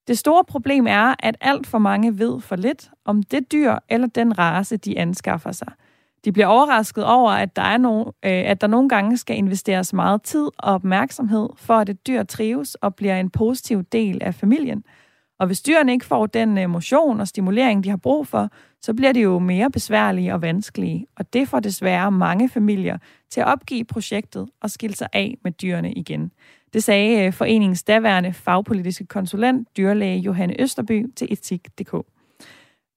Det 0.09 0.19
store 0.19 0.45
problem 0.45 0.87
er, 0.87 1.15
at 1.19 1.37
alt 1.41 1.67
for 1.67 1.79
mange 1.79 2.19
ved 2.19 2.41
for 2.41 2.57
lidt 2.57 2.91
om 3.05 3.23
det 3.23 3.53
dyr 3.53 3.75
eller 3.89 4.07
den 4.07 4.39
race, 4.39 4.77
de 4.77 4.99
anskaffer 4.99 5.53
sig. 5.53 5.73
De 6.25 6.33
bliver 6.33 6.47
overrasket 6.47 7.05
over, 7.05 7.31
at 7.31 7.57
der, 7.57 7.63
er 7.63 7.77
no, 7.77 8.01
øh, 8.01 8.11
at 8.23 8.61
der 8.61 8.67
nogle 8.67 8.89
gange 8.89 9.17
skal 9.17 9.37
investeres 9.37 9.93
meget 9.93 10.23
tid 10.23 10.51
og 10.59 10.75
opmærksomhed 10.75 11.49
for, 11.57 11.75
at 11.75 11.89
et 11.89 12.07
dyr 12.07 12.23
trives 12.23 12.75
og 12.75 12.95
bliver 12.95 13.21
en 13.21 13.31
positiv 13.31 13.83
del 13.83 14.23
af 14.23 14.35
familien. 14.35 14.85
Og 15.39 15.47
hvis 15.47 15.63
dyrene 15.63 15.93
ikke 15.93 16.07
får 16.07 16.27
den 16.27 16.59
emotion 16.59 16.73
motion 16.73 17.21
og 17.21 17.29
stimulering, 17.29 17.85
de 17.85 17.91
har 17.91 17.97
brug 17.97 18.27
for, 18.27 18.49
så 18.81 18.95
bliver 18.95 19.13
de 19.13 19.21
jo 19.21 19.39
mere 19.39 19.71
besværlige 19.71 20.35
og 20.35 20.43
vanskelige. 20.43 21.07
Og 21.17 21.33
det 21.33 21.49
får 21.49 21.61
desværre 21.61 22.11
mange 22.13 22.49
familier 22.49 22.99
til 23.31 23.41
at 23.41 23.47
opgive 23.47 23.85
projektet 23.85 24.49
og 24.61 24.71
skille 24.71 24.97
sig 24.97 25.09
af 25.13 25.39
med 25.45 25.53
dyrene 25.53 25.93
igen. 25.93 26.33
Det 26.73 26.85
sagde 26.85 27.27
øh, 27.27 27.33
foreningens 27.33 27.83
daværende 27.83 28.33
fagpolitiske 28.33 29.07
konsulent, 29.07 29.77
dyrlæge 29.77 30.19
Johanne 30.19 30.61
Østerby 30.61 31.13
til 31.17 31.33
etik.dk. 31.33 31.95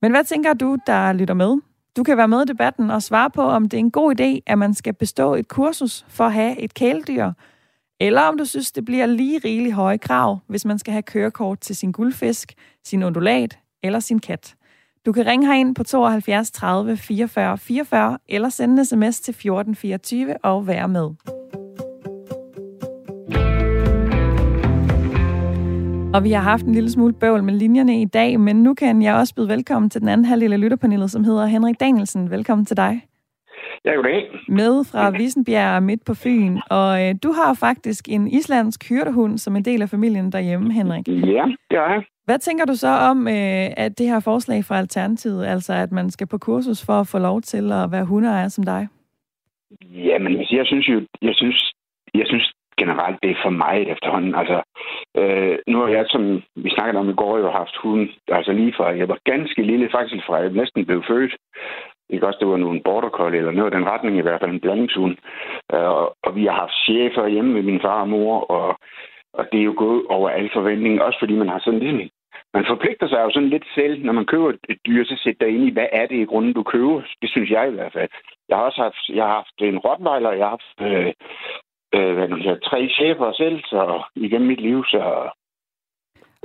Men 0.02 0.12
hvad 0.12 0.24
tænker 0.24 0.54
du, 0.54 0.78
der 0.88 1.14
lytter 1.14 1.34
med? 1.34 1.58
Du 1.98 2.04
kan 2.04 2.18
være 2.18 2.28
med 2.28 2.42
i 2.42 2.46
debatten 2.46 2.92
og 2.92 3.04
svare 3.04 3.30
på, 3.30 3.42
om 3.42 3.70
det 3.70 3.78
er 3.78 3.80
en 3.80 3.92
god 3.92 4.20
idé, 4.20 4.40
at 4.46 4.58
man 4.58 4.74
skal 4.74 4.94
bestå 4.94 5.36
et 5.36 5.48
kursus 5.48 6.06
for 6.10 6.24
at 6.24 6.34
have 6.34 6.60
et 6.60 6.74
kæledyr, 6.74 7.32
eller 8.00 8.22
om 8.22 8.38
du 8.38 8.46
synes, 8.46 8.72
det 8.72 8.86
bliver 8.86 9.06
lige 9.06 9.40
rigeligt 9.46 9.76
høje 9.76 9.98
krav, 9.98 10.40
hvis 10.48 10.66
man 10.66 10.80
skal 10.80 10.92
have 10.92 11.04
kørekort 11.04 11.60
til 11.60 11.76
sin 11.76 11.92
guldfisk, 11.92 12.54
sin 12.84 13.04
undulat 13.04 13.60
eller 13.84 14.00
sin 14.00 14.20
kat. 14.20 14.56
Du 15.06 15.12
kan 15.12 15.26
ringe 15.26 15.48
herind 15.48 15.76
på 15.76 15.84
72 15.84 16.52
30 16.52 16.98
44 16.98 17.58
44 17.58 18.18
eller 18.30 18.50
sende 18.50 18.80
en 18.80 18.86
sms 18.86 19.20
til 19.20 19.32
1424 19.32 20.38
og 20.44 20.68
være 20.68 20.88
med. 20.88 21.10
Og 26.16 26.24
vi 26.24 26.32
har 26.32 26.42
haft 26.42 26.66
en 26.66 26.74
lille 26.74 26.90
smule 26.90 27.14
bøvl 27.14 27.44
med 27.44 27.54
linjerne 27.54 28.02
i 28.02 28.06
dag, 28.06 28.40
men 28.40 28.56
nu 28.64 28.74
kan 28.74 29.02
jeg 29.02 29.16
også 29.16 29.36
byde 29.36 29.50
velkommen 29.50 29.90
til 29.90 30.02
den 30.02 30.10
anden 30.10 30.26
halvdel 30.26 30.54
af 30.54 30.62
lytterpanelet, 30.62 31.12
som 31.12 31.24
hedder 31.24 31.46
Henrik 31.46 31.80
Danielsen. 31.80 32.32
Velkommen 32.32 32.66
til 32.66 32.78
dig. 32.78 33.02
Ja, 33.86 33.92
goddag. 33.92 34.22
Med 34.48 34.84
fra 34.92 35.10
Visenbjerg 35.10 35.84
midt 35.84 36.06
på 36.06 36.14
Fyn. 36.14 36.58
Og 36.70 37.04
øh, 37.04 37.16
du 37.24 37.32
har 37.32 37.54
faktisk 37.60 38.10
en 38.10 38.28
islandsk 38.28 38.90
hyrdehund 38.90 39.38
som 39.38 39.56
en 39.56 39.66
del 39.66 39.82
af 39.82 39.90
familien 39.90 40.32
derhjemme, 40.32 40.74
Henrik. 40.74 41.08
Ja, 41.08 41.46
det 41.70 41.78
har 41.80 41.94
jeg. 41.94 42.04
Hvad 42.26 42.40
tænker 42.40 42.66
du 42.66 42.76
så 42.76 42.88
om 42.88 43.28
øh, 43.28 43.68
at 43.78 43.98
det 43.98 44.08
her 44.08 44.20
forslag 44.20 44.66
fra 44.66 44.78
Alternativet, 44.78 45.46
altså 45.46 45.74
at 45.74 45.92
man 45.92 46.10
skal 46.10 46.28
på 46.28 46.38
kursus 46.38 46.86
for 46.86 46.94
at 46.94 47.08
få 47.08 47.20
lov 47.20 47.42
til 47.42 47.72
at 47.72 47.92
være 47.92 48.06
hundeejer 48.06 48.48
som 48.48 48.64
dig? 48.64 48.88
Jamen, 49.82 50.32
jeg 50.52 50.66
synes 50.66 50.88
jo, 50.90 51.02
jeg 51.22 51.36
synes, 51.36 51.72
jeg 52.14 52.26
synes 52.28 52.54
generelt, 52.82 53.18
det 53.24 53.32
er 53.32 53.44
for 53.44 53.50
meget 53.50 53.92
efterhånden. 53.92 54.36
Altså, 54.36 54.58
øh, 55.18 55.58
nu 55.68 55.78
har 55.82 55.88
jeg, 55.88 56.06
som 56.10 56.44
vi 56.56 56.70
snakkede 56.70 57.00
om 57.00 57.10
i 57.10 57.20
går, 57.22 57.38
jo 57.38 57.52
haft 57.52 57.76
hund, 57.84 58.10
altså 58.28 58.52
lige 58.52 58.74
fra 58.78 58.98
jeg 58.98 59.10
var 59.10 59.20
ganske 59.24 59.62
lille, 59.62 59.90
faktisk 59.92 60.26
fra 60.26 60.36
jeg 60.36 60.50
næsten 60.50 60.86
blev 60.86 61.04
født. 61.08 61.36
Ikke 62.10 62.28
også, 62.28 62.40
det 62.40 62.48
var 62.48 62.58
nogle 62.58 62.82
border 62.84 63.10
collie, 63.10 63.40
eller 63.40 63.52
noget 63.52 63.74
af 63.74 63.78
den 63.78 63.90
retning, 63.90 64.18
i 64.18 64.22
hvert 64.22 64.40
fald 64.40 64.52
en 64.52 64.60
blandingshund. 64.60 65.16
Øh, 65.74 65.90
og, 66.00 66.16
og 66.24 66.36
vi 66.36 66.46
har 66.46 66.56
haft 66.64 66.76
chefer 66.86 67.28
hjemme 67.28 67.54
med 67.54 67.64
min 67.64 67.82
far 67.82 68.02
og 68.02 68.10
mor, 68.10 68.40
og, 68.40 68.80
og 69.34 69.46
det 69.52 69.60
er 69.60 69.64
jo 69.64 69.74
gået 69.78 70.04
over 70.10 70.30
alle 70.30 70.50
forventninger, 70.54 71.02
også 71.04 71.20
fordi 71.20 71.36
man 71.36 71.50
har 71.50 71.60
sådan 71.60 71.80
ligesom 71.80 72.10
man 72.56 72.66
forpligter 72.74 73.08
sig 73.08 73.20
jo 73.24 73.30
sådan 73.32 73.54
lidt 73.56 73.68
selv, 73.76 73.96
når 74.06 74.14
man 74.14 74.26
køber 74.26 74.50
et 74.70 74.80
dyr, 74.88 75.04
så 75.06 75.16
sætter 75.24 75.46
dig 75.46 75.56
ind 75.56 75.64
i, 75.68 75.74
hvad 75.74 75.88
er 75.92 76.06
det 76.06 76.18
i 76.20 76.30
grunden, 76.32 76.54
du 76.54 76.64
køber. 76.64 77.02
Det 77.22 77.30
synes 77.30 77.50
jeg 77.50 77.68
i 77.68 77.76
hvert 77.76 77.94
fald. 77.94 78.10
Jeg 78.50 78.58
har 78.58 78.64
også 78.64 78.82
haft, 78.82 79.04
jeg 79.18 79.24
har 79.26 79.34
haft 79.42 79.58
en 79.60 79.78
rottweiler, 79.86 80.32
jeg 80.32 80.46
har 80.46 80.58
haft 80.58 80.78
øh, 80.88 81.14
øh, 81.96 82.14
hvad 82.16 82.28
nu 82.28 82.38
siger, 82.38 82.56
tre 82.70 82.90
chefer 82.98 83.32
selv, 83.34 83.60
så 83.64 84.04
igennem 84.16 84.48
mit 84.48 84.62
liv, 84.62 84.84
så... 84.86 85.30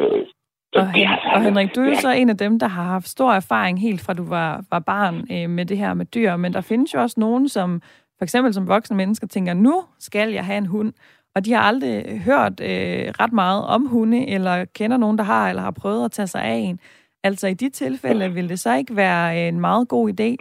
Øh, 0.00 0.26
og, 0.74 0.92
Hen- 0.92 1.08
altså, 1.08 1.28
og 1.34 1.42
Henrik, 1.42 1.74
du 1.74 1.80
er 1.80 1.88
jo 1.88 1.94
så 1.94 2.10
en 2.10 2.30
af 2.30 2.36
dem, 2.36 2.58
der 2.58 2.68
har 2.68 2.82
haft 2.82 3.08
stor 3.08 3.32
erfaring 3.32 3.80
helt 3.80 4.00
fra 4.00 4.12
du 4.12 4.24
var, 4.28 4.64
var 4.70 4.78
barn 4.78 5.26
øh, 5.32 5.50
med 5.50 5.66
det 5.66 5.78
her 5.78 5.94
med 5.94 6.06
dyr, 6.06 6.36
men 6.36 6.52
der 6.52 6.60
findes 6.60 6.94
jo 6.94 7.00
også 7.00 7.20
nogen, 7.20 7.48
som 7.48 7.82
for 8.18 8.24
eksempel 8.24 8.54
som 8.54 8.68
voksne 8.68 8.96
mennesker 8.96 9.26
tænker, 9.26 9.54
nu 9.54 9.84
skal 9.98 10.32
jeg 10.32 10.44
have 10.44 10.58
en 10.58 10.66
hund, 10.66 10.92
og 11.34 11.44
de 11.44 11.52
har 11.52 11.62
aldrig 11.62 12.20
hørt 12.24 12.60
øh, 12.60 13.12
ret 13.20 13.32
meget 13.32 13.66
om 13.66 13.86
hunde, 13.86 14.28
eller 14.28 14.64
kender 14.64 14.96
nogen, 14.96 15.18
der 15.18 15.24
har, 15.24 15.48
eller 15.48 15.62
har 15.62 15.70
prøvet 15.70 16.04
at 16.04 16.12
tage 16.12 16.26
sig 16.26 16.42
af 16.42 16.54
en. 16.54 16.80
Altså 17.24 17.48
i 17.48 17.54
de 17.54 17.70
tilfælde, 17.70 18.32
vil 18.32 18.48
det 18.48 18.60
så 18.60 18.74
ikke 18.74 18.96
være 18.96 19.48
en 19.48 19.60
meget 19.60 19.88
god 19.88 20.08
idé 20.08 20.36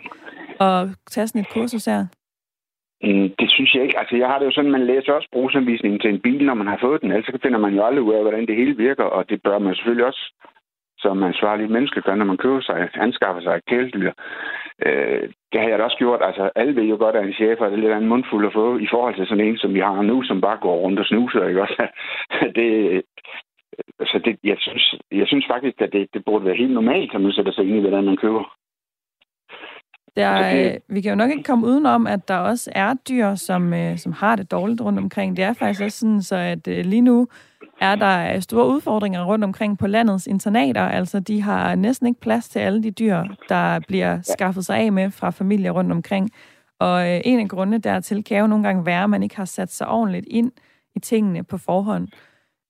at 0.66 0.88
tage 1.10 1.28
sådan 1.28 1.42
et 1.42 1.50
kursus 1.54 1.86
her? 1.86 2.06
Mm, 3.04 3.30
det 3.40 3.52
synes 3.52 3.76
jeg 3.76 3.84
ikke. 3.84 4.00
Altså, 4.00 4.16
jeg 4.16 4.28
har 4.28 4.40
det 4.40 4.46
jo 4.46 4.52
sådan, 4.52 4.72
man 4.72 4.86
læser 4.86 5.14
også 5.14 5.28
brugsanvisningen 5.32 6.00
til 6.00 6.10
en 6.10 6.22
bil, 6.22 6.46
når 6.46 6.54
man 6.54 6.68
har 6.68 6.78
fået 6.82 7.02
den. 7.02 7.12
Ellers 7.12 7.42
finder 7.42 7.60
man 7.60 7.74
jo 7.76 7.86
aldrig 7.86 8.04
ud 8.04 8.14
af, 8.14 8.22
hvordan 8.22 8.46
det 8.48 8.56
hele 8.56 8.78
virker, 8.78 9.04
og 9.04 9.30
det 9.30 9.42
bør 9.44 9.60
man 9.60 9.76
selvfølgelig 9.76 10.06
også 10.06 10.34
som 11.00 11.24
ansvarlige 11.24 11.68
mennesker 11.68 12.02
gør, 12.02 12.16
når 12.16 12.26
man 12.26 12.38
køber 12.38 12.62
sig, 12.62 12.90
anskaffer 12.94 13.42
sig 13.42 13.56
et 13.56 13.66
kæledyr. 13.66 14.12
Øh, 14.86 15.24
det 15.52 15.62
har 15.62 15.70
jeg 15.70 15.80
da 15.80 15.84
også 15.84 15.98
gjort. 15.98 16.22
Altså, 16.24 16.50
alle 16.56 16.76
ved 16.76 16.84
jo 16.84 16.98
godt, 17.00 17.16
at 17.16 17.26
en 17.26 17.34
chef 17.34 17.60
er 17.62 17.76
lidt 17.76 17.92
af 17.92 17.98
en 17.98 18.12
mundfuld 18.12 18.46
at 18.48 18.54
få 18.54 18.78
i 18.78 18.88
forhold 18.92 19.16
til 19.16 19.28
sådan 19.28 19.46
en, 19.46 19.58
som 19.58 19.74
vi 19.74 19.80
har 19.80 20.02
nu, 20.02 20.24
som 20.24 20.42
bare 20.42 20.58
går 20.58 20.76
rundt 20.76 21.00
og 21.00 21.06
snuser, 21.06 21.48
ikke 21.48 21.62
også? 21.62 21.88
det, 22.58 23.02
så 24.02 24.20
det, 24.26 24.38
jeg, 24.44 24.58
synes, 24.60 24.96
jeg 25.12 25.28
synes 25.28 25.46
faktisk, 25.48 25.82
at 25.82 25.94
det, 25.94 26.08
det 26.14 26.26
burde 26.26 26.46
være 26.46 26.62
helt 26.62 26.74
normalt, 26.74 27.16
at 27.16 27.22
man 27.22 27.32
sætter 27.32 27.52
sig 27.52 27.66
ind 27.66 27.78
i, 27.78 27.80
hvordan 27.80 28.04
man 28.04 28.18
køber. 28.18 28.59
Der, 30.16 30.54
det... 30.54 30.66
Øh, 30.66 30.78
vi 30.88 31.02
kan 31.02 31.10
jo 31.10 31.16
nok 31.16 31.32
ikke 31.32 31.44
komme 31.44 31.68
udenom, 31.68 32.08
at 32.08 32.28
der 32.28 32.36
også 32.38 32.72
er 32.76 32.94
dyr, 33.10 33.36
som, 33.36 33.74
øh, 33.74 33.98
som 33.98 34.12
har 34.12 34.36
det 34.36 34.52
dårligt 34.52 34.82
rundt 34.82 35.00
omkring. 35.00 35.38
Det 35.38 35.46
er 35.46 35.54
faktisk 35.54 35.82
også 35.82 36.00
sådan, 36.00 36.22
så 36.22 36.36
at 36.36 36.68
øh, 36.68 36.86
lige 36.86 37.02
nu 37.02 37.28
er 37.82 37.96
der 37.96 38.40
store 38.40 38.68
udfordringer 38.68 39.24
rundt 39.24 39.44
omkring 39.44 39.78
på 39.78 39.88
landets 39.88 40.28
internater. 40.28 40.82
Altså, 40.82 41.20
de 41.20 41.42
har 41.42 41.76
næsten 41.76 42.08
ikke 42.08 42.20
plads 42.20 42.50
til 42.50 42.60
alle 42.60 42.84
de 42.84 42.92
dyr, 42.92 43.24
der 43.50 43.80
bliver 43.88 44.22
skaffet 44.22 44.66
sig 44.66 44.78
af 44.78 44.92
med 44.92 45.12
fra 45.12 45.30
familier 45.30 45.72
rundt 45.72 45.92
omkring. 45.92 46.30
Og 46.80 47.10
øh, 47.10 47.22
en 47.26 47.40
af 47.40 47.50
grundene 47.50 47.78
dertil 47.78 48.24
kan 48.24 48.40
jo 48.40 48.48
nogle 48.48 48.64
gange 48.64 48.86
være, 48.86 49.04
at 49.04 49.10
man 49.10 49.24
ikke 49.24 49.38
har 49.38 49.46
sat 49.46 49.72
sig 49.72 49.88
ordentligt 49.88 50.26
ind 50.30 50.52
i 50.96 51.00
tingene 51.00 51.44
på 51.44 51.58
forhånd. 51.58 52.08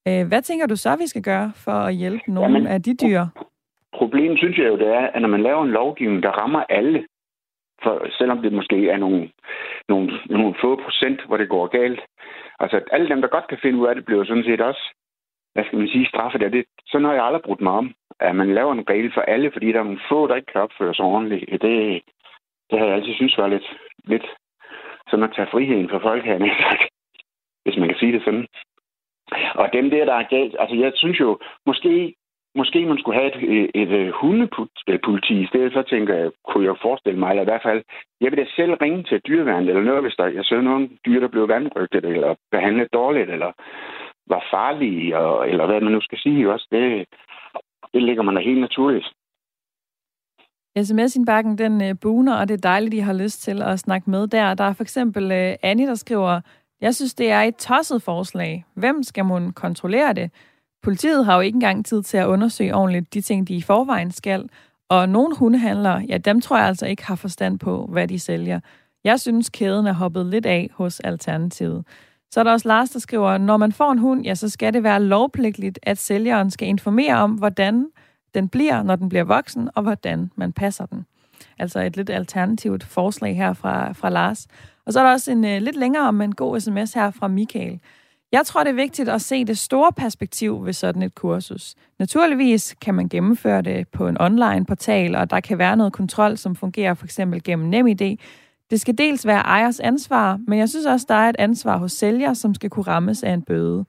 Øh, 0.07 0.27
hvad 0.27 0.41
tænker 0.41 0.67
du 0.67 0.75
så, 0.75 0.95
vi 0.95 1.07
skal 1.07 1.21
gøre 1.21 1.51
for 1.55 1.71
at 1.71 1.95
hjælpe 1.95 2.31
nogle 2.33 2.53
Jamen, 2.53 2.67
af 2.67 2.81
de 2.83 2.95
dyr? 2.95 3.25
Problemet 3.93 4.37
synes 4.37 4.57
jeg 4.57 4.67
jo, 4.67 4.77
det 4.77 4.87
er, 4.87 5.07
at 5.13 5.21
når 5.21 5.29
man 5.29 5.43
laver 5.43 5.63
en 5.63 5.69
lovgivning, 5.69 6.23
der 6.23 6.29
rammer 6.29 6.63
alle, 6.69 7.05
for 7.83 8.07
selvom 8.17 8.41
det 8.41 8.53
måske 8.53 8.89
er 8.89 8.97
nogle, 8.97 9.31
nogle, 9.89 10.19
nogle 10.29 10.55
få 10.61 10.75
procent, 10.83 11.25
hvor 11.25 11.37
det 11.37 11.49
går 11.49 11.67
galt. 11.67 12.01
Altså, 12.59 12.81
alle 12.91 13.09
dem, 13.09 13.21
der 13.21 13.27
godt 13.27 13.47
kan 13.47 13.57
finde 13.61 13.79
ud 13.79 13.87
af 13.87 13.95
det, 13.95 14.05
bliver 14.05 14.25
sådan 14.25 14.43
set 14.43 14.61
også, 14.61 14.83
hvad 15.53 15.63
skal 15.63 15.79
man 15.79 15.87
sige, 15.87 16.05
straffet 16.07 16.43
af 16.43 16.51
det. 16.51 16.65
Sådan 16.87 17.05
har 17.05 17.13
jeg 17.13 17.25
aldrig 17.25 17.41
brugt 17.41 17.61
mig 17.61 17.73
om, 17.73 17.93
at 18.19 18.35
man 18.35 18.53
laver 18.53 18.73
en 18.73 18.89
regel 18.89 19.13
for 19.13 19.21
alle, 19.21 19.51
fordi 19.51 19.71
der 19.71 19.79
er 19.79 19.83
nogle 19.83 20.07
få, 20.09 20.27
der 20.27 20.35
ikke 20.35 20.51
kan 20.51 20.61
opføre 20.61 20.95
sig 20.95 21.05
ordentligt. 21.05 21.51
Det, 21.51 22.01
det 22.69 22.79
har 22.79 22.85
jeg 22.85 22.95
altid 22.95 23.13
synes 23.13 23.37
var 23.37 23.47
lidt, 23.47 23.77
lidt 24.03 24.25
sådan 25.07 25.23
at 25.23 25.33
tage 25.35 25.51
friheden 25.51 25.89
for 25.89 25.99
folk 25.99 26.25
her, 26.25 26.37
hvis 27.63 27.77
man 27.77 27.87
kan 27.89 27.97
sige 27.97 28.13
det 28.13 28.23
sådan. 28.23 28.47
Og 29.55 29.69
dem 29.73 29.89
der, 29.89 30.05
der 30.05 30.13
er 30.13 30.23
galt, 30.23 30.55
altså 30.59 30.75
jeg 30.75 30.91
synes 30.95 31.19
jo, 31.19 31.39
måske 31.65 32.15
måske 32.55 32.85
man 32.85 32.97
skulle 32.97 33.19
have 33.19 33.31
et, 33.35 33.69
et, 33.75 33.91
et, 33.93 34.13
hundepoliti 34.21 35.35
i 35.41 35.47
stedet, 35.47 35.73
så 35.73 35.83
tænker 35.89 36.15
jeg, 36.15 36.31
kunne 36.47 36.65
jeg 36.65 36.75
forestille 36.81 37.19
mig, 37.19 37.29
eller 37.29 37.43
i 37.43 37.51
hvert 37.51 37.67
fald, 37.67 37.81
jeg 38.21 38.31
vil 38.31 38.39
da 38.39 38.45
selv 38.55 38.73
ringe 38.73 39.03
til 39.03 39.21
dyreværnet 39.27 39.69
eller 39.69 39.83
noget, 39.83 40.01
hvis 40.03 40.15
der, 40.15 40.25
jeg 40.27 40.45
ser 40.45 40.61
nogle 40.61 40.89
dyr, 41.05 41.19
der 41.19 41.27
blev 41.27 41.47
vandrygtet, 41.47 42.05
eller 42.05 42.35
behandlet 42.51 42.93
dårligt, 42.93 43.29
eller 43.29 43.51
var 44.27 44.43
farlige, 44.51 45.17
og, 45.17 45.49
eller 45.49 45.65
hvad 45.65 45.81
man 45.81 45.93
nu 45.93 46.01
skal 46.01 46.17
sige 46.17 46.51
også, 46.51 46.67
det, 46.71 47.05
det 47.93 48.03
ligger 48.03 48.23
man 48.23 48.35
da 48.35 48.41
helt 48.41 48.61
naturligt. 48.61 49.07
SMS-indbakken, 50.77 51.57
den 51.57 51.83
øh, 51.83 51.95
buner, 52.01 52.35
og 52.39 52.47
det 52.47 52.53
er 52.53 52.69
dejligt, 52.69 52.93
I 52.93 52.97
har 52.97 53.13
lyst 53.13 53.41
til 53.41 53.61
at 53.61 53.79
snakke 53.79 54.09
med 54.09 54.27
der. 54.27 54.53
Der 54.53 54.63
er 54.63 54.73
for 54.73 54.83
eksempel 54.83 55.31
øh, 55.31 55.55
Annie, 55.63 55.87
der 55.87 55.95
skriver, 55.95 56.41
jeg 56.81 56.95
synes, 56.95 57.13
det 57.13 57.31
er 57.31 57.41
et 57.41 57.55
tosset 57.55 58.01
forslag. 58.01 58.65
Hvem 58.73 59.03
skal 59.03 59.25
man 59.25 59.51
kontrollere 59.51 60.13
det? 60.13 60.31
Politiet 60.83 61.25
har 61.25 61.35
jo 61.35 61.41
ikke 61.41 61.55
engang 61.55 61.85
tid 61.85 62.03
til 62.03 62.17
at 62.17 62.27
undersøge 62.27 62.75
ordentligt 62.75 63.13
de 63.13 63.21
ting, 63.21 63.47
de 63.47 63.55
i 63.55 63.61
forvejen 63.61 64.11
skal. 64.11 64.49
Og 64.89 65.09
nogle 65.09 65.35
hundehandlere, 65.35 66.05
ja, 66.09 66.17
dem 66.17 66.41
tror 66.41 66.57
jeg 66.57 66.67
altså 66.67 66.85
ikke 66.85 67.05
har 67.05 67.15
forstand 67.15 67.59
på, 67.59 67.85
hvad 67.91 68.07
de 68.07 68.19
sælger. 68.19 68.59
Jeg 69.03 69.19
synes, 69.19 69.49
kæden 69.49 69.87
er 69.87 69.93
hoppet 69.93 70.25
lidt 70.25 70.45
af 70.45 70.69
hos 70.73 70.99
Alternativet. 70.99 71.85
Så 72.31 72.39
er 72.39 72.43
der 72.43 72.51
også 72.51 72.67
Lars, 72.67 72.89
der 72.89 72.99
skriver, 72.99 73.37
når 73.37 73.57
man 73.57 73.71
får 73.71 73.91
en 73.91 73.97
hund, 73.97 74.23
ja, 74.23 74.35
så 74.35 74.49
skal 74.49 74.73
det 74.73 74.83
være 74.83 75.03
lovpligtigt, 75.03 75.79
at 75.83 75.97
sælgeren 75.97 76.51
skal 76.51 76.67
informere 76.67 77.15
om, 77.15 77.31
hvordan 77.31 77.87
den 78.33 78.49
bliver, 78.49 78.83
når 78.83 78.95
den 78.95 79.09
bliver 79.09 79.23
voksen, 79.23 79.69
og 79.75 79.83
hvordan 79.83 80.31
man 80.35 80.53
passer 80.53 80.85
den. 80.85 81.05
Altså 81.59 81.79
et 81.79 81.97
lidt 81.97 82.09
alternativt 82.09 82.83
forslag 82.83 83.35
her 83.35 83.53
fra, 83.53 83.91
fra 83.91 84.09
Lars. 84.09 84.47
Og 84.85 84.93
så 84.93 84.99
er 84.99 85.03
der 85.03 85.11
også 85.11 85.31
en 85.31 85.43
uh, 85.43 85.49
lidt 85.49 85.75
længere, 85.75 86.13
men 86.13 86.35
god 86.35 86.59
sms 86.59 86.93
her 86.93 87.11
fra 87.11 87.27
Michael. 87.27 87.79
Jeg 88.31 88.45
tror, 88.45 88.63
det 88.63 88.69
er 88.69 88.75
vigtigt 88.75 89.09
at 89.09 89.21
se 89.21 89.45
det 89.45 89.57
store 89.57 89.91
perspektiv 89.91 90.65
ved 90.65 90.73
sådan 90.73 91.01
et 91.01 91.15
kursus. 91.15 91.75
Naturligvis 91.99 92.75
kan 92.81 92.93
man 92.93 93.09
gennemføre 93.09 93.61
det 93.61 93.87
på 93.87 94.07
en 94.07 94.21
online 94.21 94.65
portal, 94.65 95.15
og 95.15 95.29
der 95.29 95.39
kan 95.39 95.57
være 95.57 95.77
noget 95.77 95.93
kontrol, 95.93 96.37
som 96.37 96.55
fungerer 96.55 96.93
for 96.93 97.05
eksempel 97.05 97.43
gennem 97.43 97.69
NemID. 97.69 98.17
Det 98.69 98.81
skal 98.81 98.97
dels 98.97 99.25
være 99.25 99.39
ejers 99.39 99.79
ansvar, 99.79 100.39
men 100.47 100.59
jeg 100.59 100.69
synes 100.69 100.85
også, 100.85 101.05
der 101.09 101.15
er 101.15 101.29
et 101.29 101.35
ansvar 101.39 101.77
hos 101.77 101.91
sælger, 101.91 102.33
som 102.33 102.53
skal 102.53 102.69
kunne 102.69 102.87
rammes 102.87 103.23
af 103.23 103.31
en 103.31 103.41
bøde. 103.41 103.85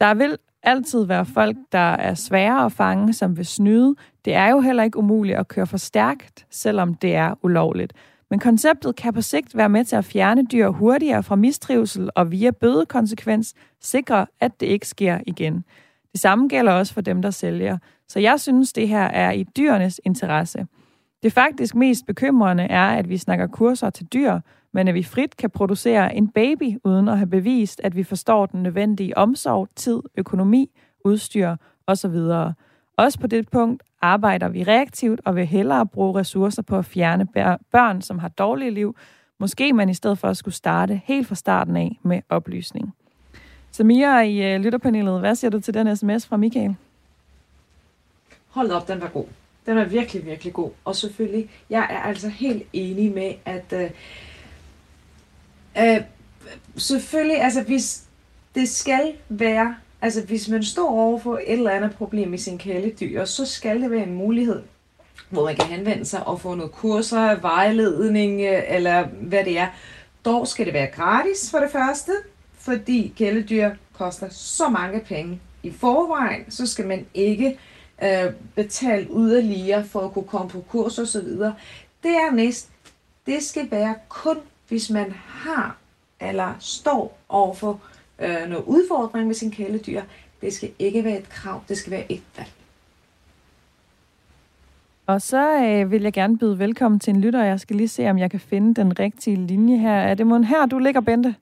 Der 0.00 0.14
vil 0.14 0.36
altid 0.62 1.04
være 1.04 1.26
folk, 1.26 1.56
der 1.72 1.78
er 1.78 2.14
svære 2.14 2.64
at 2.64 2.72
fange, 2.72 3.12
som 3.12 3.36
vil 3.36 3.46
snyde. 3.46 3.94
Det 4.24 4.34
er 4.34 4.48
jo 4.48 4.60
heller 4.60 4.82
ikke 4.82 4.98
umuligt 4.98 5.38
at 5.38 5.48
køre 5.48 5.66
for 5.66 5.76
stærkt, 5.76 6.46
selvom 6.50 6.94
det 6.94 7.14
er 7.14 7.34
ulovligt. 7.42 7.92
Men 8.30 8.38
konceptet 8.38 8.96
kan 8.96 9.14
på 9.14 9.22
sigt 9.22 9.56
være 9.56 9.68
med 9.68 9.84
til 9.84 9.96
at 9.96 10.04
fjerne 10.04 10.44
dyr 10.44 10.68
hurtigere 10.68 11.22
fra 11.22 11.36
mistrivsel 11.36 12.10
og 12.14 12.30
via 12.30 12.50
bødekonsekvens 12.50 13.54
sikre, 13.80 14.26
at 14.40 14.60
det 14.60 14.66
ikke 14.66 14.88
sker 14.88 15.18
igen. 15.26 15.64
Det 16.12 16.20
samme 16.20 16.48
gælder 16.48 16.72
også 16.72 16.94
for 16.94 17.00
dem, 17.00 17.22
der 17.22 17.30
sælger. 17.30 17.78
Så 18.08 18.20
jeg 18.20 18.40
synes, 18.40 18.72
det 18.72 18.88
her 18.88 19.04
er 19.04 19.30
i 19.32 19.42
dyrenes 19.42 20.00
interesse. 20.04 20.66
Det 21.22 21.32
faktisk 21.32 21.74
mest 21.74 22.06
bekymrende 22.06 22.64
er, 22.64 22.86
at 22.86 23.08
vi 23.08 23.16
snakker 23.16 23.46
kurser 23.46 23.90
til 23.90 24.06
dyr, 24.06 24.40
men 24.72 24.88
at 24.88 24.94
vi 24.94 25.02
frit 25.02 25.36
kan 25.36 25.50
producere 25.50 26.14
en 26.14 26.28
baby, 26.28 26.78
uden 26.84 27.08
at 27.08 27.18
have 27.18 27.30
bevist, 27.30 27.80
at 27.84 27.96
vi 27.96 28.02
forstår 28.02 28.46
den 28.46 28.62
nødvendige 28.62 29.18
omsorg, 29.18 29.68
tid, 29.76 30.00
økonomi, 30.16 30.70
udstyr 31.04 31.56
osv. 31.86 32.16
Også 33.00 33.18
på 33.18 33.26
det 33.26 33.48
punkt 33.48 33.82
arbejder 34.02 34.48
vi 34.48 34.64
reaktivt 34.64 35.20
og 35.24 35.36
vil 35.36 35.46
hellere 35.46 35.86
bruge 35.86 36.20
ressourcer 36.20 36.62
på 36.62 36.78
at 36.78 36.84
fjerne 36.84 37.26
børn, 37.72 38.02
som 38.02 38.18
har 38.18 38.28
dårlige 38.28 38.70
liv. 38.70 38.96
Måske 39.38 39.72
man 39.72 39.88
i 39.88 39.94
stedet 39.94 40.18
for 40.18 40.28
at 40.28 40.36
skulle 40.36 40.54
starte 40.54 41.00
helt 41.04 41.26
fra 41.26 41.34
starten 41.34 41.76
af 41.76 41.98
med 42.02 42.22
oplysning. 42.28 42.94
Samira 43.70 44.20
i 44.20 44.54
øh, 44.54 44.60
lytterpanelet, 44.60 45.20
hvad 45.20 45.34
siger 45.34 45.50
du 45.50 45.60
til 45.60 45.74
den 45.74 45.96
sms 45.96 46.26
fra 46.26 46.36
Michael? 46.36 46.76
Hold 48.48 48.70
op, 48.70 48.88
den 48.88 49.00
var 49.00 49.08
god. 49.08 49.26
Den 49.66 49.78
er 49.78 49.84
virkelig, 49.84 50.26
virkelig 50.26 50.52
god. 50.52 50.70
Og 50.84 50.96
selvfølgelig, 50.96 51.50
jeg 51.70 51.86
er 51.90 51.98
altså 51.98 52.28
helt 52.28 52.62
enig 52.72 53.12
med, 53.12 53.34
at 53.44 53.72
øh, 53.72 53.90
øh, 55.78 56.02
selvfølgelig, 56.76 57.42
altså 57.42 57.62
hvis 57.62 58.08
det 58.54 58.68
skal 58.68 59.12
være 59.28 59.74
Altså, 60.02 60.22
hvis 60.22 60.48
man 60.48 60.62
står 60.62 60.90
over 60.90 61.18
for 61.18 61.36
et 61.36 61.52
eller 61.52 61.70
andet 61.70 61.94
problem 61.96 62.34
i 62.34 62.38
sin 62.38 62.58
kæledyr, 62.58 63.24
så 63.24 63.46
skal 63.46 63.82
det 63.82 63.90
være 63.90 64.02
en 64.02 64.14
mulighed, 64.14 64.62
hvor 65.30 65.44
man 65.44 65.56
kan 65.56 65.64
henvende 65.66 66.04
sig 66.04 66.26
og 66.26 66.40
få 66.40 66.54
noget 66.54 66.72
kurser, 66.72 67.40
vejledning 67.40 68.40
øh, 68.40 68.62
eller 68.68 69.06
hvad 69.06 69.44
det 69.44 69.58
er. 69.58 69.68
Dog 70.24 70.48
skal 70.48 70.66
det 70.66 70.74
være 70.74 70.86
gratis 70.86 71.50
for 71.50 71.58
det 71.58 71.70
første, 71.70 72.12
fordi 72.58 73.12
kæledyr 73.16 73.70
koster 73.92 74.28
så 74.30 74.68
mange 74.68 75.00
penge 75.00 75.40
i 75.62 75.70
forvejen, 75.70 76.50
så 76.50 76.66
skal 76.66 76.86
man 76.86 77.06
ikke 77.14 77.58
øh, 78.02 78.32
betale 78.54 79.08
yderligere 79.16 79.84
for 79.84 80.00
at 80.00 80.12
kunne 80.12 80.28
komme 80.28 80.50
på 80.50 80.64
kurs 80.70 80.98
og 80.98 81.06
så 81.06 81.22
videre. 81.22 81.54
Det 82.02 82.56
det 83.26 83.42
skal 83.42 83.70
være 83.70 83.94
kun, 84.08 84.38
hvis 84.68 84.90
man 84.90 85.12
har 85.26 85.76
eller 86.20 86.54
står 86.58 87.18
overfor 87.28 87.80
øh, 88.20 88.48
noget 88.48 88.64
udfordring 88.66 89.26
med 89.26 89.34
sin 89.34 89.50
kæledyr. 89.50 90.02
Det 90.40 90.52
skal 90.52 90.70
ikke 90.78 91.04
være 91.04 91.18
et 91.18 91.28
krav, 91.28 91.62
det 91.68 91.76
skal 91.76 91.90
være 91.92 92.12
et 92.12 92.22
valg. 92.36 92.50
Og 95.06 95.20
så 95.20 95.42
øh, 95.64 95.90
vil 95.90 96.02
jeg 96.02 96.12
gerne 96.12 96.38
byde 96.38 96.58
velkommen 96.58 97.00
til 97.00 97.14
en 97.14 97.20
lytter. 97.20 97.44
Jeg 97.44 97.60
skal 97.60 97.76
lige 97.76 97.88
se, 97.88 98.10
om 98.10 98.18
jeg 98.18 98.30
kan 98.30 98.40
finde 98.40 98.74
den 98.74 98.98
rigtige 98.98 99.36
linje 99.36 99.76
her. 99.78 99.94
Er 99.94 100.14
det 100.14 100.26
mon 100.26 100.44
her, 100.44 100.66
du 100.66 100.78
ligger, 100.78 101.00
Bente? 101.00 101.34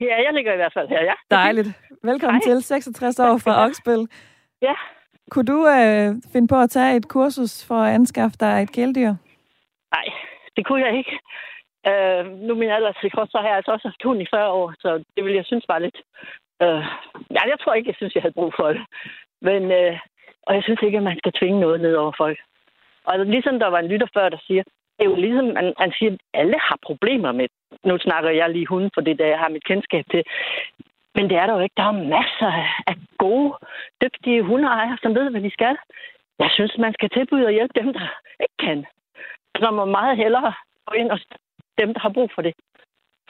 Ja, 0.00 0.22
jeg 0.22 0.32
ligger 0.34 0.52
i 0.52 0.56
hvert 0.56 0.72
fald 0.72 0.88
her, 0.88 1.02
ja. 1.02 1.12
Dejligt. 1.30 1.68
Velkommen 2.02 2.42
Hej. 2.46 2.54
til, 2.54 2.62
66 2.62 3.18
år 3.18 3.38
fra 3.38 3.64
Oksbøl. 3.64 4.06
Ja. 4.62 4.74
Kunne 5.30 5.44
du 5.44 5.68
øh, 5.68 6.14
finde 6.32 6.48
på 6.48 6.60
at 6.60 6.70
tage 6.70 6.96
et 6.96 7.08
kursus 7.08 7.66
for 7.66 7.74
at 7.74 7.94
anskaffe 7.94 8.36
dig 8.40 8.62
et 8.62 8.72
kæledyr? 8.72 9.14
Nej, 9.94 10.04
det 10.56 10.66
kunne 10.66 10.86
jeg 10.86 10.98
ikke. 10.98 11.18
Øh, 11.90 12.24
nu 12.46 12.54
min 12.54 12.70
alder 12.70 12.92
til 12.92 13.10
så 13.10 13.38
har 13.40 13.48
jeg 13.48 13.56
altså 13.56 13.72
også 13.72 13.88
haft 13.88 14.02
hund 14.04 14.22
i 14.22 14.26
40 14.30 14.50
år, 14.50 14.74
så 14.80 15.04
det 15.16 15.24
vil 15.24 15.34
jeg 15.34 15.46
synes 15.46 15.64
var 15.68 15.78
lidt... 15.78 15.98
Øh, 16.62 16.82
ja, 17.36 17.42
jeg 17.52 17.58
tror 17.60 17.74
ikke, 17.74 17.88
jeg 17.88 17.96
synes, 17.96 18.14
jeg 18.14 18.22
havde 18.22 18.38
brug 18.40 18.52
for 18.56 18.68
det. 18.68 18.82
Men, 19.40 19.62
øh, 19.72 19.98
og 20.46 20.54
jeg 20.54 20.62
synes 20.62 20.82
ikke, 20.82 20.98
at 20.98 21.02
man 21.02 21.18
skal 21.18 21.32
tvinge 21.32 21.60
noget 21.60 21.80
ned 21.80 21.94
over 21.94 22.12
folk. 22.16 22.38
Og 23.04 23.18
ligesom 23.18 23.58
der 23.58 23.66
var 23.66 23.78
en 23.78 23.88
lytter 23.92 24.06
før, 24.14 24.28
der 24.28 24.38
siger, 24.46 24.62
det 24.96 25.04
er 25.04 25.10
jo 25.10 25.16
ligesom, 25.16 25.44
man, 25.44 25.74
man 25.78 25.92
siger, 25.98 26.12
at 26.12 26.18
alle 26.34 26.58
har 26.58 26.78
problemer 26.82 27.32
med 27.32 27.48
Nu 27.84 27.98
snakker 27.98 28.30
jeg 28.30 28.50
lige 28.50 28.66
hunden, 28.66 28.90
for 28.94 29.00
det 29.00 29.18
der 29.18 29.26
jeg 29.26 29.38
har 29.38 29.48
mit 29.48 29.64
kendskab 29.64 30.04
til. 30.10 30.22
Men 31.14 31.24
det 31.30 31.36
er 31.36 31.46
der 31.46 31.54
jo 31.54 31.60
ikke. 31.60 31.74
Der 31.76 31.82
er 31.82 32.04
masser 32.16 32.52
af 32.86 32.96
gode, 33.18 33.52
dygtige 34.02 34.42
hundeejere, 34.42 34.98
som 35.02 35.14
ved, 35.14 35.30
hvad 35.30 35.40
de 35.40 35.50
skal. 35.50 35.76
Jeg 36.38 36.50
synes, 36.54 36.78
man 36.78 36.92
skal 36.94 37.10
tilbyde 37.10 37.46
at 37.46 37.54
hjælpe 37.54 37.80
dem, 37.80 37.92
der 37.92 38.06
ikke 38.40 38.58
kan. 38.66 38.86
Så 39.58 39.70
må 39.70 39.84
meget 39.84 40.16
hellere 40.16 40.52
gå 40.86 40.94
ind 40.94 41.10
og 41.10 41.18
dem, 41.82 41.90
der 41.94 42.00
har 42.00 42.12
brug 42.16 42.30
for 42.34 42.42
det. 42.42 42.54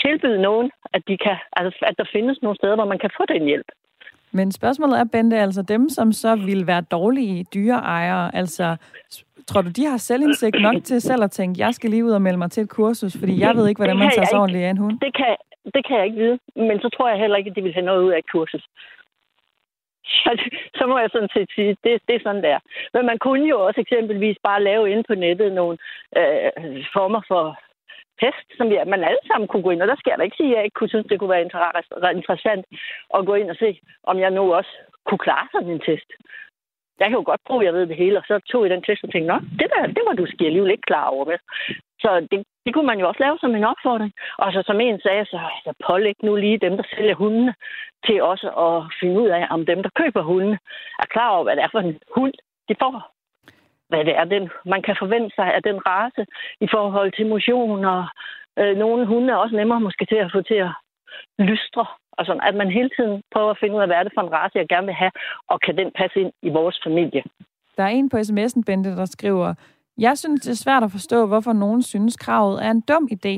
Tilbyde 0.02 0.42
nogen, 0.48 0.70
at, 0.94 1.02
de 1.08 1.16
kan, 1.24 1.36
altså, 1.60 1.84
at 1.90 1.94
der 1.98 2.06
findes 2.12 2.36
nogle 2.42 2.56
steder, 2.56 2.74
hvor 2.74 2.90
man 2.92 2.98
kan 2.98 3.10
få 3.18 3.24
den 3.34 3.44
hjælp. 3.50 3.68
Men 4.38 4.52
spørgsmålet 4.52 4.98
er, 4.98 5.04
Bente, 5.12 5.36
altså 5.46 5.62
dem, 5.62 5.88
som 5.88 6.12
så 6.12 6.36
vil 6.36 6.66
være 6.66 6.82
dårlige 6.96 7.44
dyreejere, 7.54 8.34
altså 8.34 8.76
tror 9.46 9.62
du, 9.62 9.70
de 9.70 9.84
har 9.86 9.96
selvindsigt 9.96 10.60
nok 10.60 10.74
til 10.84 11.00
selv 11.00 11.22
at 11.22 11.30
tænke, 11.30 11.60
jeg 11.60 11.74
skal 11.74 11.90
lige 11.90 12.04
ud 12.04 12.10
og 12.10 12.22
melde 12.22 12.38
mig 12.38 12.50
til 12.50 12.62
et 12.62 12.70
kursus, 12.70 13.16
fordi 13.20 13.40
jeg 13.40 13.56
ved 13.56 13.68
ikke, 13.68 13.78
hvordan 13.78 13.98
man 13.98 14.10
tager 14.10 14.26
sig 14.26 14.38
ordentligt 14.38 14.64
af 14.64 14.70
en 14.70 14.82
hund? 14.84 15.00
Det 15.00 15.14
kan, 15.16 15.36
det 15.74 15.86
kan 15.86 15.96
jeg 15.96 16.06
ikke 16.06 16.22
vide, 16.24 16.38
men 16.56 16.80
så 16.80 16.88
tror 16.88 17.08
jeg 17.08 17.18
heller 17.18 17.36
ikke, 17.36 17.50
at 17.50 17.56
de 17.56 17.62
vil 17.62 17.74
have 17.74 17.86
noget 17.86 18.02
ud 18.04 18.12
af 18.12 18.18
et 18.18 18.30
kursus. 18.32 18.64
Så, 20.04 20.30
så 20.74 20.86
må 20.86 20.98
jeg 20.98 21.10
sådan 21.12 21.32
set 21.34 21.48
sige, 21.54 21.76
det, 21.84 22.02
det 22.08 22.14
er 22.14 22.22
sådan 22.22 22.42
der. 22.42 22.58
Men 22.94 23.06
man 23.06 23.18
kunne 23.18 23.48
jo 23.48 23.66
også 23.66 23.80
eksempelvis 23.80 24.36
bare 24.42 24.62
lave 24.62 24.90
ind 24.90 25.04
på 25.08 25.14
nettet 25.14 25.52
nogle 25.52 25.78
øh, 26.16 26.50
former 26.94 27.22
for 27.28 27.44
test, 28.22 28.46
som 28.56 28.66
vi, 28.70 28.76
man 28.94 29.04
alle 29.08 29.24
sammen 29.26 29.48
kunne 29.48 29.64
gå 29.66 29.70
ind, 29.70 29.82
og 29.82 29.88
der 29.88 29.98
skal 29.98 30.10
jeg 30.10 30.18
da 30.18 30.24
ikke 30.24 30.40
sige, 30.40 30.52
at 30.52 30.56
jeg 30.56 30.64
ikke 30.64 30.78
kunne 30.78 30.92
synes, 30.92 31.06
det 31.08 31.18
kunne 31.18 31.34
være 31.34 31.46
interessant 32.18 32.64
at 33.16 33.26
gå 33.26 33.34
ind 33.34 33.50
og 33.50 33.56
se, 33.56 33.80
om 34.10 34.16
jeg 34.18 34.30
nu 34.30 34.54
også 34.58 34.72
kunne 35.06 35.24
klare 35.26 35.46
sådan 35.52 35.70
en 35.70 35.86
test. 35.88 36.10
Jeg 37.00 37.08
kan 37.08 37.18
jo 37.18 37.24
godt 37.26 37.46
prøve, 37.46 37.60
at 37.60 37.66
jeg 37.66 37.74
ved 37.74 37.86
det 37.86 37.96
hele, 37.96 38.18
og 38.18 38.24
så 38.26 38.34
tog 38.50 38.62
jeg 38.62 38.70
den 38.70 38.82
test 38.82 39.04
og 39.04 39.10
tænkte, 39.12 39.32
nå, 39.32 39.38
det, 39.58 39.68
der, 39.72 39.86
det 39.96 40.02
var 40.06 40.14
du 40.14 40.26
skal 40.26 40.46
alligevel 40.46 40.70
ikke 40.70 40.90
klar 40.90 41.06
over 41.14 41.24
med. 41.24 41.38
Så 42.02 42.26
det, 42.30 42.38
det 42.64 42.74
kunne 42.74 42.86
man 42.86 43.00
jo 43.00 43.08
også 43.08 43.22
lave 43.22 43.38
som 43.38 43.54
en 43.54 43.70
opfordring. 43.72 44.12
Og 44.38 44.52
så 44.52 44.62
som 44.66 44.80
en 44.80 45.00
sagde, 45.00 45.24
så 45.24 45.40
altså, 45.56 45.72
pålæg 45.86 46.16
nu 46.22 46.36
lige 46.36 46.58
dem, 46.58 46.76
der 46.76 46.84
sælger 46.94 47.14
hundene, 47.14 47.54
til 48.06 48.22
også 48.22 48.48
at 48.66 48.76
finde 49.00 49.20
ud 49.20 49.28
af, 49.28 49.46
om 49.50 49.66
dem, 49.66 49.82
der 49.82 49.90
køber 50.00 50.22
hundene, 50.22 50.58
er 50.98 51.06
klar 51.14 51.30
over, 51.30 51.44
hvad 51.44 51.56
det 51.56 51.64
er 51.64 51.72
for 51.72 51.80
en 51.80 51.98
hund, 52.16 52.34
de 52.68 52.74
får 52.82 53.11
hvad 53.92 54.04
det 54.08 54.14
er, 54.20 54.24
den, 54.34 54.44
man 54.74 54.82
kan 54.86 54.96
forvente 55.02 55.30
sig 55.38 55.48
af 55.56 55.62
den 55.68 55.78
race 55.86 56.22
i 56.66 56.68
forhold 56.74 57.10
til 57.12 57.26
motion, 57.34 57.84
og 57.94 58.02
øh, 58.60 58.74
nogle 58.82 59.06
hunde 59.06 59.32
er 59.32 59.42
også 59.44 59.56
nemmere 59.56 59.80
måske 59.86 60.04
til 60.06 60.20
at 60.24 60.32
få 60.34 60.40
til 60.42 60.60
at 60.66 60.72
lystre. 61.38 61.86
Og 62.18 62.26
sådan, 62.26 62.46
at 62.48 62.54
man 62.54 62.70
hele 62.78 62.90
tiden 62.96 63.22
prøver 63.32 63.50
at 63.50 63.60
finde 63.60 63.74
ud 63.76 63.80
af, 63.80 63.88
hvad 63.88 63.96
er 63.96 64.02
det 64.02 64.12
for 64.14 64.22
en 64.22 64.32
race, 64.32 64.58
jeg 64.58 64.68
gerne 64.68 64.86
vil 64.86 65.00
have, 65.02 65.12
og 65.48 65.60
kan 65.60 65.76
den 65.76 65.90
passe 66.00 66.20
ind 66.20 66.32
i 66.42 66.50
vores 66.58 66.80
familie. 66.86 67.22
Der 67.76 67.82
er 67.82 67.88
en 67.88 68.08
på 68.08 68.16
sms'en, 68.16 68.62
Bente, 68.66 68.96
der 68.96 69.04
skriver, 69.04 69.54
jeg 69.98 70.18
synes, 70.18 70.40
det 70.40 70.50
er 70.50 70.64
svært 70.64 70.82
at 70.82 70.90
forstå, 70.90 71.26
hvorfor 71.26 71.52
nogen 71.52 71.82
synes, 71.82 72.16
kravet 72.16 72.64
er 72.64 72.70
en 72.70 72.80
dum 72.80 73.08
idé. 73.12 73.34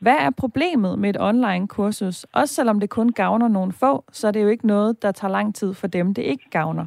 Hvad 0.00 0.16
er 0.16 0.30
problemet 0.38 0.98
med 0.98 1.10
et 1.10 1.20
online-kursus? 1.20 2.24
Også 2.24 2.54
selvom 2.54 2.80
det 2.80 2.90
kun 2.90 3.12
gavner 3.12 3.48
nogle 3.48 3.72
få, 3.72 4.04
så 4.12 4.28
er 4.28 4.32
det 4.32 4.42
jo 4.42 4.48
ikke 4.48 4.66
noget, 4.66 5.02
der 5.02 5.12
tager 5.12 5.32
lang 5.32 5.54
tid 5.54 5.74
for 5.74 5.86
dem, 5.86 6.14
det 6.14 6.22
ikke 6.22 6.50
gavner. 6.50 6.86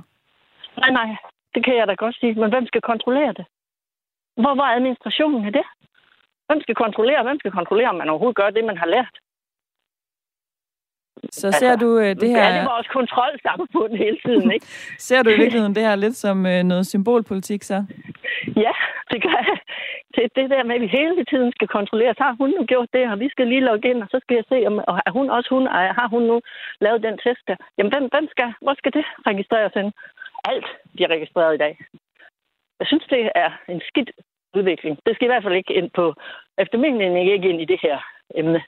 Nej, 0.77 0.91
nej. 0.91 1.15
Det 1.53 1.65
kan 1.65 1.75
jeg 1.77 1.87
da 1.87 1.93
godt 1.93 2.15
sige. 2.19 2.33
Men 2.41 2.49
hvem 2.49 2.65
skal 2.67 2.81
kontrollere 2.81 3.33
det? 3.39 3.45
Hvor 4.43 4.55
var 4.61 4.75
administrationen 4.77 5.45
af 5.45 5.53
det? 5.53 5.65
Hvem 6.47 6.61
skal 6.61 6.75
kontrollere? 6.75 7.23
Hvem 7.23 7.39
skal 7.39 7.51
kontrollere, 7.51 7.89
om 7.89 7.95
man 7.95 8.09
overhovedet 8.09 8.35
gør 8.41 8.49
det, 8.49 8.63
man 8.65 8.77
har 8.77 8.89
lært? 8.95 9.15
Så 11.31 11.47
altså, 11.47 11.59
ser 11.59 11.75
du 11.75 11.87
uh, 11.97 12.11
det 12.21 12.29
her... 12.29 12.43
Ja, 12.43 12.61
det 12.61 12.69
også 12.69 12.89
kontrolsamfund 12.99 13.93
hele 13.95 14.17
tiden, 14.25 14.51
ikke? 14.51 14.65
ser 15.07 15.23
du 15.23 15.29
i 15.29 15.37
virkeligheden 15.37 15.75
det 15.75 15.83
her 15.83 15.95
lidt 15.95 16.15
som 16.15 16.37
uh, 16.45 16.61
noget 16.71 16.87
symbolpolitik, 16.87 17.63
så? 17.63 17.77
Ja, 18.65 18.73
det 19.11 19.19
gør 19.25 19.39
jeg. 19.49 19.57
Det, 20.15 20.23
det 20.35 20.49
der 20.49 20.63
med, 20.63 20.75
at 20.75 20.81
vi 20.81 20.87
hele 20.87 21.25
tiden 21.31 21.51
skal 21.51 21.67
kontrollere, 21.67 22.13
så 22.17 22.23
har 22.23 22.35
hun 22.41 22.49
nu 22.57 22.65
gjort 22.65 22.89
det, 22.93 23.11
og 23.11 23.19
vi 23.19 23.29
skal 23.29 23.47
lige 23.47 23.67
logge 23.69 23.89
ind, 23.89 24.03
og 24.03 24.09
så 24.11 24.19
skal 24.21 24.35
jeg 24.35 24.45
se, 24.49 24.67
om 24.67 24.75
og 24.87 24.95
er 25.05 25.11
hun 25.11 25.29
også 25.29 25.49
hun, 25.55 25.67
har 25.99 26.07
hun 26.13 26.23
nu 26.31 26.41
lavet 26.81 27.03
den 27.03 27.17
test 27.23 27.43
der. 27.47 27.55
Jamen, 27.77 27.91
hvem, 27.93 28.05
hvem 28.13 28.27
skal, 28.33 28.53
hvor 28.61 28.75
skal 28.79 28.93
det 28.97 29.05
registreres 29.29 29.73
hen? 29.79 29.91
Alt 30.43 30.65
bliver 30.93 31.09
registreret 31.09 31.55
i 31.55 31.57
dag. 31.57 31.77
Jeg 32.79 32.87
synes, 32.87 33.05
det 33.09 33.31
er 33.35 33.51
en 33.69 33.81
skidt 33.89 34.11
udvikling. 34.55 34.99
Det 35.05 35.15
skal 35.15 35.25
i 35.25 35.31
hvert 35.33 35.43
fald 35.43 35.55
ikke 35.55 35.73
ind 35.73 35.89
på, 35.89 36.13
efter 36.57 36.77
min 36.77 36.97
mening 36.97 37.31
ikke 37.31 37.49
ind 37.49 37.61
i 37.61 37.65
det 37.65 37.79
her 37.83 37.97
emne 38.35 38.61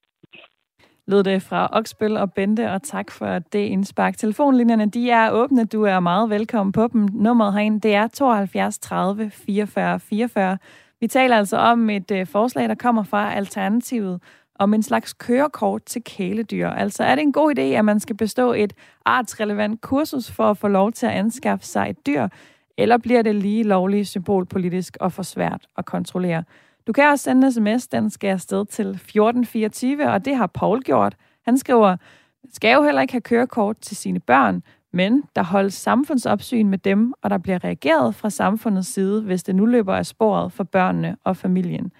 lød 1.07 1.23
det 1.23 1.41
fra 1.41 1.69
Oksbøl 1.71 2.17
og 2.17 2.33
Bente, 2.33 2.71
og 2.71 2.83
tak 2.83 3.11
for 3.11 3.39
det 3.39 3.59
indspark. 3.59 4.17
Telefonlinjerne, 4.17 4.89
de 4.89 5.09
er 5.09 5.31
åbne. 5.31 5.65
Du 5.65 5.83
er 5.83 5.99
meget 5.99 6.29
velkommen 6.29 6.71
på 6.71 6.87
dem. 6.87 7.09
Nummeret 7.13 7.53
herinde, 7.53 7.79
det 7.79 7.95
er 7.95 8.07
72 8.07 8.79
30 8.79 9.29
44 9.29 9.99
44. 9.99 10.57
Vi 10.99 11.07
taler 11.07 11.37
altså 11.37 11.57
om 11.57 11.89
et 11.89 12.11
øh, 12.11 12.27
forslag, 12.27 12.69
der 12.69 12.75
kommer 12.75 13.03
fra 13.03 13.33
Alternativet, 13.33 14.21
om 14.55 14.73
en 14.73 14.83
slags 14.83 15.13
kørekort 15.13 15.83
til 15.83 16.03
kæledyr. 16.03 16.67
Altså 16.67 17.03
er 17.03 17.15
det 17.15 17.21
en 17.21 17.33
god 17.33 17.57
idé, 17.57 17.61
at 17.61 17.85
man 17.85 17.99
skal 17.99 18.17
bestå 18.17 18.53
et 18.53 18.73
artsrelevant 19.05 19.81
kursus 19.81 20.31
for 20.31 20.49
at 20.49 20.57
få 20.57 20.67
lov 20.67 20.91
til 20.91 21.05
at 21.05 21.11
anskaffe 21.11 21.65
sig 21.65 21.87
et 21.89 22.05
dyr, 22.05 22.27
eller 22.77 22.97
bliver 22.97 23.21
det 23.21 23.35
lige 23.35 23.63
lovligt 23.63 24.07
symbolpolitisk 24.07 24.97
og 24.99 25.13
for 25.13 25.23
svært 25.23 25.67
at 25.77 25.85
kontrollere? 25.85 26.43
Du 26.87 26.93
kan 26.93 27.09
også 27.09 27.23
sende 27.23 27.47
en 27.47 27.51
sms, 27.53 27.87
den 27.87 28.09
skal 28.09 28.27
afsted 28.27 28.65
til 28.65 28.85
1424, 28.85 30.11
og 30.11 30.25
det 30.25 30.35
har 30.35 30.47
Paul 30.47 30.81
gjort. 30.81 31.15
Han 31.45 31.57
skriver, 31.57 31.97
skal 32.53 32.73
jo 32.73 32.83
heller 32.83 33.01
ikke 33.01 33.13
have 33.13 33.21
kørekort 33.21 33.77
til 33.77 33.97
sine 33.97 34.19
børn, 34.19 34.63
men 34.93 35.23
der 35.35 35.43
holdes 35.43 35.73
samfundsopsyn 35.73 36.69
med 36.69 36.77
dem, 36.77 37.13
og 37.21 37.29
der 37.29 37.37
bliver 37.37 37.63
reageret 37.63 38.15
fra 38.15 38.29
samfundets 38.29 38.87
side, 38.87 39.21
hvis 39.21 39.43
det 39.43 39.55
nu 39.55 39.65
løber 39.65 39.95
af 39.95 40.05
sporet 40.05 40.51
for 40.51 40.63
børnene 40.63 41.17
og 41.23 41.37
familien. 41.37 41.91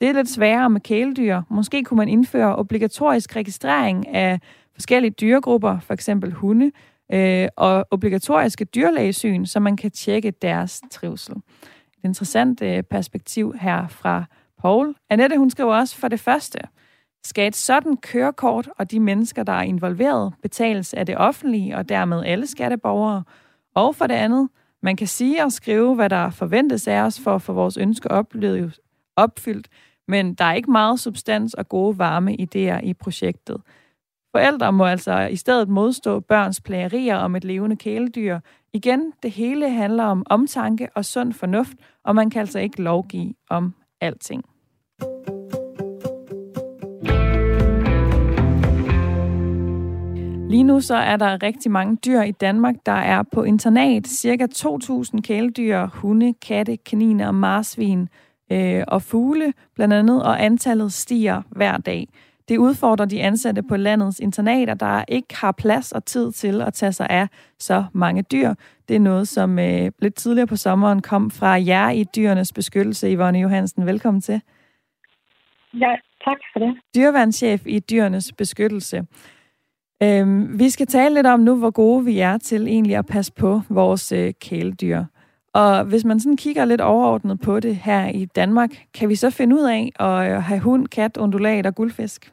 Det 0.00 0.08
er 0.08 0.12
lidt 0.12 0.28
sværere 0.28 0.70
med 0.70 0.80
kæledyr. 0.80 1.42
Måske 1.50 1.84
kunne 1.84 1.98
man 1.98 2.08
indføre 2.08 2.56
obligatorisk 2.56 3.36
registrering 3.36 4.08
af 4.08 4.40
forskellige 4.74 5.10
dyregrupper, 5.10 5.80
for 5.80 5.94
eksempel 5.94 6.32
hunde, 6.32 6.70
øh, 7.12 7.48
og 7.56 7.86
obligatoriske 7.90 8.64
dyrlægesyn, 8.64 9.46
så 9.46 9.60
man 9.60 9.76
kan 9.76 9.90
tjekke 9.90 10.30
deres 10.30 10.82
trivsel 10.90 11.34
et 11.98 12.04
interessant 12.04 12.62
øh, 12.62 12.82
perspektiv 12.82 13.54
her 13.60 13.88
fra 13.88 14.24
Paul. 14.58 14.94
Annette, 15.10 15.38
hun 15.38 15.50
skriver 15.50 15.74
også, 15.74 15.96
for 15.96 16.08
det 16.08 16.20
første, 16.20 16.58
skal 17.24 17.48
et 17.48 17.56
sådan 17.56 17.96
kørekort 17.96 18.68
og 18.78 18.90
de 18.90 19.00
mennesker, 19.00 19.42
der 19.42 19.52
er 19.52 19.62
involveret, 19.62 20.34
betales 20.42 20.94
af 20.94 21.06
det 21.06 21.16
offentlige 21.16 21.76
og 21.76 21.88
dermed 21.88 22.24
alle 22.24 22.46
skatteborgere? 22.46 23.22
Og 23.74 23.94
for 23.94 24.06
det 24.06 24.14
andet, 24.14 24.48
man 24.82 24.96
kan 24.96 25.06
sige 25.06 25.44
og 25.44 25.52
skrive, 25.52 25.94
hvad 25.94 26.10
der 26.10 26.30
forventes 26.30 26.88
af 26.88 27.00
os 27.00 27.20
for 27.20 27.34
at 27.34 27.42
få 27.42 27.52
vores 27.52 27.76
ønsker 27.76 28.24
opfyldt, 29.16 29.68
men 30.08 30.34
der 30.34 30.44
er 30.44 30.52
ikke 30.52 30.70
meget 30.70 31.00
substans 31.00 31.54
og 31.54 31.68
gode 31.68 31.98
varme 31.98 32.36
idéer 32.40 32.80
i 32.84 32.94
projektet. 32.94 33.56
Forældre 34.32 34.72
må 34.72 34.84
altså 34.84 35.20
i 35.20 35.36
stedet 35.36 35.68
modstå 35.68 36.20
børns 36.20 36.60
plagerier 36.60 37.16
om 37.16 37.36
et 37.36 37.44
levende 37.44 37.76
kæledyr. 37.76 38.38
Igen, 38.72 39.12
det 39.22 39.30
hele 39.30 39.70
handler 39.70 40.04
om 40.04 40.22
omtanke 40.26 40.88
og 40.94 41.04
sund 41.04 41.32
fornuft, 41.32 41.76
og 42.04 42.14
man 42.14 42.30
kan 42.30 42.40
altså 42.40 42.58
ikke 42.58 42.82
lovgive 42.82 43.34
om 43.50 43.74
alting. 44.00 44.44
Lige 50.50 50.62
nu 50.62 50.80
så 50.80 50.94
er 50.94 51.16
der 51.16 51.42
rigtig 51.42 51.70
mange 51.70 51.96
dyr 51.96 52.22
i 52.22 52.30
Danmark, 52.30 52.74
der 52.86 52.92
er 52.92 53.22
på 53.32 53.42
internat. 53.42 54.06
Cirka 54.06 54.46
2.000 54.54 55.20
kæledyr, 55.20 55.86
hunde, 55.86 56.34
katte, 56.34 56.76
kaniner 56.76 57.26
og 57.26 57.34
marsvin 57.34 58.08
øh, 58.52 58.84
og 58.88 59.02
fugle 59.02 59.52
blandt 59.74 59.94
andet, 59.94 60.22
og 60.22 60.44
antallet 60.44 60.92
stiger 60.92 61.42
hver 61.50 61.76
dag. 61.76 62.08
Det 62.48 62.58
udfordrer 62.58 63.06
de 63.06 63.22
ansatte 63.22 63.62
på 63.62 63.76
landets 63.76 64.20
internater, 64.20 64.74
der 64.74 65.04
ikke 65.08 65.36
har 65.36 65.52
plads 65.52 65.92
og 65.92 66.04
tid 66.04 66.32
til 66.32 66.62
at 66.62 66.74
tage 66.74 66.92
sig 66.92 67.06
af 67.10 67.28
så 67.58 67.84
mange 67.92 68.22
dyr. 68.22 68.54
Det 68.88 68.96
er 68.96 69.00
noget, 69.00 69.28
som 69.28 69.58
øh, 69.58 69.90
lidt 69.98 70.14
tidligere 70.14 70.46
på 70.46 70.56
sommeren 70.56 71.02
kom 71.02 71.30
fra 71.30 71.48
jer 71.48 71.90
i 71.90 72.04
Dyrenes 72.04 72.52
Beskyttelse. 72.52 73.14
Yvonne 73.14 73.40
Johansen, 73.40 73.86
velkommen 73.86 74.20
til. 74.20 74.40
Ja, 75.74 75.94
tak 76.24 76.36
for 76.52 76.60
det. 76.60 76.76
Dyreværnschef 76.94 77.66
i 77.66 77.78
Dyrenes 77.78 78.32
Beskyttelse. 78.32 79.06
Øhm, 80.02 80.58
vi 80.58 80.70
skal 80.70 80.86
tale 80.86 81.14
lidt 81.14 81.26
om 81.26 81.40
nu, 81.40 81.56
hvor 81.56 81.70
gode 81.70 82.04
vi 82.04 82.18
er 82.18 82.38
til 82.38 82.66
egentlig 82.66 82.96
at 82.96 83.06
passe 83.06 83.32
på 83.32 83.62
vores 83.68 84.12
øh, 84.12 84.32
kæledyr. 84.40 85.04
Og 85.54 85.84
hvis 85.84 86.04
man 86.04 86.20
sådan 86.20 86.36
kigger 86.36 86.64
lidt 86.64 86.80
overordnet 86.80 87.40
på 87.44 87.60
det 87.60 87.76
her 87.76 88.08
i 88.14 88.24
Danmark, 88.24 88.70
kan 88.94 89.08
vi 89.08 89.14
så 89.14 89.30
finde 89.30 89.56
ud 89.56 89.64
af 89.76 89.82
at 90.06 90.32
øh, 90.32 90.42
have 90.42 90.60
hund, 90.60 90.88
kat, 90.88 91.16
undulat 91.16 91.66
og 91.66 91.74
guldfisk? 91.74 92.32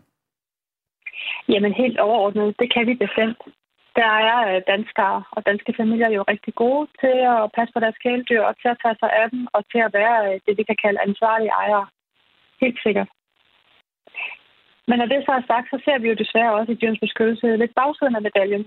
Jamen 1.49 1.73
helt 1.73 1.99
overordnet, 1.99 2.55
det 2.59 2.73
kan 2.73 2.87
vi 2.87 2.93
bestemt. 2.93 3.41
Der 3.95 4.11
er 4.31 4.55
øh, 4.55 4.61
danskere 4.67 5.23
og 5.31 5.45
danske 5.45 5.73
familier 5.77 6.09
jo 6.09 6.21
rigtig 6.21 6.53
gode 6.55 6.87
til 7.01 7.17
at 7.33 7.51
passe 7.55 7.73
på 7.73 7.79
deres 7.79 7.97
kæledyr 8.03 8.41
og 8.41 8.55
til 8.61 8.67
at 8.67 8.79
tage 8.83 8.97
sig 8.99 9.11
af 9.21 9.29
dem 9.29 9.47
og 9.53 9.61
til 9.71 9.81
at 9.87 9.93
være 9.93 10.17
øh, 10.27 10.39
det, 10.45 10.57
vi 10.57 10.63
kan 10.63 10.77
kalde 10.83 11.03
ansvarlige 11.07 11.55
ejere. 11.61 11.85
Helt 12.61 12.79
sikkert. 12.85 13.09
Men 14.87 14.97
når 14.99 15.05
det 15.05 15.19
så 15.25 15.31
er 15.31 15.43
sagt, 15.47 15.67
så 15.69 15.77
ser 15.85 15.97
vi 15.99 16.07
jo 16.09 16.15
desværre 16.23 16.55
også 16.59 16.71
i 16.71 16.79
dyrens 16.81 17.03
beskyttelse 17.05 17.57
lidt 17.57 17.75
bagsiden 17.75 18.15
af 18.15 18.21
medaljen. 18.21 18.65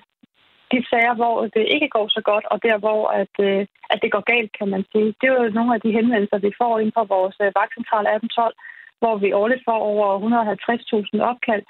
De 0.73 0.79
sager, 0.91 1.15
hvor 1.21 1.37
det 1.57 1.65
ikke 1.75 1.89
går 1.97 2.07
så 2.17 2.21
godt, 2.31 2.45
og 2.53 2.57
der, 2.67 2.77
hvor 2.85 3.03
at, 3.21 3.35
øh, 3.49 3.67
at 3.93 3.99
det 4.03 4.11
går 4.13 4.25
galt, 4.33 4.53
kan 4.59 4.69
man 4.75 4.85
sige. 4.93 5.09
Det 5.21 5.27
er 5.29 5.35
jo 5.43 5.57
nogle 5.59 5.75
af 5.75 5.81
de 5.81 5.97
henvendelser, 5.99 6.39
vi 6.47 6.53
får 6.61 6.79
ind 6.79 6.93
på 6.99 7.03
vores 7.15 7.37
øh, 7.45 7.51
vagtcentral 7.59 8.07
1812, 8.07 8.55
hvor 9.01 9.15
vi 9.23 9.39
årligt 9.41 9.63
får 9.69 9.79
over 9.93 10.07
150.000 10.19 11.31
opkald 11.31 11.65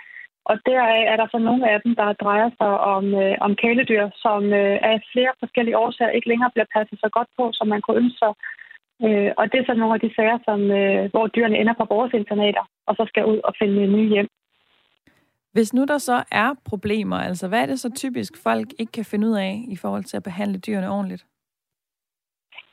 og 0.50 0.56
deraf 0.66 1.02
er 1.12 1.16
der 1.20 1.26
så 1.30 1.38
nogle 1.38 1.64
af 1.72 1.78
dem, 1.84 1.92
der 2.00 2.20
drejer 2.24 2.50
sig 2.60 2.72
om, 2.94 3.04
øh, 3.22 3.36
om 3.46 3.52
kæledyr, 3.62 4.04
som 4.24 4.40
øh, 4.60 4.76
af 4.90 4.96
flere 5.12 5.32
forskellige 5.42 5.78
årsager 5.84 6.16
ikke 6.16 6.28
længere 6.28 6.50
bliver 6.54 6.72
passet 6.74 6.98
så 7.00 7.08
godt 7.16 7.30
på, 7.38 7.44
som 7.52 7.66
man 7.68 7.82
kunne 7.82 8.00
ønske 8.02 8.18
sig. 8.24 8.32
Øh, 9.06 9.30
og 9.38 9.44
det 9.50 9.56
er 9.58 9.66
så 9.66 9.74
nogle 9.74 9.94
af 9.96 10.02
de 10.04 10.14
sager, 10.16 10.38
som, 10.48 10.60
øh, 10.80 11.10
hvor 11.12 11.26
dyrene 11.34 11.58
ender 11.58 11.74
på 11.78 11.86
vores 11.94 12.12
internater, 12.20 12.64
og 12.88 12.92
så 12.98 13.04
skal 13.08 13.24
ud 13.32 13.40
og 13.48 13.52
finde 13.60 13.86
nye 13.96 14.08
hjem. 14.14 14.28
Hvis 15.52 15.74
nu 15.74 15.84
der 15.84 15.98
så 15.98 16.24
er 16.32 16.50
problemer, 16.64 17.16
altså 17.16 17.48
hvad 17.48 17.62
er 17.62 17.66
det 17.66 17.80
så 17.80 17.90
typisk 17.94 18.42
folk 18.42 18.68
ikke 18.78 18.92
kan 18.92 19.04
finde 19.04 19.28
ud 19.28 19.36
af 19.36 19.64
i 19.68 19.76
forhold 19.76 20.04
til 20.04 20.16
at 20.16 20.22
behandle 20.22 20.58
dyrene 20.58 20.90
ordentligt? 20.90 21.26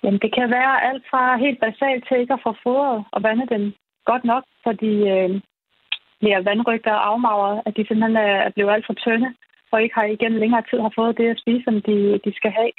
Jamen 0.03 0.19
det 0.19 0.31
kan 0.35 0.49
være 0.49 0.83
alt 0.89 1.03
fra 1.11 1.37
helt 1.37 1.59
basalt 1.59 2.07
til 2.07 2.19
ikke 2.19 2.33
at 2.33 2.43
få 2.43 2.55
fodret 2.63 3.03
og 3.11 3.23
vande 3.23 3.45
dem 3.53 3.73
godt 4.05 4.23
nok, 4.23 4.43
fordi 4.63 4.93
øh, 5.13 5.41
bliver 6.19 6.41
vandrygter 6.49 6.93
og 6.93 7.07
afmagret, 7.11 7.61
at 7.65 7.73
de 7.77 7.85
simpelthen 7.87 8.17
er 8.17 8.51
blevet 8.55 8.71
alt 8.73 8.85
for 8.85 8.93
tynde, 8.93 9.29
og 9.71 9.83
ikke 9.83 9.95
har 9.99 10.05
igen 10.05 10.33
længere 10.43 10.63
tid 10.69 10.79
har 10.85 10.93
fået 10.95 11.17
det 11.17 11.27
at 11.29 11.39
spise, 11.43 11.63
som 11.63 11.81
de, 11.87 11.97
de 12.25 12.31
skal 12.39 12.51
have. 12.59 12.71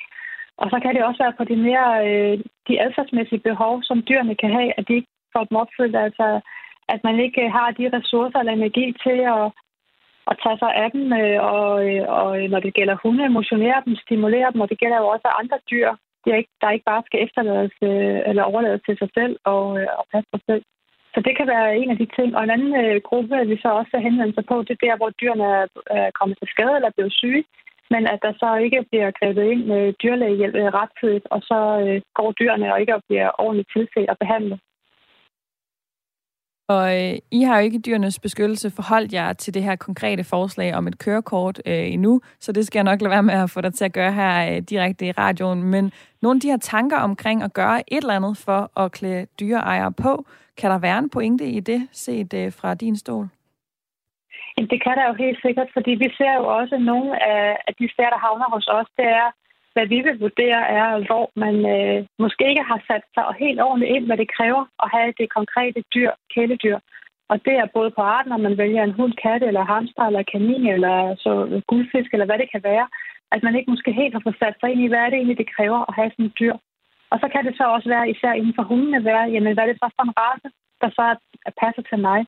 Og 0.61 0.67
så 0.71 0.77
kan 0.83 0.95
det 0.95 1.05
også 1.05 1.23
være 1.25 1.39
på 1.39 1.45
de 1.51 1.57
mere 1.69 1.89
øh, 2.09 2.35
de 2.69 2.81
adfærdsmæssige 2.85 3.47
behov, 3.51 3.83
som 3.83 4.03
dyrene 4.09 4.35
kan 4.43 4.51
have, 4.59 4.71
at 4.79 4.85
de 4.89 4.95
ikke 4.99 5.13
får 5.35 5.45
dem 5.45 5.57
opfyldt. 5.63 5.97
Altså, 6.07 6.27
at 6.95 7.01
man 7.05 7.17
ikke 7.27 7.51
har 7.57 7.71
de 7.79 7.91
ressourcer 7.97 8.39
eller 8.39 8.53
energi 8.53 8.87
til 9.05 9.19
at, 9.37 9.45
at 10.31 10.37
tage 10.43 10.59
sig 10.63 10.73
af 10.85 10.89
dem, 10.95 11.05
øh, 11.23 11.39
og, 11.55 11.71
øh, 11.89 12.03
og 12.19 12.29
når 12.53 12.61
det 12.61 12.75
gælder 12.79 12.97
hunde, 13.03 13.29
motionere 13.29 13.83
dem, 13.85 13.95
stimulere 14.05 14.53
dem, 14.53 14.61
og 14.61 14.69
det 14.71 14.79
gælder 14.83 14.99
jo 14.99 15.07
også 15.15 15.29
andre 15.41 15.59
dyr, 15.71 15.89
de 16.23 16.31
er 16.31 16.37
ikke, 16.43 16.55
der 16.61 16.71
ikke 16.71 16.91
bare 16.93 17.03
skal 17.07 17.23
efterlades 17.27 17.77
øh, 17.91 18.19
eller 18.29 18.43
overlades 18.51 18.83
til 18.87 18.97
sig 18.99 19.11
selv 19.19 19.35
og, 19.53 19.65
øh, 19.79 19.89
og 19.99 20.05
passe 20.13 20.29
sig 20.35 20.43
selv. 20.49 20.63
Så 21.15 21.19
det 21.27 21.35
kan 21.37 21.47
være 21.55 21.77
en 21.81 21.91
af 21.91 21.99
de 21.99 22.09
ting. 22.19 22.31
Og 22.37 22.43
en 22.45 22.55
anden 22.57 22.75
øh, 22.85 22.97
gruppe, 23.09 23.37
vi 23.51 23.57
så 23.65 23.69
også 23.81 23.95
henvender 24.07 24.35
sig 24.35 24.47
på, 24.51 24.57
det 24.67 24.75
er 24.75 24.87
der, 24.87 24.97
hvor 24.97 25.11
dyrene 25.21 25.47
er 26.01 26.11
kommet 26.19 26.37
til 26.39 26.49
skade 26.55 26.75
eller 26.77 26.91
er 26.91 26.97
blevet 26.99 27.19
syge, 27.21 27.45
men 27.93 28.03
at 28.13 28.21
der 28.27 28.33
så 28.43 28.49
ikke 28.67 28.81
bliver 28.91 29.11
grebet 29.19 29.45
ind 29.53 29.63
med 29.73 29.83
dyrlægehjælp 30.03 30.55
rettidigt, 30.81 31.27
og 31.35 31.41
så 31.51 31.59
øh, 31.83 32.01
går 32.19 32.31
dyrene 32.41 32.73
og 32.73 32.81
ikke 32.81 32.95
bliver 33.09 33.29
ordentligt 33.45 33.71
tilset 33.75 34.11
og 34.13 34.17
behandlet. 34.23 34.59
Og 36.69 36.97
øh, 36.97 37.19
I 37.31 37.43
har 37.43 37.59
jo 37.59 37.65
ikke 37.65 37.79
dyrenes 37.79 38.21
beskyttelse 38.21 38.71
forholdt 38.71 39.13
jer 39.13 39.33
til 39.33 39.55
det 39.55 39.63
her 39.63 39.77
konkrete 39.77 40.25
forslag 40.25 40.75
om 40.75 40.87
et 40.87 40.99
kørekort 40.99 41.63
øh, 41.67 41.93
endnu, 41.93 42.21
så 42.41 42.53
det 42.53 42.67
skal 42.67 42.79
jeg 42.79 42.85
nok 42.85 43.01
lade 43.01 43.11
være 43.11 43.23
med 43.23 43.35
at 43.35 43.51
få 43.51 43.61
dig 43.61 43.75
til 43.75 43.85
at 43.85 43.93
gøre 43.93 44.13
her 44.13 44.53
øh, 44.53 44.63
direkte 44.63 45.07
i 45.07 45.13
radioen. 45.13 45.63
Men 45.63 45.93
nogle 46.23 46.37
af 46.37 46.41
de 46.41 46.51
her 46.51 46.57
tanker 46.57 46.97
omkring 46.97 47.43
at 47.43 47.53
gøre 47.53 47.93
et 47.93 48.03
eller 48.03 48.17
andet 48.17 48.37
for 48.47 48.81
at 48.81 48.93
klæde 48.93 49.27
dyreejere 49.41 49.93
på, 49.93 50.27
kan 50.57 50.71
der 50.71 50.79
være 50.79 50.99
en 50.99 51.11
pointe 51.11 51.45
i 51.45 51.61
det, 51.61 51.89
set 51.93 52.35
øh, 52.35 52.53
fra 52.53 52.75
din 52.75 52.97
stol? 52.97 53.29
Jamen, 54.57 54.71
det 54.71 54.83
kan 54.85 54.97
der 54.97 55.07
jo 55.09 55.15
helt 55.25 55.41
sikkert, 55.43 55.69
fordi 55.73 55.91
vi 55.91 56.09
ser 56.19 56.33
jo 56.41 56.45
også 56.59 56.79
nogle 56.79 57.11
af, 57.33 57.57
af 57.69 57.75
de 57.79 57.87
steder, 57.93 58.11
der 58.11 58.19
havner 58.27 58.49
hos 58.55 58.67
os, 58.79 58.89
det 58.97 59.09
er 59.21 59.29
hvad 59.77 59.87
vi 59.95 59.99
vil 60.07 60.21
vurdere 60.27 60.63
er, 60.81 60.89
hvor 61.09 61.27
man 61.45 61.57
øh, 61.77 61.99
måske 62.25 62.45
ikke 62.49 62.65
har 62.71 62.81
sat 62.89 63.05
sig 63.15 63.25
helt 63.45 63.61
ordentligt 63.67 63.95
ind, 63.95 64.05
hvad 64.07 64.19
det 64.23 64.35
kræver 64.37 64.63
at 64.85 64.89
have 64.97 65.11
det 65.21 65.35
konkrete 65.39 65.81
dyr, 65.95 66.11
kæledyr. 66.35 66.79
Og 67.31 67.37
det 67.47 67.55
er 67.59 67.75
både 67.77 67.91
på 67.97 68.03
arten, 68.17 68.31
når 68.31 68.41
man 68.47 68.59
vælger 68.63 68.83
en 68.85 68.99
hund, 68.99 69.13
katte, 69.25 69.47
eller 69.47 69.71
hamster, 69.73 70.05
eller 70.07 70.31
kanin, 70.33 70.67
eller 70.77 70.97
så 71.25 71.33
guldfisk, 71.71 72.09
eller 72.13 72.27
hvad 72.27 72.39
det 72.39 72.49
kan 72.53 72.63
være. 72.71 72.87
At 73.35 73.43
man 73.43 73.57
ikke 73.57 73.71
måske 73.71 73.93
helt 74.01 74.15
har 74.15 74.23
fået 74.25 74.41
sat 74.43 74.57
sig 74.61 74.69
ind 74.73 74.81
i, 74.83 74.91
hvad 74.91 75.01
er 75.03 75.11
det 75.11 75.19
egentlig, 75.19 75.39
det 75.43 75.55
kræver 75.57 75.81
at 75.89 75.95
have 75.99 76.11
sådan 76.11 76.27
et 76.27 76.39
dyr. 76.41 76.57
Og 77.13 77.17
så 77.23 77.27
kan 77.33 77.45
det 77.47 77.55
så 77.57 77.65
også 77.77 77.89
være, 77.95 78.11
især 78.11 78.33
inden 78.33 78.55
for 78.57 78.65
hundene, 78.71 79.05
være, 79.05 79.25
jamen 79.35 79.55
hvad 79.55 79.65
er 79.65 79.71
det 79.71 79.79
så 79.83 79.89
for 79.97 80.05
en 80.07 80.17
race, 80.23 80.49
der 80.83 80.91
så 80.99 81.07
passer 81.61 81.83
til 81.91 81.99
mig. 82.09 82.21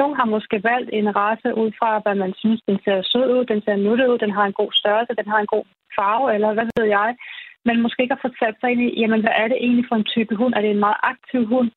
Nogle 0.00 0.16
har 0.16 0.24
måske 0.34 0.56
valgt 0.72 0.90
en 0.92 1.16
race 1.16 1.50
ud 1.62 1.70
fra, 1.78 1.90
hvad 1.98 2.14
man 2.14 2.32
synes, 2.42 2.60
den 2.68 2.78
ser 2.84 2.98
sød 3.02 3.28
ud, 3.36 3.44
den 3.44 3.60
ser 3.62 3.76
nuttet 3.76 4.06
ud, 4.06 4.18
den 4.18 4.30
har 4.30 4.44
en 4.46 4.58
god 4.60 4.72
størrelse, 4.72 5.18
den 5.20 5.28
har 5.32 5.38
en 5.40 5.52
god 5.54 5.64
farve, 5.96 6.34
eller 6.34 6.52
hvad 6.54 6.68
ved 6.76 6.86
jeg. 6.98 7.16
Men 7.64 7.82
måske 7.82 8.02
ikke 8.02 8.14
har 8.14 8.24
fået 8.24 8.40
sat 8.42 8.56
sig 8.60 8.70
ind 8.70 8.82
i, 8.82 9.00
jamen 9.00 9.20
hvad 9.20 9.34
er 9.42 9.48
det 9.48 9.58
egentlig 9.60 9.86
for 9.88 9.96
en 9.96 10.10
type 10.14 10.34
hund? 10.36 10.54
Er 10.54 10.60
det 10.60 10.70
en 10.70 10.84
meget 10.86 11.00
aktiv 11.12 11.46
hund? 11.46 11.70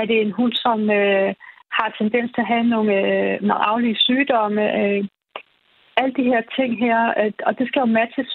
Er 0.00 0.04
det 0.04 0.20
en 0.20 0.32
hund, 0.38 0.52
som 0.52 0.78
øh, 0.90 1.34
har 1.78 1.88
tendens 1.98 2.30
til 2.32 2.40
at 2.44 2.52
have 2.54 2.66
nogle, 2.74 2.92
øh, 3.12 3.34
nogle 3.40 3.64
aflige 3.70 4.02
sygdomme? 4.06 4.62
Øh, 4.80 5.04
alle 5.96 6.14
de 6.18 6.30
her 6.32 6.42
ting 6.56 6.70
her, 6.84 6.98
øh, 7.20 7.32
og 7.46 7.58
det 7.58 7.68
skal 7.68 7.80
jo 7.80 7.86
matches 8.00 8.30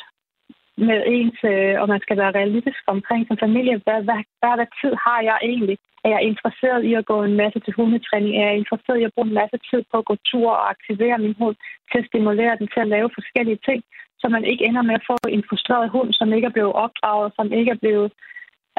med 0.87 0.99
ens, 1.15 1.39
øh, 1.53 1.75
og 1.81 1.87
man 1.93 2.01
skal 2.05 2.17
være 2.21 2.37
realistisk 2.39 2.81
omkring 2.95 3.21
som 3.27 3.37
familie. 3.45 3.75
Hvad, 3.85 3.99
hvad, 4.07 4.21
hvad, 4.39 4.53
hvad 4.59 4.69
tid 4.81 4.93
har 5.05 5.19
jeg 5.29 5.37
egentlig? 5.51 5.77
Er 6.05 6.09
jeg 6.15 6.23
interesseret 6.31 6.81
i 6.89 6.93
at 6.99 7.05
gå 7.11 7.17
en 7.23 7.35
masse 7.41 7.59
til 7.59 7.73
hundetræning? 7.77 8.33
Er 8.35 8.45
jeg 8.49 8.57
interesseret 8.57 8.99
i 8.99 9.07
at 9.07 9.13
bruge 9.13 9.27
en 9.27 9.39
masse 9.41 9.57
tid 9.69 9.81
på 9.91 9.95
at 9.97 10.07
gå 10.09 10.15
tur 10.29 10.49
og 10.51 10.69
aktivere 10.73 11.17
min 11.25 11.35
hund 11.41 11.55
til 11.91 11.99
at 11.99 12.07
stimulere 12.09 12.57
den 12.59 12.67
til 12.73 12.81
at 12.83 12.91
lave 12.95 13.09
forskellige 13.17 13.59
ting, 13.67 13.79
så 14.21 14.25
man 14.35 14.43
ikke 14.51 14.65
ender 14.65 14.81
med 14.81 14.95
at 14.99 15.07
få 15.11 15.17
en 15.29 15.43
frustreret 15.49 15.89
hund, 15.95 16.09
som 16.13 16.33
ikke 16.33 16.47
er 16.47 16.55
blevet 16.57 16.73
opdraget, 16.83 17.33
som 17.37 17.47
ikke 17.59 17.71
er 17.71 17.81
blevet 17.83 18.11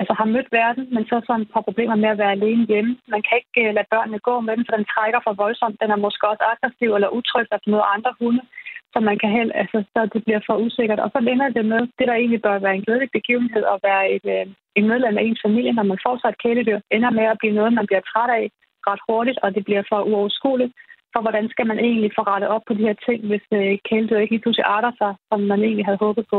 altså 0.01 0.15
har 0.21 0.33
mødt 0.35 0.51
verden, 0.61 0.85
men 0.95 1.03
så 1.05 1.17
sådan 1.27 1.45
et 1.45 1.53
par 1.55 1.65
problemer 1.69 1.97
med 2.03 2.09
at 2.13 2.21
være 2.23 2.37
alene 2.39 2.65
hjemme. 2.73 2.93
Man 3.15 3.23
kan 3.27 3.35
ikke 3.41 3.69
uh, 3.69 3.75
lade 3.77 3.91
børnene 3.95 4.19
gå 4.29 4.35
med 4.41 4.53
den, 4.57 4.65
for 4.67 4.75
den 4.77 4.91
trækker 4.95 5.21
for 5.27 5.33
voldsomt. 5.43 5.81
Den 5.83 5.91
er 5.91 6.05
måske 6.05 6.29
også 6.33 6.45
aggressiv 6.53 6.91
eller 6.95 7.17
utryg 7.19 7.47
at 7.57 7.63
møde 7.71 7.91
andre 7.95 8.13
hunde 8.21 8.43
som 8.93 9.03
man 9.09 9.18
kan 9.22 9.30
helt, 9.38 9.53
altså, 9.62 9.78
så 9.93 10.01
det 10.12 10.20
bliver 10.24 10.43
for 10.49 10.57
usikkert. 10.66 11.01
Og 11.05 11.09
så 11.12 11.18
ender 11.32 11.49
det 11.57 11.64
med, 11.72 11.82
det 11.99 12.07
der 12.09 12.16
egentlig 12.18 12.43
bør 12.43 12.64
være 12.66 12.76
en 12.76 12.84
glædelig 12.86 13.11
begivenhed 13.18 13.64
at 13.74 13.78
være 13.88 14.05
et, 14.14 14.26
øh, 14.36 14.47
en 14.78 14.88
medlem 14.91 15.18
af 15.18 15.22
ens 15.22 15.41
familie, 15.47 15.72
når 15.72 15.86
man 15.91 16.03
får 16.07 16.14
sig 16.18 16.28
et 16.30 16.43
kæledyr, 16.45 16.78
ender 16.97 17.11
med 17.18 17.26
at 17.32 17.41
blive 17.41 17.57
noget, 17.59 17.78
man 17.78 17.88
bliver 17.88 18.05
træt 18.11 18.30
af 18.38 18.45
ret 18.88 19.03
hurtigt, 19.09 19.38
og 19.45 19.49
det 19.55 19.62
bliver 19.64 19.82
for 19.91 20.01
uoverskueligt. 20.11 20.72
For 21.12 21.20
hvordan 21.24 21.49
skal 21.49 21.66
man 21.66 21.78
egentlig 21.78 22.11
få 22.18 22.22
rettet 22.32 22.49
op 22.55 22.64
på 22.66 22.74
de 22.74 22.86
her 22.88 22.97
ting, 23.07 23.18
hvis 23.26 23.47
øh, 23.59 23.78
kæledyr 23.88 24.18
ikke 24.18 24.34
lige 24.34 24.45
pludselig 24.45 24.66
arter 24.76 24.93
sig, 25.01 25.12
som 25.28 25.41
man 25.41 25.61
egentlig 25.66 25.86
havde 25.88 26.05
håbet 26.07 26.26
på? 26.32 26.38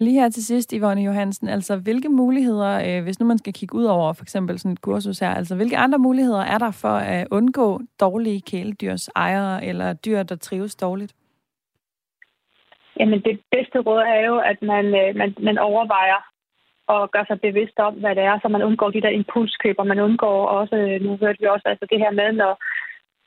Lige 0.00 0.20
her 0.20 0.28
til 0.28 0.46
sidst, 0.46 0.74
Yvonne 0.76 1.02
Johansen, 1.02 1.48
altså 1.48 1.76
hvilke 1.76 2.08
muligheder, 2.08 2.72
øh, 2.86 3.02
hvis 3.02 3.20
nu 3.20 3.26
man 3.26 3.38
skal 3.38 3.52
kigge 3.52 3.74
ud 3.74 3.84
over 3.84 4.12
for 4.12 4.22
eksempel 4.22 4.58
sådan 4.58 4.72
et 4.72 4.80
kursus 4.80 5.18
her, 5.18 5.34
altså 5.34 5.56
hvilke 5.56 5.76
andre 5.76 5.98
muligheder 5.98 6.40
er 6.40 6.58
der 6.58 6.70
for 6.70 6.96
at 7.14 7.28
undgå 7.30 7.80
dårlige 8.00 8.40
kæledyrs 8.40 9.08
ejere 9.16 9.64
eller 9.64 9.92
dyr, 9.92 10.22
der 10.22 10.36
trives 10.36 10.76
dårligt? 10.76 11.14
Jamen 13.00 13.20
det 13.28 13.40
bedste 13.54 13.78
råd 13.86 14.02
er 14.16 14.20
jo, 14.30 14.36
at 14.50 14.58
man, 14.72 14.86
øh, 15.00 15.10
man, 15.20 15.30
man 15.48 15.58
overvejer 15.58 16.20
og 16.94 17.10
gør 17.14 17.24
sig 17.26 17.40
bevidst 17.40 17.78
om, 17.78 17.94
hvad 18.02 18.14
det 18.18 18.24
er, 18.30 18.36
så 18.42 18.48
man 18.48 18.66
undgår 18.68 18.90
de 18.90 19.04
der 19.04 19.18
impulskøb, 19.20 19.76
og 19.78 19.86
man 19.86 20.00
undgår 20.06 20.38
også, 20.58 20.76
øh, 20.76 21.00
nu 21.04 21.10
hørte 21.22 21.40
vi 21.40 21.46
også 21.46 21.66
altså 21.68 21.86
det 21.90 21.98
her 22.04 22.12
med, 22.20 22.32
når, 22.32 22.52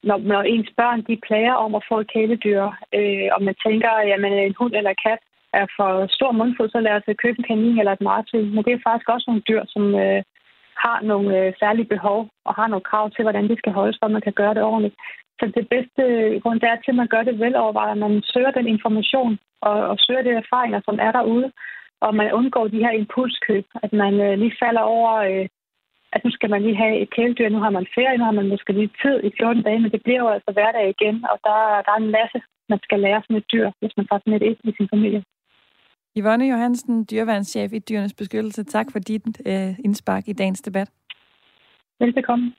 når, 0.07 0.17
når 0.17 0.41
ens 0.41 0.71
børn 0.79 1.01
de 1.09 1.15
plager 1.27 1.55
om 1.65 1.75
at 1.75 1.85
få 1.89 1.95
et 1.99 2.11
kæledyr, 2.13 2.63
øh, 2.97 3.27
og 3.35 3.43
man 3.47 3.55
tænker, 3.65 3.89
at 3.89 4.07
en 4.47 4.55
hund 4.59 4.73
eller 4.75 4.93
kat 5.05 5.21
er 5.53 5.65
for 5.77 5.91
stor 6.17 6.31
mundfuld, 6.31 6.69
så 6.71 6.79
lad 6.79 6.93
os 6.99 7.07
øh, 7.07 7.15
købe 7.23 7.37
en 7.39 7.47
kanin 7.49 7.79
eller 7.79 7.93
et 7.93 8.07
marsvin. 8.09 8.55
Men 8.55 8.63
det 8.63 8.73
er 8.73 8.85
faktisk 8.87 9.09
også 9.09 9.25
nogle 9.27 9.45
dyr, 9.49 9.63
som 9.73 9.83
øh, 10.03 10.21
har 10.85 10.97
nogle 11.11 11.29
øh, 11.39 11.53
særlige 11.59 11.91
behov 11.95 12.19
og 12.47 12.53
har 12.59 12.67
nogle 12.67 12.87
krav 12.89 13.05
til, 13.11 13.23
hvordan 13.23 13.47
de 13.49 13.55
skal 13.57 13.73
holdes, 13.79 13.97
for 13.99 14.07
man 14.07 14.25
kan 14.27 14.33
gøre 14.41 14.53
det 14.53 14.63
ordentligt. 14.63 14.95
Så 15.39 15.51
det 15.57 15.65
bedste 15.73 16.03
grund 16.43 16.59
det 16.59 16.69
er 16.69 16.75
til, 16.75 16.91
at 16.91 17.01
man 17.01 17.11
gør 17.13 17.23
det 17.23 17.39
velovervejet, 17.39 17.91
at 17.91 18.03
man 18.05 18.21
søger 18.33 18.51
den 18.51 18.67
information 18.67 19.39
og, 19.61 19.77
og 19.91 19.95
søger 19.99 20.23
de 20.23 20.29
erfaringer, 20.43 20.81
som 20.85 20.97
er 21.07 21.11
derude, 21.11 21.51
og 22.05 22.15
man 22.15 22.33
undgår 22.39 22.67
de 22.67 22.83
her 22.85 22.93
impulskøb, 23.01 23.65
at 23.83 23.93
man 23.93 24.13
øh, 24.25 24.39
lige 24.41 24.55
falder 24.63 24.81
over, 24.95 25.13
øh, 25.29 25.47
at 26.13 26.23
nu 26.25 26.31
skal 26.31 26.49
man 26.49 26.61
lige 26.61 26.81
have 26.83 26.95
et 27.03 27.09
kæledyr, 27.15 27.49
nu 27.49 27.59
har 27.65 27.69
man 27.77 27.87
ferie, 27.95 28.17
nu 28.17 28.23
har 28.23 28.37
man 28.39 28.47
måske 28.53 28.73
lige 28.73 28.95
tid 29.03 29.17
i 29.23 29.31
14 29.37 29.63
dage, 29.63 29.79
men 29.79 29.91
det 29.91 30.03
bliver 30.03 30.21
jo 30.23 30.29
altså 30.35 30.51
hverdag 30.53 30.85
igen, 30.89 31.17
og 31.31 31.37
der, 31.47 31.57
der 31.85 31.91
er 31.93 32.01
en 32.05 32.15
masse, 32.19 32.39
man 32.69 32.79
skal 32.83 32.99
lære 32.99 33.21
som 33.25 33.35
et 33.35 33.45
dyr, 33.53 33.67
hvis 33.79 33.97
man 33.97 34.07
tager 34.07 34.19
sådan 34.19 34.41
et 34.41 34.57
i 34.63 34.73
sin 34.77 34.87
familie. 34.93 35.23
Yvonne 36.17 36.49
Johansen, 36.49 37.05
dyreværnschef 37.11 37.73
i 37.73 37.79
Dyrenes 37.79 38.13
Beskyttelse. 38.13 38.63
Tak 38.63 38.91
for 38.91 38.99
dit 38.99 39.25
øh, 39.45 39.79
indspark 39.85 40.27
i 40.27 40.33
dagens 40.33 40.61
debat. 40.61 40.89
Velbekomme. 41.99 42.53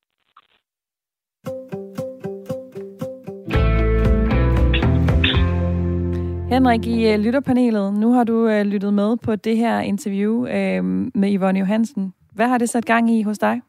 Henrik, 6.54 6.86
i 6.86 7.12
øh, 7.12 7.18
lytterpanelet, 7.18 7.94
nu 7.94 8.12
har 8.12 8.24
du 8.24 8.48
øh, 8.48 8.64
lyttet 8.72 8.94
med 8.94 9.16
på 9.24 9.36
det 9.36 9.56
her 9.56 9.80
interview 9.80 10.32
uh, 10.56 10.84
med 11.20 11.28
Yvonne 11.36 11.60
Johansen. 11.60 12.14
Hvad 12.36 12.48
har 12.48 12.58
det 12.58 12.68
sat 12.68 12.86
gang 12.86 13.10
i 13.10 13.22
hos 13.22 13.38
dig? 13.38 13.60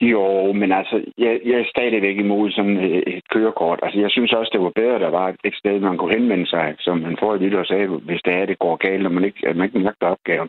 Jo, 0.00 0.52
men 0.52 0.72
altså, 0.72 0.96
jeg, 1.18 1.40
jeg 1.44 1.56
er 1.60 1.72
stadigvæk 1.74 2.16
imod 2.16 2.50
sådan 2.50 2.76
et 3.06 3.24
kørekort. 3.30 3.80
Altså, 3.82 4.00
jeg 4.00 4.10
synes 4.10 4.32
også, 4.32 4.50
det 4.52 4.60
var 4.60 4.72
bedre, 4.80 4.98
der 4.98 5.10
var 5.10 5.28
et 5.44 5.54
sted, 5.54 5.80
man 5.80 5.96
kunne 5.96 6.14
henvende 6.14 6.46
sig, 6.46 6.74
som 6.78 6.98
man 6.98 7.16
får 7.20 7.34
i 7.34 7.38
lytter 7.38 7.64
sagde, 7.64 7.86
hvis 7.86 8.22
det 8.24 8.34
er, 8.34 8.46
det 8.46 8.58
går 8.58 8.76
galt, 8.76 9.06
og 9.06 9.12
man 9.12 9.24
ikke, 9.24 9.48
at 9.48 9.56
man 9.56 9.66
ikke 9.66 9.78
magter 9.78 10.06
opgaven. 10.06 10.48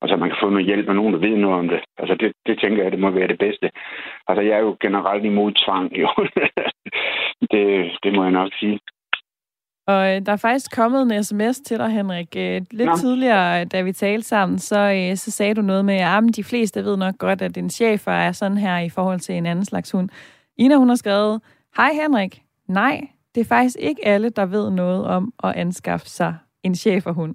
Og 0.00 0.08
så 0.08 0.16
man 0.16 0.28
kan 0.28 0.38
få 0.42 0.48
noget 0.50 0.66
hjælp 0.66 0.88
af 0.88 0.94
nogen, 0.94 1.14
der 1.14 1.20
ved 1.20 1.36
noget 1.36 1.58
om 1.58 1.68
det. 1.68 1.80
Altså, 1.98 2.14
det, 2.20 2.32
det 2.46 2.58
tænker 2.58 2.82
jeg, 2.82 2.92
det 2.92 3.00
må 3.00 3.10
være 3.10 3.28
det 3.28 3.38
bedste. 3.38 3.70
Altså, 4.28 4.42
jeg 4.42 4.54
er 4.56 4.64
jo 4.68 4.76
generelt 4.80 5.24
imod 5.24 5.52
tvang, 5.64 5.98
jo. 6.02 6.08
det, 7.52 7.66
det 8.02 8.10
må 8.16 8.22
jeg 8.22 8.32
nok 8.32 8.50
sige. 8.60 8.78
Og 9.86 10.14
øh, 10.14 10.26
der 10.26 10.32
er 10.32 10.36
faktisk 10.36 10.76
kommet 10.76 11.02
en 11.02 11.24
sms 11.24 11.60
til 11.60 11.78
dig, 11.78 11.90
Henrik. 11.90 12.36
Øh, 12.36 12.62
lidt 12.70 12.90
Nå. 12.90 12.96
tidligere, 12.96 13.64
da 13.64 13.82
vi 13.82 13.92
talte 13.92 14.28
sammen, 14.28 14.58
så, 14.58 14.78
øh, 14.78 15.16
så 15.16 15.30
sagde 15.30 15.54
du 15.54 15.62
noget 15.62 15.84
med, 15.84 15.94
at 15.94 16.36
de 16.36 16.44
fleste 16.44 16.84
ved 16.84 16.96
nok 16.96 17.18
godt, 17.18 17.42
at 17.42 17.56
en 17.56 17.70
chef 17.70 18.06
er 18.06 18.32
sådan 18.32 18.58
her 18.58 18.78
i 18.78 18.88
forhold 18.88 19.20
til 19.20 19.34
en 19.34 19.46
anden 19.46 19.64
slags 19.64 19.90
hund. 19.90 20.08
Ina, 20.56 20.76
hun 20.76 20.88
har 20.88 20.96
skrevet, 20.96 21.40
Hej 21.76 21.90
Henrik. 22.02 22.42
Nej, 22.68 23.08
det 23.34 23.40
er 23.40 23.44
faktisk 23.44 23.76
ikke 23.80 24.06
alle, 24.06 24.30
der 24.30 24.46
ved 24.46 24.70
noget 24.70 25.06
om 25.06 25.32
at 25.44 25.56
anskaffe 25.56 26.06
sig 26.06 26.34
en 26.62 26.74
cheferhund. 26.74 27.34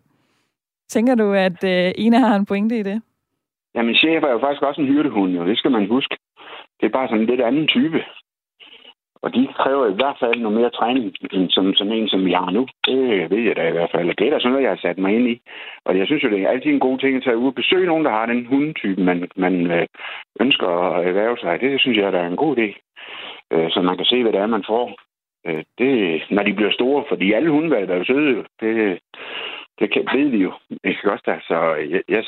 Tænker 0.90 1.16
du, 1.16 1.34
at 1.34 1.64
uh, 1.64 2.06
Ina 2.06 2.18
har 2.20 2.36
en 2.36 2.46
pointe 2.46 2.80
i 2.80 2.84
det? 2.84 3.02
Jamen, 3.76 3.96
chef 3.96 4.24
er 4.24 4.32
jo 4.32 4.40
faktisk 4.40 4.62
også 4.62 4.82
en 4.82 4.88
hyrdehund, 4.88 5.32
jo. 5.32 5.48
Det 5.48 5.58
skal 5.58 5.72
man 5.72 5.88
huske. 5.88 6.18
Det 6.80 6.86
er 6.86 6.90
bare 6.98 7.08
sådan 7.08 7.22
en 7.22 7.28
lidt 7.28 7.42
anden 7.42 7.68
type. 7.68 8.00
Og 9.24 9.34
de 9.36 9.48
kræver 9.60 9.86
i 9.88 9.94
hvert 10.00 10.18
fald 10.20 10.36
noget 10.42 10.58
mere 10.60 10.70
træning, 10.70 11.16
end 11.32 11.50
som, 11.50 11.74
som 11.74 11.92
en, 11.92 12.08
som 12.08 12.28
jeg 12.28 12.40
har 12.40 12.52
nu. 12.52 12.68
Det 12.86 13.30
ved 13.32 13.42
jeg 13.48 13.56
da 13.56 13.68
i 13.68 13.72
hvert 13.72 13.92
fald. 13.92 14.10
Og 14.10 14.20
det 14.20 14.28
er 14.28 14.32
da 14.32 14.40
sådan 14.40 14.52
noget, 14.52 14.64
jeg 14.64 14.72
har 14.72 14.86
sat 14.86 14.98
mig 14.98 15.16
ind 15.16 15.28
i. 15.28 15.42
Og 15.86 15.98
jeg 15.98 16.06
synes 16.08 16.24
jo, 16.24 16.30
det 16.30 16.42
er 16.42 16.50
altid 16.50 16.72
en 16.72 16.80
god 16.88 16.98
ting 16.98 17.18
at 17.18 17.24
tage 17.24 17.38
ud 17.38 17.48
og 17.48 17.56
besøge 17.56 17.86
nogen, 17.88 18.06
der 18.06 18.12
har 18.12 18.26
den 18.26 18.46
hundetype, 18.46 19.04
man, 19.04 19.28
man 19.36 19.72
øh, 19.72 19.88
ønsker 20.42 20.68
at 20.68 21.08
erhverve 21.08 21.38
sig. 21.38 21.62
Det 21.62 21.82
synes 21.82 21.98
jeg, 21.98 22.12
der 22.12 22.20
er 22.20 22.28
en 22.28 22.44
god 22.44 22.58
idé. 22.58 22.70
Øh, 23.54 23.70
så 23.72 23.82
man 23.82 23.98
kan 23.98 24.06
se, 24.06 24.22
hvad 24.22 24.32
det 24.32 24.42
er, 24.42 24.48
man 24.48 24.64
får. 24.68 24.86
Øh, 25.48 25.64
det, 25.78 26.22
når 26.30 26.44
de 26.44 26.54
bliver 26.54 26.72
store, 26.72 27.04
fordi 27.10 27.32
alle 27.32 27.50
hundevalg 27.50 27.90
er 27.90 27.98
jo 27.98 28.04
søde. 28.04 28.46
Det, 28.62 29.00
det 29.80 29.94
kan, 29.94 30.08
ved 30.14 30.30
vi 30.30 30.38
jo. 30.38 30.52
Ikke 30.84 31.12
også 31.12 31.24
da? 31.26 31.40
Så 31.48 31.58
jeg, 31.74 32.02
jeg, 32.10 32.24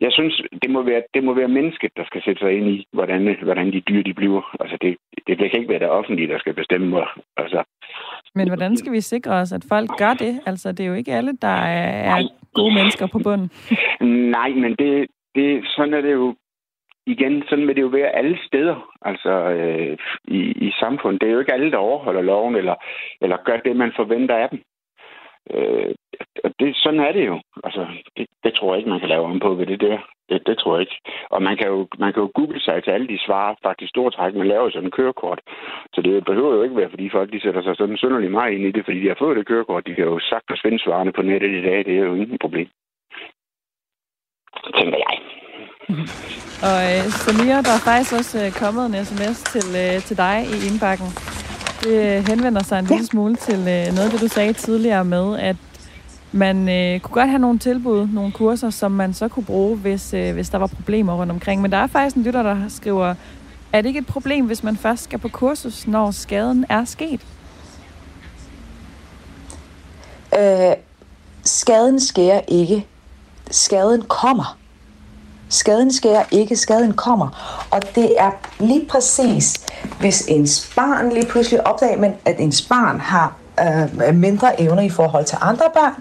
jeg 0.00 0.12
synes, 0.12 0.42
det 0.62 0.70
må, 0.70 0.82
være, 0.82 1.02
det 1.14 1.24
må 1.24 1.34
være 1.34 1.48
mennesket, 1.48 1.90
der 1.96 2.04
skal 2.04 2.22
sætte 2.22 2.40
sig 2.40 2.52
ind 2.52 2.68
i, 2.68 2.86
hvordan, 2.92 3.36
hvordan 3.42 3.72
de 3.72 3.80
dyr 3.80 4.02
de 4.02 4.14
bliver. 4.14 4.56
Altså, 4.60 4.76
det, 4.80 4.96
det, 5.26 5.38
det 5.38 5.50
kan 5.50 5.60
ikke 5.60 5.72
være 5.72 5.78
det 5.78 5.88
offentlige, 5.88 6.28
der 6.28 6.38
skal 6.38 6.54
bestemme. 6.54 7.04
Altså. 7.36 7.62
Men 8.34 8.48
hvordan 8.48 8.76
skal 8.76 8.92
vi 8.92 9.00
sikre 9.00 9.32
os, 9.32 9.52
at 9.52 9.64
folk 9.68 9.90
gør 9.98 10.14
det? 10.14 10.40
Altså, 10.46 10.72
det 10.72 10.80
er 10.80 10.88
jo 10.88 10.94
ikke 10.94 11.12
alle, 11.12 11.32
der 11.42 11.56
er 12.08 12.28
gode 12.54 12.74
mennesker 12.74 13.06
på 13.06 13.18
bunden. 13.18 13.50
Nej, 14.36 14.50
men 14.50 14.76
det, 14.76 15.06
det, 15.34 15.64
sådan 15.76 15.94
er 15.94 16.00
det 16.00 16.12
jo 16.12 16.34
igen, 17.06 17.42
sådan 17.48 17.66
vil 17.66 17.76
det 17.76 17.82
jo 17.82 17.86
være 18.00 18.16
alle 18.16 18.38
steder 18.46 18.76
altså 19.02 19.30
øh, 19.30 19.98
i, 20.24 20.40
i 20.66 20.70
samfundet. 20.80 21.20
Det 21.20 21.28
er 21.28 21.32
jo 21.32 21.38
ikke 21.40 21.52
alle, 21.52 21.70
der 21.70 21.76
overholder 21.76 22.22
loven 22.22 22.56
eller, 22.56 22.74
eller 23.20 23.36
gør 23.44 23.56
det, 23.56 23.76
man 23.76 23.92
forventer 23.96 24.36
af 24.36 24.48
dem. 24.48 24.62
Øh, 25.54 25.94
det, 26.60 26.76
sådan 26.76 27.00
er 27.00 27.12
det 27.12 27.26
jo. 27.26 27.40
Altså, 27.64 27.86
det, 28.16 28.26
det 28.44 28.54
tror 28.54 28.72
jeg 28.72 28.78
ikke, 28.78 28.90
man 28.90 29.00
kan 29.00 29.08
lave 29.08 29.24
om 29.24 29.40
på 29.40 29.54
ved 29.54 29.66
det 29.66 29.80
der. 29.80 29.98
Det, 30.28 30.46
det 30.46 30.58
tror 30.58 30.74
jeg 30.74 30.80
ikke. 30.80 30.98
Og 31.30 31.42
man 31.42 31.56
kan, 31.56 31.68
jo, 31.68 31.86
man 31.98 32.12
kan 32.12 32.22
jo 32.22 32.30
google 32.34 32.60
sig 32.60 32.84
til 32.84 32.90
alle 32.90 33.08
de 33.08 33.18
svar, 33.26 33.56
faktisk 33.62 33.90
stort 33.90 34.12
træk, 34.12 34.34
man 34.34 34.48
laver 34.48 34.70
sådan 34.70 34.84
en 34.84 34.90
kørekort. 34.98 35.40
Så 35.94 36.02
det 36.02 36.24
behøver 36.24 36.54
jo 36.54 36.62
ikke 36.62 36.76
være, 36.76 36.90
fordi 36.90 37.10
folk 37.10 37.32
de 37.32 37.40
sætter 37.40 37.62
sig 37.62 37.76
sådan 37.76 37.96
synderligt 37.96 38.32
meget 38.32 38.54
ind 38.54 38.64
i 38.64 38.72
det, 38.72 38.84
fordi 38.84 39.00
de 39.00 39.08
har 39.08 39.16
fået 39.18 39.36
det 39.36 39.46
kørekort. 39.46 39.86
De 39.86 39.94
kan 39.94 40.04
jo 40.04 40.18
sagtens 40.18 40.60
finde 40.62 40.78
svarene 40.78 41.12
på 41.12 41.22
nettet 41.22 41.50
i 41.50 41.62
dag. 41.62 41.84
Det 41.84 41.94
er 41.98 42.04
jo 42.10 42.14
ingen 42.14 42.38
problem. 42.38 42.68
Tænker 44.78 44.98
jeg. 45.06 45.18
Og 46.66 46.78
øh, 46.90 47.02
Samir, 47.22 47.58
der 47.66 47.74
er 47.78 47.84
faktisk 47.90 48.12
også 48.20 48.36
øh, 48.44 48.48
kommet 48.62 48.84
en 48.86 49.04
sms 49.08 49.38
til, 49.52 49.66
øh, 49.82 49.96
til 50.08 50.16
dig 50.24 50.36
i 50.54 50.56
indbakken. 50.70 51.08
Det 51.82 52.28
henvender 52.28 52.62
sig 52.62 52.78
en 52.78 52.84
ja. 52.84 52.90
lille 52.90 53.06
smule 53.06 53.36
til 53.36 53.58
øh, 53.58 53.94
noget, 53.94 54.12
det 54.12 54.20
du 54.20 54.28
sagde 54.28 54.52
tidligere 54.52 55.04
med, 55.04 55.38
at 55.38 55.56
man 56.32 56.68
øh, 56.68 57.00
kunne 57.00 57.14
godt 57.14 57.28
have 57.28 57.38
nogle 57.38 57.58
tilbud, 57.58 58.06
nogle 58.06 58.32
kurser, 58.32 58.70
som 58.70 58.92
man 58.92 59.14
så 59.14 59.28
kunne 59.28 59.44
bruge, 59.44 59.76
hvis, 59.76 60.14
øh, 60.14 60.34
hvis 60.34 60.48
der 60.48 60.58
var 60.58 60.66
problemer 60.66 61.14
rundt 61.14 61.32
omkring. 61.32 61.62
Men 61.62 61.72
der 61.72 61.78
er 61.78 61.86
faktisk 61.86 62.16
en 62.16 62.22
lytter, 62.22 62.42
der 62.42 62.68
skriver, 62.68 63.14
er 63.72 63.80
det 63.82 63.88
ikke 63.88 63.98
et 63.98 64.06
problem, 64.06 64.46
hvis 64.46 64.62
man 64.62 64.76
først 64.76 65.04
skal 65.04 65.18
på 65.18 65.28
kursus, 65.28 65.86
når 65.86 66.10
skaden 66.10 66.66
er 66.68 66.84
sket? 66.84 67.20
Øh, 70.38 70.72
skaden 71.44 72.00
sker 72.00 72.40
ikke. 72.48 72.86
Skaden 73.50 74.02
kommer. 74.02 74.57
Skaden 75.48 75.92
sker 75.92 76.22
ikke, 76.30 76.56
skaden 76.56 76.92
kommer. 76.92 77.28
Og 77.70 77.94
det 77.94 78.14
er 78.18 78.30
lige 78.58 78.86
præcis, 78.86 79.54
hvis 80.00 80.26
ens 80.28 80.72
barn 80.76 81.12
lige 81.12 81.26
pludselig 81.26 81.66
opdager, 81.66 82.12
at 82.24 82.40
ens 82.40 82.62
barn 82.62 83.00
har 83.00 83.36
øh, 83.60 84.14
mindre 84.14 84.60
evner 84.60 84.82
i 84.82 84.90
forhold 84.90 85.24
til 85.24 85.38
andre 85.40 85.64
børn, 85.74 85.94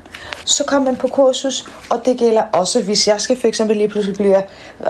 så 0.45 0.63
kommer 0.67 0.91
man 0.91 0.99
på 0.99 1.07
kursus, 1.07 1.69
og 1.89 2.01
det 2.05 2.17
gælder 2.17 2.41
også, 2.53 2.83
hvis 2.83 3.07
jeg 3.07 3.21
skal 3.21 3.39
for 3.41 3.47
eksempel 3.47 3.77
lige 3.77 3.89
pludselig 3.89 4.15
blive 4.15 4.43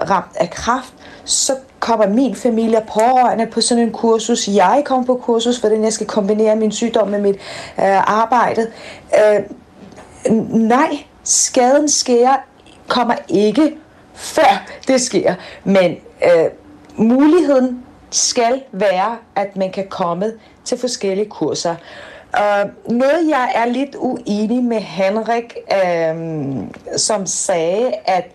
ramt 0.10 0.36
af 0.36 0.50
kraft, 0.50 0.94
så 1.26 1.56
kommer 1.80 2.08
min 2.08 2.36
familie 2.36 2.82
pårørende 2.94 3.46
på 3.46 3.62
sådan 3.62 3.84
en 3.84 3.92
kursus. 3.92 4.48
Jeg 4.48 4.84
kommer 4.86 5.06
på 5.06 5.16
kursus, 5.24 5.58
hvordan 5.58 5.84
jeg 5.84 5.94
skal 5.94 6.08
kombinere 6.08 6.56
min 6.56 6.72
sygdom 6.72 7.08
med 7.08 7.22
mit 7.22 7.36
øh, 7.80 8.20
arbejde. 8.20 8.68
Øh, 9.14 9.44
nej, 10.50 11.04
skaden 11.24 11.90
sker, 11.90 12.30
kommer 12.88 13.16
ikke 13.30 13.78
før 14.18 14.68
det 14.88 15.02
sker, 15.02 15.36
men 15.64 15.92
øh, 16.24 16.50
muligheden 16.96 17.84
skal 18.10 18.64
være, 18.72 19.18
at 19.36 19.56
man 19.56 19.72
kan 19.72 19.88
komme 19.88 20.34
til 20.66 20.78
forskellige 20.78 21.30
kurser. 21.30 21.76
Uh, 22.34 22.94
noget, 22.94 23.30
jeg 23.30 23.52
er 23.56 23.66
lidt 23.66 23.96
uenig 24.00 24.64
med 24.64 24.80
Henrik, 24.80 25.58
uh, 25.72 26.64
som 26.98 27.26
sagde, 27.26 27.94
at 28.06 28.26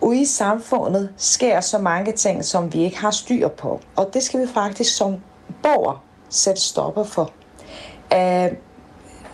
ude 0.00 0.20
i 0.20 0.24
samfundet 0.24 1.10
sker 1.16 1.60
så 1.60 1.78
mange 1.78 2.12
ting, 2.12 2.44
som 2.44 2.72
vi 2.72 2.84
ikke 2.84 2.98
har 2.98 3.10
styr 3.10 3.48
på. 3.48 3.80
Og 3.96 4.10
det 4.14 4.22
skal 4.22 4.40
vi 4.40 4.46
faktisk 4.54 4.96
som 4.96 5.16
borger 5.62 6.04
sætte 6.28 6.60
stopper 6.60 7.04
for. 7.04 7.30
Uh, 8.14 8.52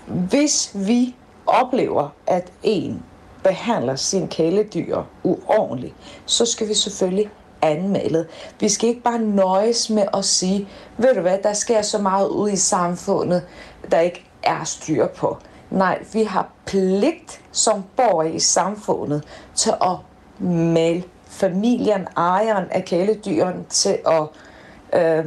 hvis 0.07 0.71
vi 0.75 1.15
oplever, 1.47 2.09
at 2.27 2.53
en 2.63 3.03
behandler 3.43 3.97
sin 3.97 4.29
kæledyr 4.29 5.03
uordentligt, 5.23 5.95
så 6.27 6.47
skal 6.47 6.69
vi 6.69 6.75
selvfølgelig 6.75 7.31
anmeldet. 7.63 8.27
Vi 8.61 8.69
skal 8.69 8.89
ikke 8.89 9.03
bare 9.03 9.19
nøjes 9.19 9.91
med 9.91 10.05
at 10.15 10.25
sige, 10.25 10.69
ved 10.99 11.15
du 11.15 11.21
hvad, 11.21 11.39
der 11.43 11.53
sker 11.53 11.83
så 11.83 11.99
meget 11.99 12.29
ud 12.29 12.51
i 12.51 12.57
samfundet, 12.57 13.43
der 13.91 14.01
ikke 14.01 14.25
er 14.43 14.65
styr 14.65 15.07
på. 15.07 15.37
Nej, 15.71 15.99
vi 16.13 16.23
har 16.23 16.49
pligt 16.67 17.41
som 17.53 17.85
borgere 17.97 18.33
i 18.33 18.39
samfundet 18.39 19.25
til 19.55 19.71
at 19.71 19.97
melde 20.47 21.03
familien, 21.27 22.09
ejeren 22.17 22.65
af 22.71 22.85
kæledyren 22.85 23.65
til 23.69 23.99
at 24.07 24.29
øh, 24.93 25.25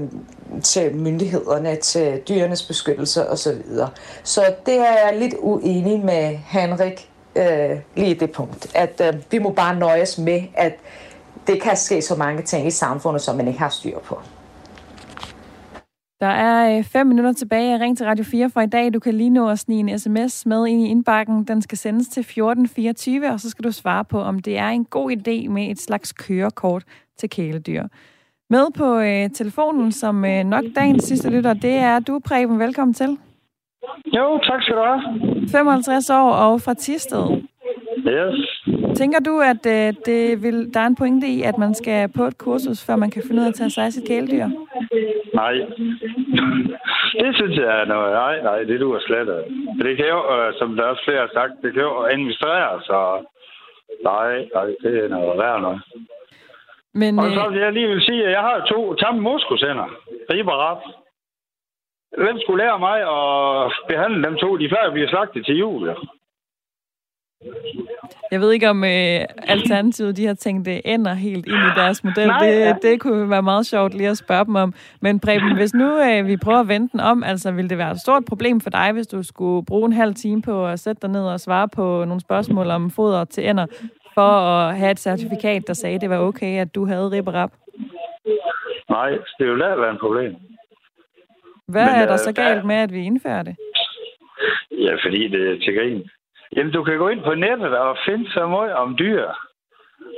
til 0.63 0.95
myndighederne, 0.95 1.75
til 1.75 2.21
dyrenes 2.29 2.63
beskyttelse 2.63 3.29
osv. 3.29 3.61
Så 4.23 4.55
det 4.65 4.77
er 4.77 5.05
jeg 5.05 5.15
lidt 5.19 5.35
uenig 5.39 5.99
med 6.05 6.37
Henrik 6.45 7.09
øh, 7.35 7.79
lige 7.95 8.15
det 8.15 8.31
punkt, 8.31 8.75
at 8.75 9.01
øh, 9.07 9.21
vi 9.31 9.39
må 9.39 9.49
bare 9.49 9.79
nøjes 9.79 10.17
med, 10.17 10.41
at 10.53 10.73
det 11.47 11.61
kan 11.61 11.77
ske 11.77 12.01
så 12.01 12.15
mange 12.15 12.41
ting 12.41 12.67
i 12.67 12.71
samfundet, 12.71 13.21
som 13.21 13.35
man 13.35 13.47
ikke 13.47 13.59
har 13.59 13.69
styr 13.69 13.99
på. 13.99 14.19
Der 16.19 16.29
er 16.29 16.77
øh, 16.77 16.83
fem 16.83 17.07
minutter 17.07 17.33
tilbage. 17.33 17.79
Ring 17.79 17.97
til 17.97 18.05
Radio 18.05 18.23
4 18.23 18.49
for 18.49 18.61
i 18.61 18.65
dag. 18.65 18.93
Du 18.93 18.99
kan 18.99 19.13
lige 19.13 19.29
nå 19.29 19.49
at 19.49 19.59
snige 19.59 19.79
en 19.79 19.99
sms 19.99 20.45
med 20.45 20.67
ind 20.67 20.81
i 20.81 20.89
indbakken. 20.89 21.43
Den 21.43 21.61
skal 21.61 21.77
sendes 21.77 22.07
til 22.07 22.19
1424, 22.19 23.31
og 23.31 23.39
så 23.39 23.49
skal 23.49 23.65
du 23.65 23.71
svare 23.71 24.05
på, 24.05 24.21
om 24.21 24.39
det 24.39 24.57
er 24.57 24.67
en 24.67 24.85
god 24.85 25.11
idé 25.11 25.49
med 25.49 25.71
et 25.71 25.81
slags 25.81 26.11
kørekort 26.11 26.83
til 27.19 27.29
kæledyr. 27.29 27.87
Med 28.49 28.67
på 28.75 28.99
øh, 28.99 29.29
telefonen, 29.29 29.91
som 29.91 30.25
øh, 30.25 30.43
nok 30.43 30.63
dagens 30.75 31.03
sidste 31.03 31.29
lytter, 31.29 31.53
det 31.53 31.73
er 31.73 31.99
du, 31.99 32.19
Preben. 32.19 32.59
Velkommen 32.59 32.93
til. 32.93 33.17
Jo, 34.17 34.39
tak 34.43 34.61
skal 34.63 34.75
du 34.75 34.81
have. 34.81 35.01
55 35.51 36.09
år 36.09 36.31
og 36.31 36.61
fra 36.61 36.73
Tisted. 36.73 37.25
Yes. 38.07 38.63
Tænker 38.95 39.19
du, 39.19 39.39
at 39.39 39.65
øh, 39.75 39.93
det 40.05 40.43
vil, 40.43 40.73
der 40.73 40.79
er 40.79 40.87
en 40.87 40.95
pointe 40.95 41.27
i, 41.27 41.41
at 41.41 41.57
man 41.57 41.73
skal 41.73 42.09
på 42.17 42.23
et 42.23 42.37
kursus, 42.37 42.85
før 42.85 42.95
man 42.95 43.11
kan 43.11 43.23
finde 43.27 43.41
ud 43.41 43.45
af 43.45 43.49
at 43.49 43.55
tage 43.55 43.69
sig 43.69 43.85
af 43.85 43.91
sit 43.91 44.07
kæledyr? 44.07 44.47
Nej. 45.33 45.53
det 47.21 47.35
synes 47.35 47.57
jeg 47.57 47.81
er 47.81 47.85
noget. 47.85 48.11
Nej, 48.11 48.41
nej, 48.41 48.59
det 48.63 48.79
duer 48.79 48.99
slet 48.99 49.19
ikke. 49.21 49.83
Det 49.83 49.97
kan 49.97 50.07
jo, 50.15 50.19
øh, 50.35 50.53
som 50.59 50.75
der 50.75 50.83
også 50.83 51.03
flere 51.05 51.19
har 51.19 51.31
sagt, 51.33 51.53
det 51.61 51.73
kan 51.73 51.81
jo 51.81 52.03
administrere, 52.13 52.81
så 52.81 52.99
nej, 54.03 54.31
nej, 54.55 54.67
det 54.83 55.03
er 55.03 55.07
noget 55.07 55.39
værd 55.39 55.61
noget. 55.61 55.81
Men, 56.93 57.19
og 57.19 57.25
så 57.37 57.49
vil 57.51 57.59
jeg 57.59 57.73
lige 57.73 57.87
vil 57.87 58.01
sige, 58.01 58.25
at 58.25 58.31
jeg 58.31 58.41
har 58.41 58.65
to 58.71 58.93
tamme 58.93 59.21
moskusænder. 59.21 59.87
Rib 60.31 60.47
og 60.47 60.59
rap. 60.59 60.81
Hvem 62.17 62.39
skulle 62.39 62.63
lære 62.63 62.79
mig 62.79 62.97
at 63.17 63.71
behandle 63.89 64.23
dem 64.23 64.35
to? 64.37 64.57
De 64.57 64.69
før 64.69 64.91
bliver 64.91 65.09
slagtet 65.09 65.45
til 65.45 65.57
jul. 65.57 65.87
Ja. 65.87 65.93
Jeg 68.31 68.41
ved 68.41 68.51
ikke, 68.51 68.69
om 68.69 68.83
øh, 68.83 69.19
Alternativet 69.47 70.17
de 70.17 70.25
har 70.25 70.33
tænkt 70.33 70.65
det 70.65 70.81
ender 70.85 71.13
helt 71.13 71.45
ind 71.45 71.55
i 71.55 71.79
deres 71.79 72.03
model. 72.03 72.27
Nej, 72.27 72.45
det, 72.45 72.59
ja. 72.59 72.75
det 72.81 72.99
kunne 72.99 73.29
være 73.29 73.41
meget 73.41 73.65
sjovt 73.65 73.93
lige 73.93 74.09
at 74.09 74.17
spørge 74.17 74.45
dem 74.45 74.55
om. 74.55 74.73
Men 75.01 75.19
Preben, 75.19 75.55
hvis 75.55 75.73
nu 75.73 75.99
øh, 75.99 76.27
vi 76.27 76.37
prøver 76.37 76.59
at 76.59 76.67
vente 76.67 76.91
den 76.91 76.99
om, 76.99 77.23
altså 77.23 77.51
vil 77.51 77.69
det 77.69 77.77
være 77.77 77.91
et 77.91 77.99
stort 77.99 78.25
problem 78.25 78.61
for 78.61 78.69
dig, 78.69 78.91
hvis 78.91 79.07
du 79.07 79.23
skulle 79.23 79.65
bruge 79.65 79.85
en 79.85 79.93
halv 79.93 80.15
time 80.15 80.41
på 80.41 80.67
at 80.67 80.79
sætte 80.79 81.01
dig 81.01 81.09
ned 81.09 81.25
og 81.25 81.39
svare 81.39 81.69
på 81.69 82.05
nogle 82.05 82.21
spørgsmål 82.21 82.67
om 82.67 82.91
foder 82.91 83.25
til 83.25 83.49
ender, 83.49 83.65
for 84.13 84.21
at 84.21 84.77
have 84.77 84.91
et 84.91 84.99
certifikat, 84.99 85.67
der 85.67 85.73
sagde, 85.73 85.95
at 85.95 86.01
det 86.01 86.09
var 86.09 86.19
okay, 86.19 86.59
at 86.61 86.75
du 86.75 86.85
havde 86.85 87.11
rib 87.11 87.27
og 87.27 87.33
rap? 87.33 87.51
Nej, 88.89 89.09
det 89.39 89.47
vil 89.47 89.59
da 89.59 89.75
være 89.75 89.91
en 89.91 89.99
problem. 90.01 90.35
Hvad 91.73 91.85
Men, 91.85 92.01
er 92.01 92.05
der 92.05 92.19
øh, 92.21 92.27
så 92.27 92.31
galt 92.43 92.65
med, 92.65 92.75
at 92.75 92.91
vi 92.93 93.01
indfører 93.09 93.43
det? 93.43 93.55
Ja, 94.85 94.93
fordi 95.03 95.27
det 95.27 95.41
er 95.51 95.59
til 95.63 95.75
grin. 95.77 96.09
Jamen, 96.55 96.73
du 96.73 96.83
kan 96.83 96.97
gå 96.97 97.07
ind 97.07 97.21
på 97.23 97.33
nettet 97.35 97.77
og 97.77 97.97
finde 98.05 98.31
så 98.31 98.47
meget 98.47 98.73
om 98.73 98.97
dyr. 98.99 99.25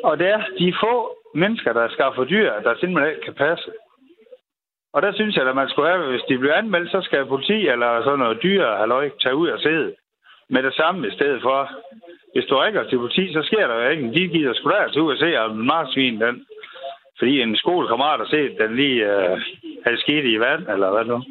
Og 0.04 0.20
det 0.20 0.28
er 0.28 0.42
de 0.60 0.74
få 0.84 0.94
mennesker, 1.36 1.74
der 1.74 1.90
skaffer 1.90 2.24
dyr, 2.24 2.52
der 2.66 2.76
simpelthen 2.80 3.12
ikke 3.12 3.26
kan 3.26 3.34
passe. 3.34 3.72
Og 4.94 5.02
der 5.02 5.12
synes 5.14 5.36
jeg, 5.36 5.48
at 5.48 5.56
man 5.56 5.70
skulle 5.70 5.90
have, 5.90 6.12
hvis 6.12 6.28
de 6.30 6.38
bliver 6.38 6.56
anmeldt, 6.56 6.92
så 6.92 7.02
skal 7.02 7.26
politi 7.26 7.68
eller 7.68 8.04
sådan 8.04 8.20
noget 8.20 8.44
dyr 8.44 8.76
halløj 8.76 9.10
tage 9.22 9.36
ud 9.36 9.48
og 9.48 9.60
sidde 9.60 9.96
med 10.50 10.64
det 10.64 10.74
samme 10.74 11.08
i 11.08 11.12
stedet 11.12 11.42
for. 11.42 11.70
Hvis 12.34 12.46
du 12.46 12.56
rækker 12.56 12.84
til 12.84 12.98
politi, 12.98 13.34
så 13.34 13.42
sker 13.42 13.68
der 13.68 13.76
jo 13.76 13.90
ikke. 13.90 14.14
De 14.14 14.28
gider 14.28 14.54
sgu 14.54 14.70
da 14.70 14.88
til 14.92 15.02
ud 15.02 15.12
og 15.12 15.18
se, 15.18 15.40
om 15.40 15.52
marsvin 15.58 16.22
den. 16.22 16.46
Fordi 17.20 17.42
en 17.42 17.56
skolekammerat 17.56 18.20
har 18.20 18.28
set, 18.28 18.58
den 18.60 18.76
lige 18.76 19.00
øh, 19.14 19.42
havde 19.86 20.00
sket 20.06 20.26
i 20.26 20.40
vand, 20.40 20.64
eller 20.74 20.92
hvad 20.92 21.06
nu? 21.06 21.24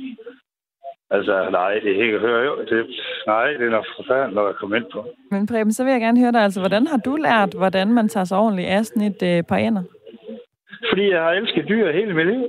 Altså, 1.11 1.49
nej, 1.51 1.75
det 1.75 1.91
er 1.97 2.05
ikke 2.05 2.19
høre 2.19 2.45
jo. 2.45 2.55
Det, 2.71 2.87
nej, 3.27 3.47
det 3.47 3.67
er 3.67 3.71
noget 3.71 3.87
forfærdeligt 3.97 4.35
når 4.35 4.47
jeg 4.47 4.55
kommer 4.55 4.77
ind 4.77 4.87
på. 4.93 5.07
Men 5.31 5.47
Preben, 5.47 5.73
så 5.73 5.85
vil 5.85 5.93
jeg 5.93 6.01
gerne 6.01 6.21
høre 6.21 6.33
dig, 6.33 6.43
altså, 6.43 6.61
hvordan 6.61 6.87
har 6.87 6.97
du 6.97 7.17
lært, 7.17 7.55
hvordan 7.55 7.93
man 7.93 8.09
tager 8.09 8.25
sig 8.25 8.39
ordentligt 8.39 8.69
af 8.69 8.85
sådan 8.85 9.03
et 9.03 9.23
øh, 9.23 9.43
par 9.49 9.57
ender? 9.57 9.83
Fordi 10.91 11.11
jeg 11.11 11.23
har 11.23 11.31
elsket 11.31 11.69
dyr 11.69 11.93
hele 11.93 12.15
mit 12.15 12.27
liv. 12.27 12.43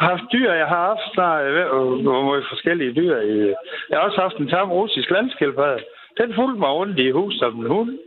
Jeg 0.00 0.08
har 0.08 0.16
haft 0.16 0.32
dyr, 0.32 0.52
jeg 0.52 0.66
har 0.66 0.84
haft 0.90 1.14
snart 1.14 1.44
øh, 1.44 2.42
forskellige 2.52 2.92
dyr. 2.94 3.16
I, 3.16 3.54
jeg 3.90 3.98
har 3.98 4.04
også 4.08 4.20
haft 4.20 4.36
en 4.36 4.48
tam 4.48 4.70
russisk 4.72 5.10
landskildpadde. 5.10 5.82
Den 6.20 6.34
fulgte 6.34 6.60
mig 6.60 6.68
rundt 6.68 6.98
i 6.98 7.10
huset 7.10 7.38
som 7.38 7.60
en 7.60 7.66
hund. 7.66 7.98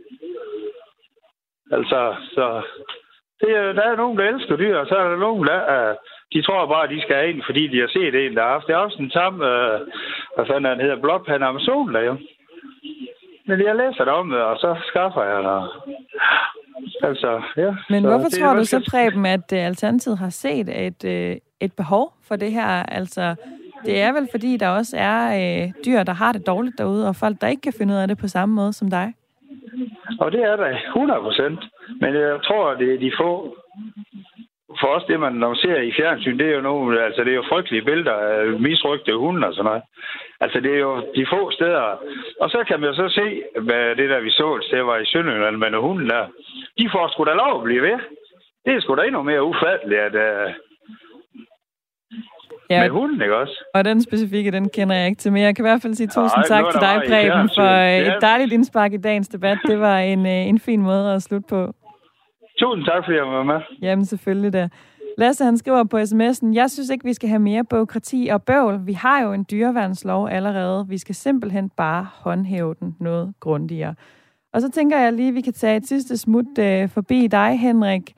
Altså, 1.70 2.14
så 2.34 2.62
det, 3.40 3.76
der 3.78 3.84
er 3.90 3.96
nogen, 3.96 4.18
der 4.18 4.24
elsker 4.24 4.56
dyr, 4.56 4.76
og 4.76 4.86
så 4.86 4.94
er 4.94 5.08
der 5.08 5.16
nogen, 5.16 5.46
der 5.46 5.60
uh, 5.76 5.96
de 6.32 6.42
tror 6.42 6.66
bare, 6.66 6.84
at 6.84 6.90
de 6.90 7.02
skal 7.02 7.16
have 7.16 7.30
en, 7.30 7.42
fordi 7.46 7.62
de 7.72 7.80
har 7.80 7.90
set 7.96 8.14
en, 8.14 8.36
der 8.36 8.42
har 8.42 8.50
haft. 8.50 8.66
Det 8.66 8.74
er 8.74 8.86
også 8.86 8.98
en 9.00 9.10
tam, 9.10 9.34
uh, 9.34 9.76
hvad 10.34 10.46
fanden 10.46 10.70
han 10.72 10.80
hedder, 10.80 11.00
blåpande 11.04 11.46
Amazon, 11.46 11.94
der 11.94 12.00
jo. 12.00 12.16
Men 13.46 13.60
jeg 13.66 13.76
læser 13.76 14.04
det 14.04 14.12
om 14.20 14.30
det, 14.30 14.40
og 14.40 14.56
så 14.56 14.76
skaffer 14.90 15.22
jeg 15.22 15.40
det. 15.48 15.60
Altså, 17.02 17.42
ja. 17.56 17.70
Men 17.90 18.02
så 18.02 18.08
hvorfor 18.08 18.28
tror 18.28 18.54
du 18.54 18.64
så, 18.64 18.90
Preben, 18.90 19.26
at 19.26 19.52
Alternativet 19.52 20.18
har 20.18 20.30
set 20.30 20.68
et, 20.86 21.04
et 21.60 21.72
behov 21.72 22.12
for 22.28 22.36
det 22.36 22.52
her? 22.52 22.68
Altså, 22.98 23.34
det 23.84 24.00
er 24.00 24.12
vel 24.12 24.28
fordi, 24.30 24.56
der 24.56 24.68
også 24.68 24.96
er 24.96 25.20
uh, 25.36 25.72
dyr, 25.86 26.02
der 26.02 26.12
har 26.12 26.32
det 26.32 26.46
dårligt 26.46 26.78
derude, 26.78 27.08
og 27.08 27.16
folk, 27.16 27.40
der 27.40 27.48
ikke 27.48 27.62
kan 27.62 27.72
finde 27.78 27.94
ud 27.94 27.98
af 27.98 28.08
det 28.08 28.18
på 28.18 28.28
samme 28.28 28.54
måde 28.54 28.72
som 28.72 28.90
dig? 28.90 29.14
Og 30.20 30.32
det 30.32 30.42
er 30.42 30.56
der 30.56 30.76
100 30.86 31.20
procent. 31.20 31.60
Men 32.00 32.14
jeg 32.14 32.38
tror, 32.44 32.74
det 32.74 32.94
er 32.94 32.98
de 32.98 33.12
få 33.20 33.56
for 34.80 34.88
os, 34.88 35.04
det 35.08 35.20
man 35.20 35.32
når 35.32 35.48
man 35.48 35.56
ser 35.56 35.76
i 35.80 35.92
fjernsyn, 35.96 36.38
det 36.38 36.46
er 36.46 36.54
jo 36.54 36.60
nogle, 36.60 37.04
altså 37.04 37.24
det 37.24 37.30
er 37.32 37.36
jo 37.36 37.44
frygtelige 37.48 37.84
billeder 37.84 38.12
af 38.12 38.60
misrygte 38.60 39.16
hunde 39.16 39.46
og 39.46 39.54
sådan 39.54 39.64
noget. 39.64 39.82
Altså 40.40 40.60
det 40.60 40.72
er 40.74 40.78
jo 40.78 40.96
de 41.16 41.26
få 41.30 41.50
steder. 41.50 41.86
Og 42.40 42.50
så 42.50 42.64
kan 42.68 42.80
man 42.80 42.88
jo 42.90 42.94
så 42.94 43.08
se, 43.08 43.42
hvad 43.60 43.96
det 43.96 44.10
der 44.10 44.20
vi 44.20 44.30
så, 44.30 44.66
det 44.70 44.86
var 44.86 44.98
i 44.98 45.06
Sønderjylland 45.06 45.56
med 45.56 45.80
hunden 45.80 46.08
der. 46.10 46.26
De 46.78 46.90
får 46.92 47.08
sgu 47.08 47.24
da 47.24 47.32
lov 47.32 47.58
at 47.58 47.64
blive 47.64 47.82
ved. 47.82 47.98
Det 48.64 48.74
er 48.74 48.80
sgu 48.80 48.94
da 48.94 49.02
endnu 49.02 49.22
mere 49.22 49.44
ufatteligt, 49.44 50.00
at. 50.00 50.14
Øh, 50.14 50.54
Ja. 52.70 52.82
Med 52.82 52.90
hunden, 52.90 53.22
ikke 53.22 53.36
også? 53.36 53.64
Og 53.74 53.84
den 53.84 54.02
specifikke, 54.02 54.50
den 54.50 54.68
kender 54.68 54.96
jeg 54.96 55.06
ikke 55.06 55.18
til, 55.18 55.32
men 55.32 55.42
jeg 55.42 55.56
kan 55.56 55.64
i 55.64 55.68
hvert 55.68 55.82
fald 55.82 55.94
sige 55.94 56.06
tusind 56.06 56.36
Ej, 56.36 56.42
tak 56.48 56.64
til 56.72 56.80
dig, 56.80 57.02
Preben, 57.08 57.50
for 57.56 57.70
et 58.12 58.18
dejligt 58.20 58.52
indspark 58.52 58.92
i 58.92 58.96
dagens 58.96 59.28
debat. 59.28 59.58
Det 59.66 59.80
var 59.80 59.98
en, 59.98 60.26
øh, 60.26 60.32
en 60.32 60.58
fin 60.58 60.82
måde 60.82 61.14
at 61.14 61.22
slutte 61.22 61.46
på. 61.48 61.74
Tusind 62.58 62.84
tak, 62.84 63.04
fordi 63.04 63.16
jeg 63.16 63.26
var 63.26 63.42
med. 63.42 63.60
Jamen, 63.82 64.04
selvfølgelig 64.04 64.52
da. 64.52 64.68
Lasse, 65.18 65.44
han 65.44 65.56
skriver 65.56 65.84
på 65.84 65.98
sms'en, 65.98 66.54
jeg 66.54 66.70
synes 66.70 66.90
ikke, 66.90 67.04
vi 67.04 67.12
skal 67.12 67.28
have 67.28 67.38
mere 67.38 67.64
byråkrati 67.64 68.28
og 68.32 68.42
bøvl. 68.42 68.86
Vi 68.86 68.92
har 68.92 69.22
jo 69.22 69.32
en 69.32 69.46
dyreværnslov 69.50 70.28
allerede. 70.30 70.86
Vi 70.88 70.98
skal 70.98 71.14
simpelthen 71.14 71.70
bare 71.76 72.06
håndhæve 72.14 72.74
den 72.80 72.96
noget 73.00 73.34
grundigere. 73.40 73.94
Og 74.52 74.60
så 74.60 74.70
tænker 74.70 74.98
jeg 74.98 75.12
lige, 75.12 75.28
at 75.28 75.34
vi 75.34 75.40
kan 75.40 75.52
tage 75.52 75.76
et 75.76 75.86
sidste 75.86 76.16
smut 76.16 76.58
øh, 76.58 76.88
forbi 76.88 77.26
dig, 77.26 77.58
Henrik, 77.58 78.14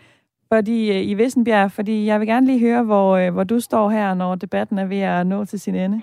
fordi, 0.54 0.78
øh, 0.94 1.10
i 1.10 1.14
Vissenbjerg, 1.14 1.70
fordi 1.78 2.06
jeg 2.06 2.20
vil 2.20 2.28
gerne 2.28 2.46
lige 2.46 2.66
høre, 2.66 2.82
hvor, 2.84 3.08
øh, 3.20 3.32
hvor 3.34 3.44
du 3.44 3.60
står 3.60 3.90
her, 3.90 4.14
når 4.14 4.34
debatten 4.34 4.78
er 4.78 4.88
ved 4.88 5.00
at 5.00 5.26
nå 5.26 5.44
til 5.44 5.60
sin 5.60 5.74
ende. 5.74 6.02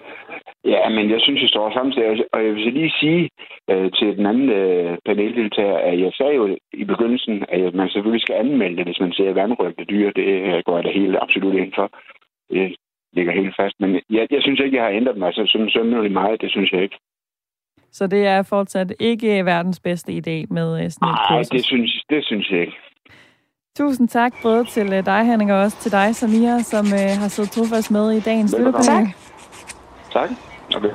Ja, 0.66 0.90
men 0.90 1.10
jeg 1.10 1.22
synes, 1.22 1.42
jeg 1.42 1.50
står 1.50 1.74
samtidig. 1.74 2.26
Og 2.34 2.40
jeg 2.46 2.52
vil 2.54 2.74
lige 2.74 2.94
sige 3.00 3.30
øh, 3.72 3.92
til 3.92 4.18
den 4.18 4.26
anden 4.26 4.50
øh, 4.50 4.98
paneldeltager, 5.06 5.78
at 5.78 6.00
jeg 6.00 6.12
sagde 6.14 6.36
jo 6.36 6.58
i 6.74 6.84
begyndelsen, 6.84 7.46
at 7.50 7.74
man 7.74 7.90
selvfølgelig 7.90 8.22
skal 8.22 8.36
anmelde 8.36 8.78
det, 8.78 8.86
hvis 8.86 9.00
man 9.00 9.14
ser 9.14 9.34
vandrygte 9.34 9.84
dyr. 9.84 10.12
Det 10.12 10.28
øh, 10.48 10.64
går 10.66 10.76
jeg 10.76 10.84
da 10.84 10.92
helt 10.92 11.18
absolut 11.22 11.56
ind 11.56 11.72
for. 11.76 11.88
Det 12.52 12.76
ligger 13.14 13.34
helt 13.34 13.56
fast. 13.60 13.76
Men 13.80 13.90
jeg, 14.10 14.28
jeg 14.32 14.42
synes 14.42 14.60
ikke, 14.60 14.78
jeg 14.78 14.84
har 14.84 14.92
ændret 14.92 15.18
mig 15.18 15.34
så 15.34 15.44
sådan 15.46 15.70
sønderlig 15.70 16.12
meget. 16.12 16.42
Det 16.42 16.52
synes 16.52 16.72
jeg 16.72 16.82
ikke. 16.84 16.98
Så 17.92 18.08
det 18.08 18.26
er 18.26 18.44
fortsat 18.44 18.94
ikke 19.00 19.46
verdens 19.46 19.80
bedste 19.80 20.12
idé 20.12 20.38
med 20.58 20.90
sådan 20.90 21.10
et 21.10 21.20
Nej, 21.30 21.42
det 21.52 21.66
synes, 21.66 21.92
det 22.10 22.26
synes 22.26 22.52
jeg 22.52 22.62
ikke. 22.62 22.78
Tusind 23.78 24.10
tak 24.10 24.34
både 24.44 24.66
til 24.66 24.94
øh, 24.94 25.06
dig, 25.06 25.26
Henning, 25.26 25.54
og 25.54 25.60
også 25.60 25.78
til 25.82 25.92
dig, 25.92 26.16
Samia, 26.16 26.60
som 26.64 26.86
øh, 26.86 27.10
har 27.20 27.28
siddet 27.28 27.52
trofast 27.52 27.92
med 27.92 28.12
i 28.12 28.20
dagens 28.20 28.56
lytterpanel. 28.58 28.86
Tak. 28.86 29.08
Tak. 30.14 30.30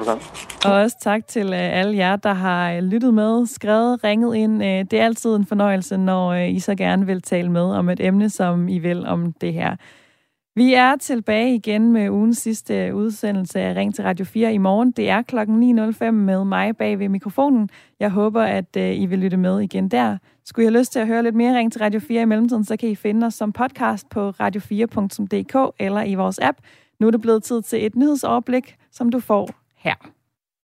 Og. 0.06 0.18
Og 0.64 0.72
også 0.72 0.96
tak 1.00 1.26
til 1.26 1.48
uh, 1.48 1.54
alle 1.56 1.96
jer, 1.96 2.16
der 2.16 2.32
har 2.32 2.76
uh, 2.76 2.78
lyttet 2.78 3.14
med, 3.14 3.46
skrevet, 3.46 4.04
ringet 4.04 4.36
ind. 4.36 4.60
Det 4.60 4.92
er 4.92 5.04
altid 5.04 5.36
en 5.36 5.46
fornøjelse, 5.46 5.96
når 5.96 6.34
I 6.34 6.60
så 6.60 6.74
gerne 6.74 7.06
vil 7.06 7.22
tale 7.22 7.50
med 7.50 7.64
om 7.64 7.88
et 7.88 8.00
emne, 8.00 8.30
som 8.30 8.68
I 8.68 8.78
vil 8.78 9.06
om 9.06 9.32
det 9.32 9.52
her. 9.52 9.76
Vi 10.54 10.74
er 10.74 10.96
tilbage 10.96 11.54
igen 11.54 11.92
med 11.92 12.10
ugens 12.10 12.38
sidste 12.38 12.94
udsendelse 12.94 13.60
af 13.60 13.74
Ring 13.74 13.94
til 13.94 14.04
Radio 14.04 14.24
4 14.24 14.54
i 14.54 14.58
morgen. 14.58 14.90
Det 14.90 15.08
er 15.10 15.22
klokken 15.22 15.78
9.05 15.80 16.10
med 16.10 16.44
mig 16.44 16.76
bag 16.76 16.98
ved 16.98 17.08
mikrofonen. 17.08 17.70
Jeg 18.00 18.10
håber, 18.10 18.42
at 18.42 18.76
øh, 18.76 19.00
I 19.00 19.06
vil 19.06 19.18
lytte 19.18 19.36
med 19.36 19.60
igen 19.60 19.88
der. 19.88 20.18
Skulle 20.44 20.64
I 20.64 20.66
have 20.66 20.78
lyst 20.78 20.92
til 20.92 20.98
at 20.98 21.06
høre 21.06 21.22
lidt 21.22 21.34
mere 21.34 21.58
Ring 21.58 21.72
til 21.72 21.80
Radio 21.80 22.00
4 22.00 22.22
i 22.22 22.24
mellemtiden, 22.24 22.64
så 22.64 22.76
kan 22.76 22.88
I 22.88 22.94
finde 22.94 23.26
os 23.26 23.34
som 23.34 23.52
podcast 23.52 24.08
på 24.08 24.30
radio4.dk 24.30 25.74
eller 25.78 26.02
i 26.02 26.14
vores 26.14 26.38
app. 26.42 26.58
Nu 27.00 27.06
er 27.06 27.10
det 27.10 27.20
blevet 27.20 27.42
tid 27.42 27.62
til 27.62 27.86
et 27.86 27.96
nyhedsoverblik, 27.96 28.76
som 28.90 29.10
du 29.10 29.20
får 29.20 29.50
her. 29.76 29.94